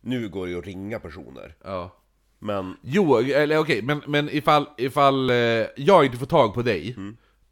[0.00, 1.90] Nu går det ju att ringa personer Ja.
[2.38, 5.36] Men Jo, eller okej, men, men ifall, ifall eh,
[5.76, 6.96] jag inte får tag på dig,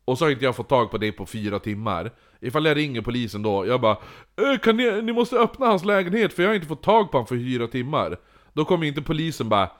[0.04, 2.12] och så har inte jag fått tag på dig på fyra timmar.
[2.42, 3.96] Ifall jag ringer polisen då, jag bara
[4.36, 7.16] "Eh, kan ni, ni måste öppna hans lägenhet för jag har inte fått tag på
[7.18, 8.16] honom för fyra timmar.
[8.52, 9.70] Då kommer inte polisen bara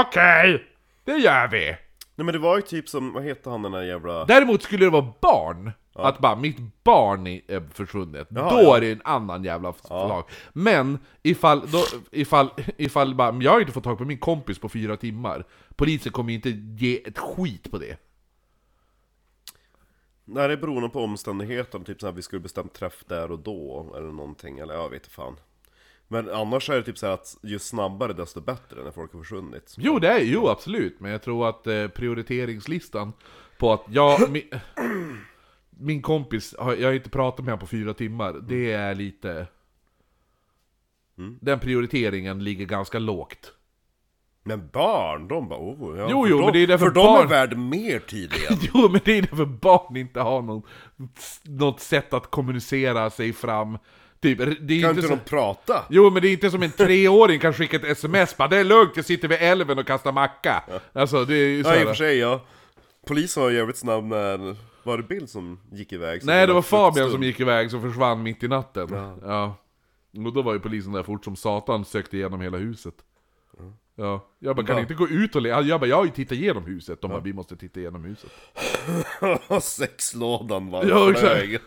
[0.00, 0.64] Okej,
[1.04, 1.76] det gör vi.
[2.16, 4.24] Nej men det var ju typ som, vad heter han den där jävla...
[4.24, 8.76] Däremot skulle det vara barn, att bara mitt barn är försvunnet, Jaha, då ja.
[8.76, 10.24] är det en annan jävla förslag.
[10.52, 14.68] Men ifall, då, ifall, ifall bara, jag har inte fått tag på min kompis på
[14.68, 15.44] fyra timmar,
[15.76, 17.96] polisen kommer inte ge ett skit på det.
[20.24, 23.92] Nej det beror nog på omständigheterna, typ såhär vi skulle bestämt träff där och då,
[23.96, 25.36] eller någonting, eller jag vet inte fan.
[26.08, 29.20] Men annars är det typ så här att ju snabbare desto bättre när folk har
[29.20, 29.74] försvunnit.
[29.78, 33.12] Jo, det är jo absolut, men jag tror att eh, prioriteringslistan
[33.58, 34.50] på att jag, min,
[35.70, 39.46] min kompis, har- jag har inte pratat med honom på fyra timmar, det är lite...
[41.40, 43.52] Den prioriteringen ligger ganska lågt.
[44.46, 47.06] Men barn, de bara oh, ja, Jo, jo, de, men det är därför För de
[47.06, 48.58] barn- är värd mer tid igen.
[48.74, 50.62] Jo, men det är därför barn inte har någon,
[51.42, 53.78] något sätt att kommunicera sig fram.
[54.20, 55.84] Typ, det är Kan inte inte så, de prata?
[55.90, 58.64] Jo, men det är inte som en treåring kan skicka ett sms bara 'Det är
[58.64, 60.62] lugnt, jag sitter vid älven och kastar macka'
[60.92, 62.40] Alltså, det är ju så Ja i och för sig ja.
[63.06, 66.20] Polisen var jävligt snabb när, var det Bill som gick iväg?
[66.20, 68.88] som Nej, det var Fabian som gick iväg som försvann mitt i natten.
[69.24, 69.56] Ja.
[70.26, 72.94] Och då var ju polisen där fort som satan, sökte igenom hela huset.
[73.96, 74.80] Ja, jag bara kan Va?
[74.82, 77.00] inte gå ut och le-" Jag bara, jag har ju tittat igenom huset.
[77.00, 78.30] De bara, vi måste titta igenom huset.
[79.62, 81.62] Sexlådan var Ja, exakt.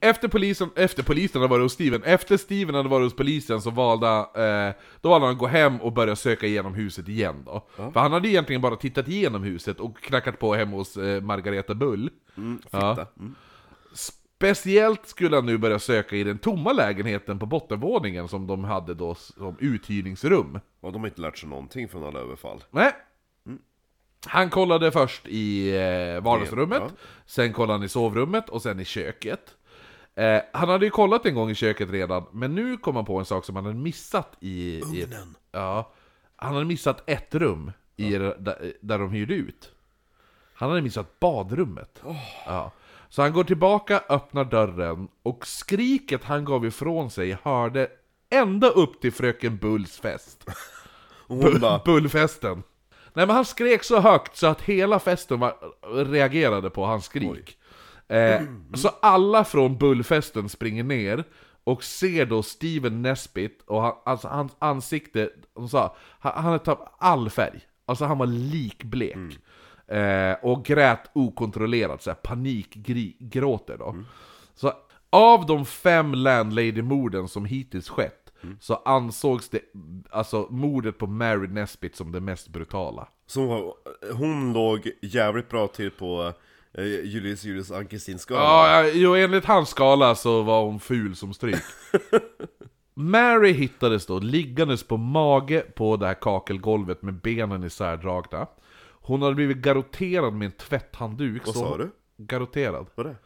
[0.00, 3.70] efter polisen, efter polisen hade varit hos Steven, efter Steven hade varit hos polisen så
[3.70, 7.66] valde, eh, då valde han att gå hem och börja söka igenom huset igen då.
[7.76, 11.74] För han hade egentligen bara tittat igenom huset och knackat på hemma hos eh, Margareta
[11.74, 12.10] Bull.
[12.70, 13.06] ja.
[14.36, 18.94] Speciellt skulle han nu börja söka i den tomma lägenheten på bottenvåningen som de hade
[18.94, 20.60] då som uthyrningsrum.
[20.80, 22.64] Och de har inte lärt sig någonting från alla överfall.
[22.70, 22.92] Nej.
[24.26, 26.90] Han kollade först i eh, vardagsrummet, Ja.
[27.26, 29.56] sen kollade han i sovrummet och sen i köket.
[30.14, 33.18] Eh, han hade ju kollat en gång i köket redan, men nu kom han på
[33.18, 34.82] en sak som han hade missat i...
[34.94, 35.10] i ett,
[35.52, 35.92] ja,
[36.36, 39.72] han hade missat ett rum i, där, där de hyrde ut.
[40.54, 42.02] Han hade missat badrummet.
[42.46, 42.72] Ja.
[43.08, 47.88] Så han går tillbaka, öppnar dörren, och skriket han gav ifrån sig hörde
[48.30, 50.46] ända upp till fröken Bulls fest.
[51.60, 52.62] Bara, Bullfesten.
[53.12, 55.56] Nej men han skrek så högt så att hela festen var,
[56.04, 57.58] reagerade på hans skrik.
[58.08, 58.42] Eh,
[58.74, 61.24] så alla från bullfesten springer ner
[61.64, 66.94] och ser då Steven Nesbitt och han, alltså hans ansikte, de sa, han, hade tappat
[66.98, 67.60] all färg.
[67.86, 69.38] Alltså han var likblek.
[69.88, 73.96] Eh, och grät okontrollerat, så här, panikgråter då.
[74.54, 74.72] Så
[75.10, 78.26] av de fem landlady-morden som hittills skett
[78.60, 79.60] så ansågs det,
[80.10, 83.08] alltså mordet på Mary Nesbitt som det mest brutala.
[83.26, 83.74] så
[84.12, 86.32] hon, låg jävligt bra till på
[86.72, 88.40] eh, Julius Julius Ann-Kristin skala.
[88.40, 91.62] Ja, ja, jo, enligt hans skala så var hon ful som stryk.
[92.94, 98.46] Mary hittades då liggandes på mage på det här kakelgolvet med benen isärdragna.
[99.06, 101.46] Hon hade blivit garotterad med en tvätthandduk.
[101.46, 101.90] Vad sa du?
[102.16, 102.86] Garotterad.
[102.94, 103.16] Vad är det?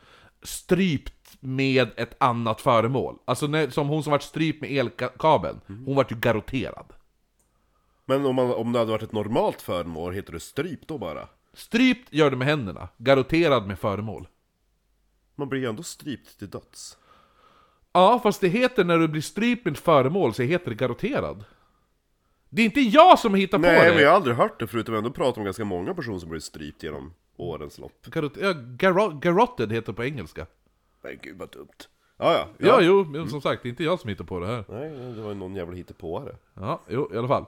[0.43, 3.19] Strypt med ett annat föremål.
[3.25, 5.61] Alltså när, som hon som vart strypt med elkabeln.
[5.67, 6.93] Hon vart ju garotterad.
[8.05, 11.29] Men om, man, om det hade varit ett normalt föremål, heter det stryp då bara?
[11.53, 14.29] Strypt gör det med händerna, garotterad med föremål.
[15.35, 16.99] Man blir ju ändå strypt till döds.
[17.93, 21.45] Ja, fast det heter när du blir strypt med ett föremål så heter det garotterad.
[22.51, 23.95] Det är inte jag som hittar på Nej, det!
[23.95, 26.19] men jag har aldrig hört det förutom jag har ändå pratat om ganska många personer
[26.19, 28.07] som blivit strypt genom årens lopp.
[28.41, 30.47] Ja, garo garotted heter det på engelska.
[31.03, 31.69] Men gud vad dumt.
[32.19, 32.49] Ja, ja.
[32.59, 34.65] Ja, jo, men som sagt, det är inte jag som hittar på det här.
[34.69, 36.37] Nej, det var ju någon jävla hittepåare.
[36.55, 37.45] Ja, jo, i alla fall.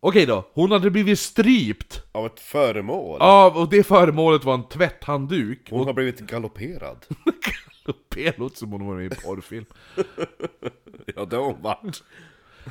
[0.00, 3.20] Okej då, hon hade blivit strypt Av ett föremål?
[3.20, 5.70] av, och det föremålet var en tvätthandduk.
[5.70, 7.06] Hon har blivit galopperad.
[8.14, 9.64] Det låter som hon var med i en porrfilm.
[11.16, 12.02] ja, det har hon varit.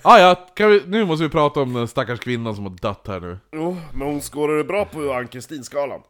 [0.04, 3.08] Ah, ja, kan vi, nu måste vi prata om den stackars kvinnan som har dött
[3.08, 3.38] här nu.
[3.52, 6.02] Jo, men hon skårade bra på Ann-Kristin-skalan.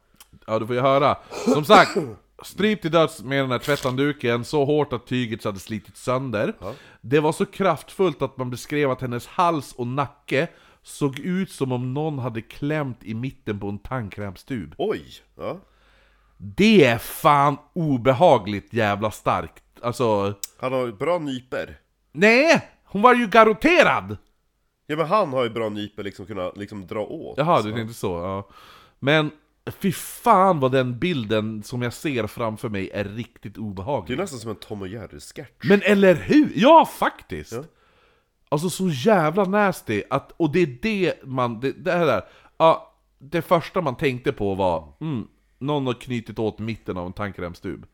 [0.47, 1.17] Ja, du får ju höra.
[1.53, 1.97] Som sagt,
[2.43, 6.53] strypt till döds med den här tvätthandduken så hårt att tyget hade slitit sönder.
[7.01, 10.47] Det var så kraftfullt att man beskrev att hennes hals och nacke
[10.83, 14.75] såg ut som om någon hade klämt i mitten på en tandkrämstub.
[14.77, 15.01] Oj!
[15.37, 15.57] Ja.
[16.37, 19.63] Det är fan obehagligt jävla starkt.
[19.81, 21.77] Alltså, Han har bra nyper.
[22.11, 22.69] nej!
[22.87, 24.17] Hon var ju garotterad!
[24.87, 27.37] Ja men han har ju bra nyper liksom kunna liksom dra åt.
[27.37, 28.49] Jaha, du tänkte så, ja.
[28.99, 29.31] Men,
[29.65, 34.17] fy fan vad den bilden som jag ser framför mig är riktigt Det är obehaglig.
[34.17, 35.69] nästan som en Tom och Jerry-sketch.
[35.69, 36.51] Men eller hur?
[36.55, 37.59] Ja, faktiskt!
[38.49, 42.23] Alltså så jävla nasty, att, och det är det man, det, det här där,
[42.57, 45.27] ja, det första man tänkte på var, mm,
[45.59, 47.85] någon har knutit åt mitten av en tandkrämstub.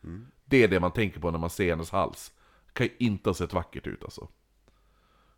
[0.46, 2.32] Det är det man tänker på när man ser hennes hals.
[2.74, 4.28] Kan ju inte ha sett vackert ut alltså.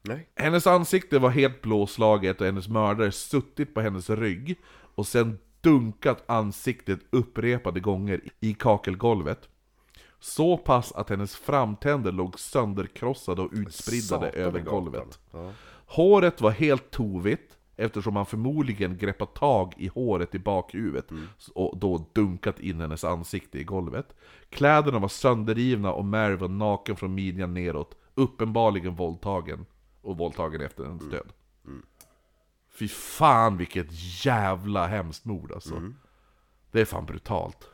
[0.08, 0.28] Nej.
[0.36, 4.60] Hennes ansikte var helt blåslaget och hennes mördare suttit på hennes rygg
[4.96, 9.50] och sen dunkat ansiktet upprepade gånger i kakelgolvet.
[10.20, 15.20] Så pass att hennes framtänder låg sönderkrossade och i över golvet.
[15.32, 15.52] Ja.
[15.86, 21.06] Håret var helt tovigt eftersom han förmodligen greppat tag i håret i bakhuvudet
[21.54, 24.16] och då dunkat in hennes ansikte i golvet.
[24.50, 29.66] Kläderna var sönderrivna och Mary var naken från midjan neråt, uppenbarligen våldtagen.
[30.06, 31.34] Och våldtagen efter hennes död.
[32.80, 33.88] Fy fan vilket
[34.26, 35.82] jävla hemskt mord alltså.
[36.72, 37.70] Det är fan brutalt.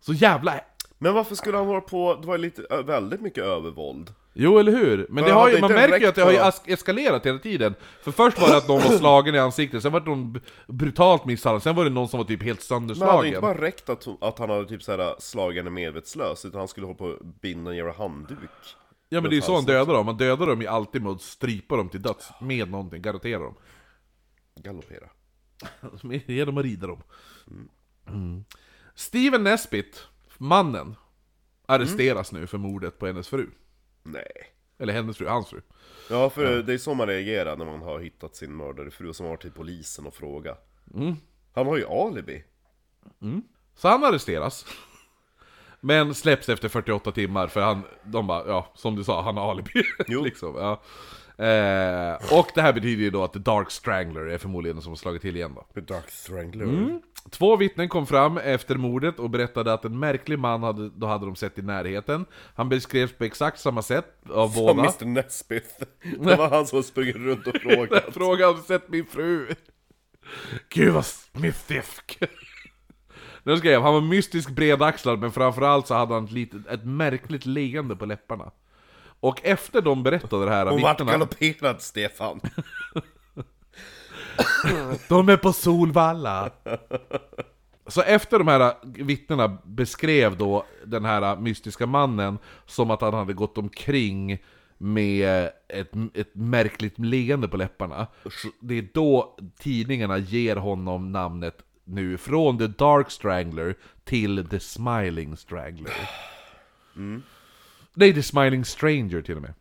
[0.00, 0.60] Så jävla...
[0.98, 4.14] Men varför skulle han hålla på, det var lite, väldigt mycket övervåld.
[4.32, 5.06] Jo, eller hur?
[5.10, 7.74] Men det har ju, man märker ju att det har ju eskalerat hela tiden.
[8.02, 11.24] För först var det att någon var slagen i ansiktet, sen var det någon brutalt
[11.24, 13.26] misshandlad, sen var det någon som var typ helt Men hade det sönderslagen.
[13.26, 16.86] inte bara räckt att, att han hade typ såhär slagit henne medvetslös, utan han skulle
[16.86, 18.38] hålla på och binda en jävla handduk.
[19.08, 21.12] Ja men det är ju så han dödar dem, man dödar dem ju alltid med
[21.12, 23.54] att strypa dem till döds, med någonting, garantera dem.
[24.54, 25.08] Galoppera.
[26.26, 27.02] Genom att rida dem.
[28.06, 28.44] Mm.
[28.94, 30.02] Steven Nesbitt,
[30.38, 30.96] mannen,
[31.66, 33.50] arresteras nu för mordet på hennes fru.
[34.02, 34.32] Nej.
[34.78, 35.60] Eller hennes fru, hans fru.
[36.10, 39.24] Ja, för det är så man reagerar när man har hittat sin mördare fru som
[39.26, 40.70] har varit till polisen och frågat.
[41.52, 42.44] Han har ju alibi.
[43.74, 44.66] Så han arresteras.
[45.84, 49.50] Men släpps efter 48 timmar för han, de bara, ja som du sa, han har
[49.50, 49.82] alibi.
[50.24, 50.72] Liksom, ja.
[51.44, 54.92] eh, och det här betyder ju då att The Dark Strangler är förmodligen den som
[54.92, 55.66] har slagit till igen då.
[55.74, 57.00] The Dark Strangler.
[57.30, 61.26] Två vittnen kom fram efter mordet och berättade att en märklig man hade, då hade
[61.26, 62.26] de sett i närheten.
[62.54, 64.80] Han beskrevs på exakt samma sätt av Som båda.
[64.80, 65.84] Mr Nesbith.
[66.20, 68.04] Det var han som sprungit runt och frågat.
[68.14, 69.46] Fråga har du sett min fru?
[70.68, 72.18] Gud vad mystisk!
[73.46, 77.46] Nu skrev han var mystisk bredaxlad men framförallt så hade han ett, litet, ett märkligt
[77.46, 78.50] leende på läpparna.
[79.20, 82.40] Och efter de berättade det här Hon vart vittnena, galopperad, Stefan.
[85.08, 86.50] de är på Solvalla!
[87.86, 93.32] Så efter de här vittnena beskrev då den här mystiska mannen som att han hade
[93.32, 94.38] gått omkring
[94.78, 98.06] med ett, ett märkligt leende på läpparna.
[98.22, 103.74] Så det är då tidningarna ger honom namnet nu, från The Dark Strangler
[104.04, 105.92] till The Smiling Strangler.
[107.94, 109.54] Nej, The Smiling Stranger till och med.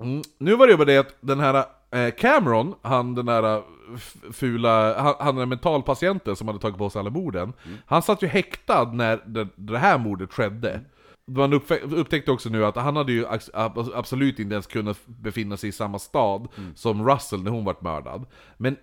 [0.00, 0.22] Mm.
[0.38, 3.62] Nu var det ju bara det att den här eh, Cameron, han den där
[3.94, 7.52] f- fula, han, han den mentalpatienten som hade tagit på sig alla morden,
[7.86, 10.80] han satt ju häktad när det, det här mordet skedde.
[11.28, 13.26] Man uppfä- upptäckte också nu att han hade ju
[13.94, 18.26] absolut inte ens kunnat befinna sig i samma stad som Russell när hon vart mördad.
[18.56, 18.76] Men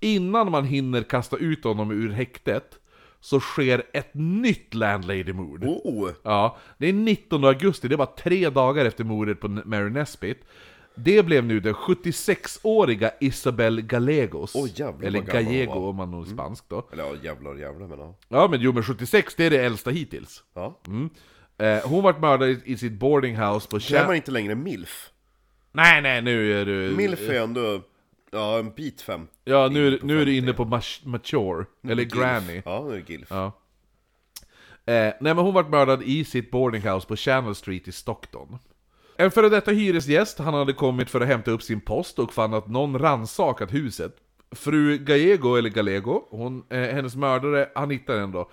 [0.00, 2.78] innan man hinner kasta ut honom ur häktet
[3.20, 5.64] så sker ett nytt landlady-mord.
[5.64, 6.10] Oh!
[6.22, 10.44] Ja, det är 19 augusti, det var tre dagar efter mordet på Mary Nesbitt.
[10.94, 14.54] Det blev nu den 76-åriga Isabel Gallegos.
[14.54, 15.72] Åh, jävlar eller Gallego.
[15.72, 15.84] Mm.
[15.84, 16.88] om man är spansk då.
[16.92, 18.14] Eller ja, jävlar jävlar men ja.
[18.28, 20.44] Ja men jo men 76, det är det äldsta hittills.
[20.54, 20.80] ja.
[21.58, 24.54] Eh, hon vart mördad i, i sitt boarding house på Det är man inte längre
[24.54, 25.10] milf.
[25.72, 26.96] Nej nej, nu är du...
[26.96, 27.80] Milf är ändå,
[28.30, 29.26] ja en bit fem.
[29.44, 30.36] Ja, nu, är- nu är du 50.
[30.38, 32.62] inne på mach- mature, eller granny.
[32.64, 33.28] Ja, nu är det Gilf.
[33.30, 33.46] Ja.
[34.86, 38.58] Eh, nej men hon vart mördad i sitt boarding house på Channel Street i Stockton.
[39.16, 42.54] En före detta hyresgäst, han hade kommit för att hämta upp sin post och fann
[42.54, 44.16] att någon rannsakat huset.
[44.52, 48.50] Fru Gallego, eller Gallego, hon, eh, hennes mördare, han hittade henne då.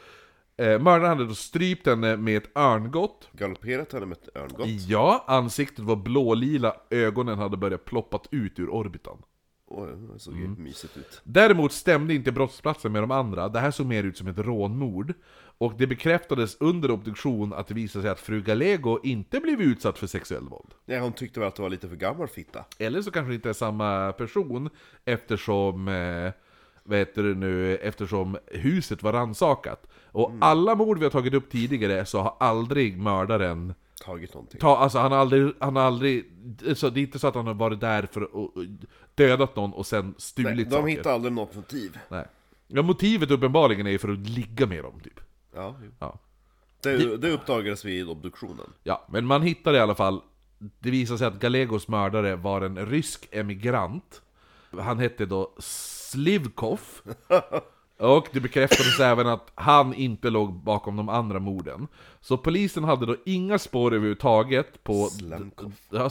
[0.63, 3.29] Eh, mördaren hade då strypt henne med ett örngott.
[3.31, 4.67] Galopperat henne med ett örngott.
[4.67, 9.17] Ja, ansiktet var blålila, ögonen hade börjat ploppat ut ur orbitan.
[10.13, 10.63] Det såg ju Mm.
[10.63, 11.21] mysigt ut.
[11.23, 15.13] Däremot stämde inte brottsplatsen med de andra, det här såg mer ut som ett rånmord.
[15.59, 19.97] Och det bekräftades under obduktion att det visade sig att fru Gallego inte blivit utsatt
[19.97, 20.73] för sexuell våld.
[20.85, 22.65] Nej, hon tyckte väl att det var lite för gammal fitta.
[22.79, 24.69] Eller så kanske det inte är samma person
[25.05, 26.31] eftersom, eh,
[26.97, 29.87] heter det nu, eftersom huset var rannsakat.
[30.11, 33.73] Och alla mord vi har tagit upp tidigare så har aldrig mördaren
[34.05, 34.59] Tagit någonting.
[34.59, 36.25] Ta, alltså han har aldrig, han har aldrig,
[36.75, 38.29] så det är inte så att han har varit där för att
[39.15, 40.87] dödat någon och sen stulit Nej, de saker.
[40.87, 41.97] hittar aldrig något motiv.
[42.09, 42.25] Nej.
[42.67, 45.19] Ja, motivet uppenbarligen är för att ligga med dem typ.
[45.55, 45.75] Ja.
[45.99, 46.19] Ja.
[46.81, 48.73] det, det uppdagades vid obduktionen.
[48.83, 50.21] ja, men man hittade i alla fall,
[50.79, 54.21] det visade sig att Gallegos mördare var en rysk emigrant.
[54.79, 56.79] Han hette då Slivkov.
[57.97, 61.87] Och det bekräftades även att han inte låg bakom de andra morden.
[62.21, 65.09] Så polisen hade då inga spår överhuvudtaget på...
[65.89, 66.09] Ja,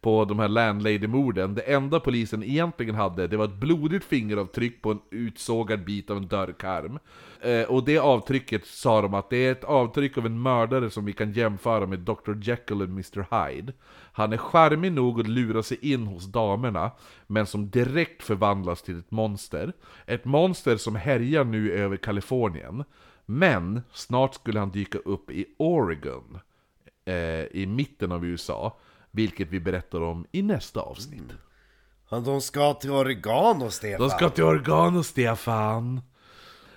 [0.00, 1.54] på de här landlady-morden.
[1.54, 6.16] Det enda polisen egentligen hade, det var ett blodigt fingeravtryck på en utsågad bit av
[6.16, 6.98] en dörrkarm.
[7.40, 11.04] Eh, och det avtrycket sa de att det är ett avtryck av en mördare som
[11.04, 12.34] vi kan jämföra med Dr.
[12.42, 13.48] Jekyll och Mr.
[13.48, 13.72] Hyde.
[14.20, 16.90] Han är charmig nog att lura sig in hos damerna,
[17.26, 19.72] men som direkt förvandlas till ett monster.
[20.06, 22.84] Ett monster som härjar nu över Kalifornien.
[23.26, 26.38] Men snart skulle han dyka upp i Oregon,
[27.04, 27.14] eh,
[27.44, 28.76] i mitten av USA,
[29.10, 31.32] vilket vi berättar om i nästa avsnitt.
[32.08, 34.08] Han, de ska till Oregano, Stefan!
[34.08, 36.00] De ska till Oregano, Stefan!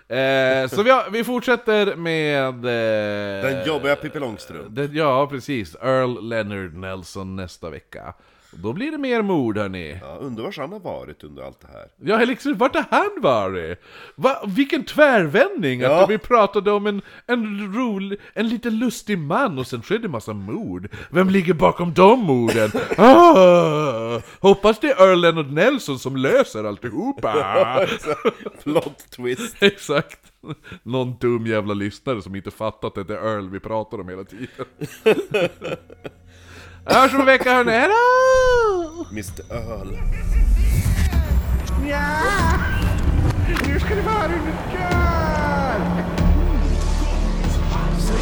[0.07, 2.47] Eh, så vi, vi fortsätter med...
[2.65, 4.65] Eh, Den jobbiga Pippi Långstrump.
[4.69, 5.75] det, ja, precis.
[5.81, 8.13] Earl Leonard Nelson nästa vecka.
[8.53, 9.97] Och Då blir det mer mord hörni.
[10.01, 11.87] Ja, undrar var han har varit under allt det här.
[12.01, 13.83] Ja, liksom, vart har han varit?
[14.15, 15.79] Va, vilken tvärvändning!
[15.79, 16.03] Ja.
[16.03, 20.33] Att vi pratade om en, en rolig, en lite lustig man och sen skedde massa
[20.33, 20.87] mord.
[21.09, 22.71] Vem ligger bakom de morden?
[22.97, 27.87] Ah, hoppas det är Earl Leonard Nelson som löser alltihopa!
[28.63, 29.55] Plot twist.
[29.59, 30.19] Exakt!
[30.83, 34.23] Någon dum jävla lyssnare som inte fattat att det är Earl vi pratar om hela
[34.23, 34.65] tiden.
[36.85, 37.93] Hörs om en vecka hörni, hejdå!
[39.11, 39.97] Mr Öl.
[41.89, 42.19] Ja!
[43.67, 45.79] Nu ska ni få höra hur det gör!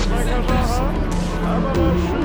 [0.10, 2.21] Man kan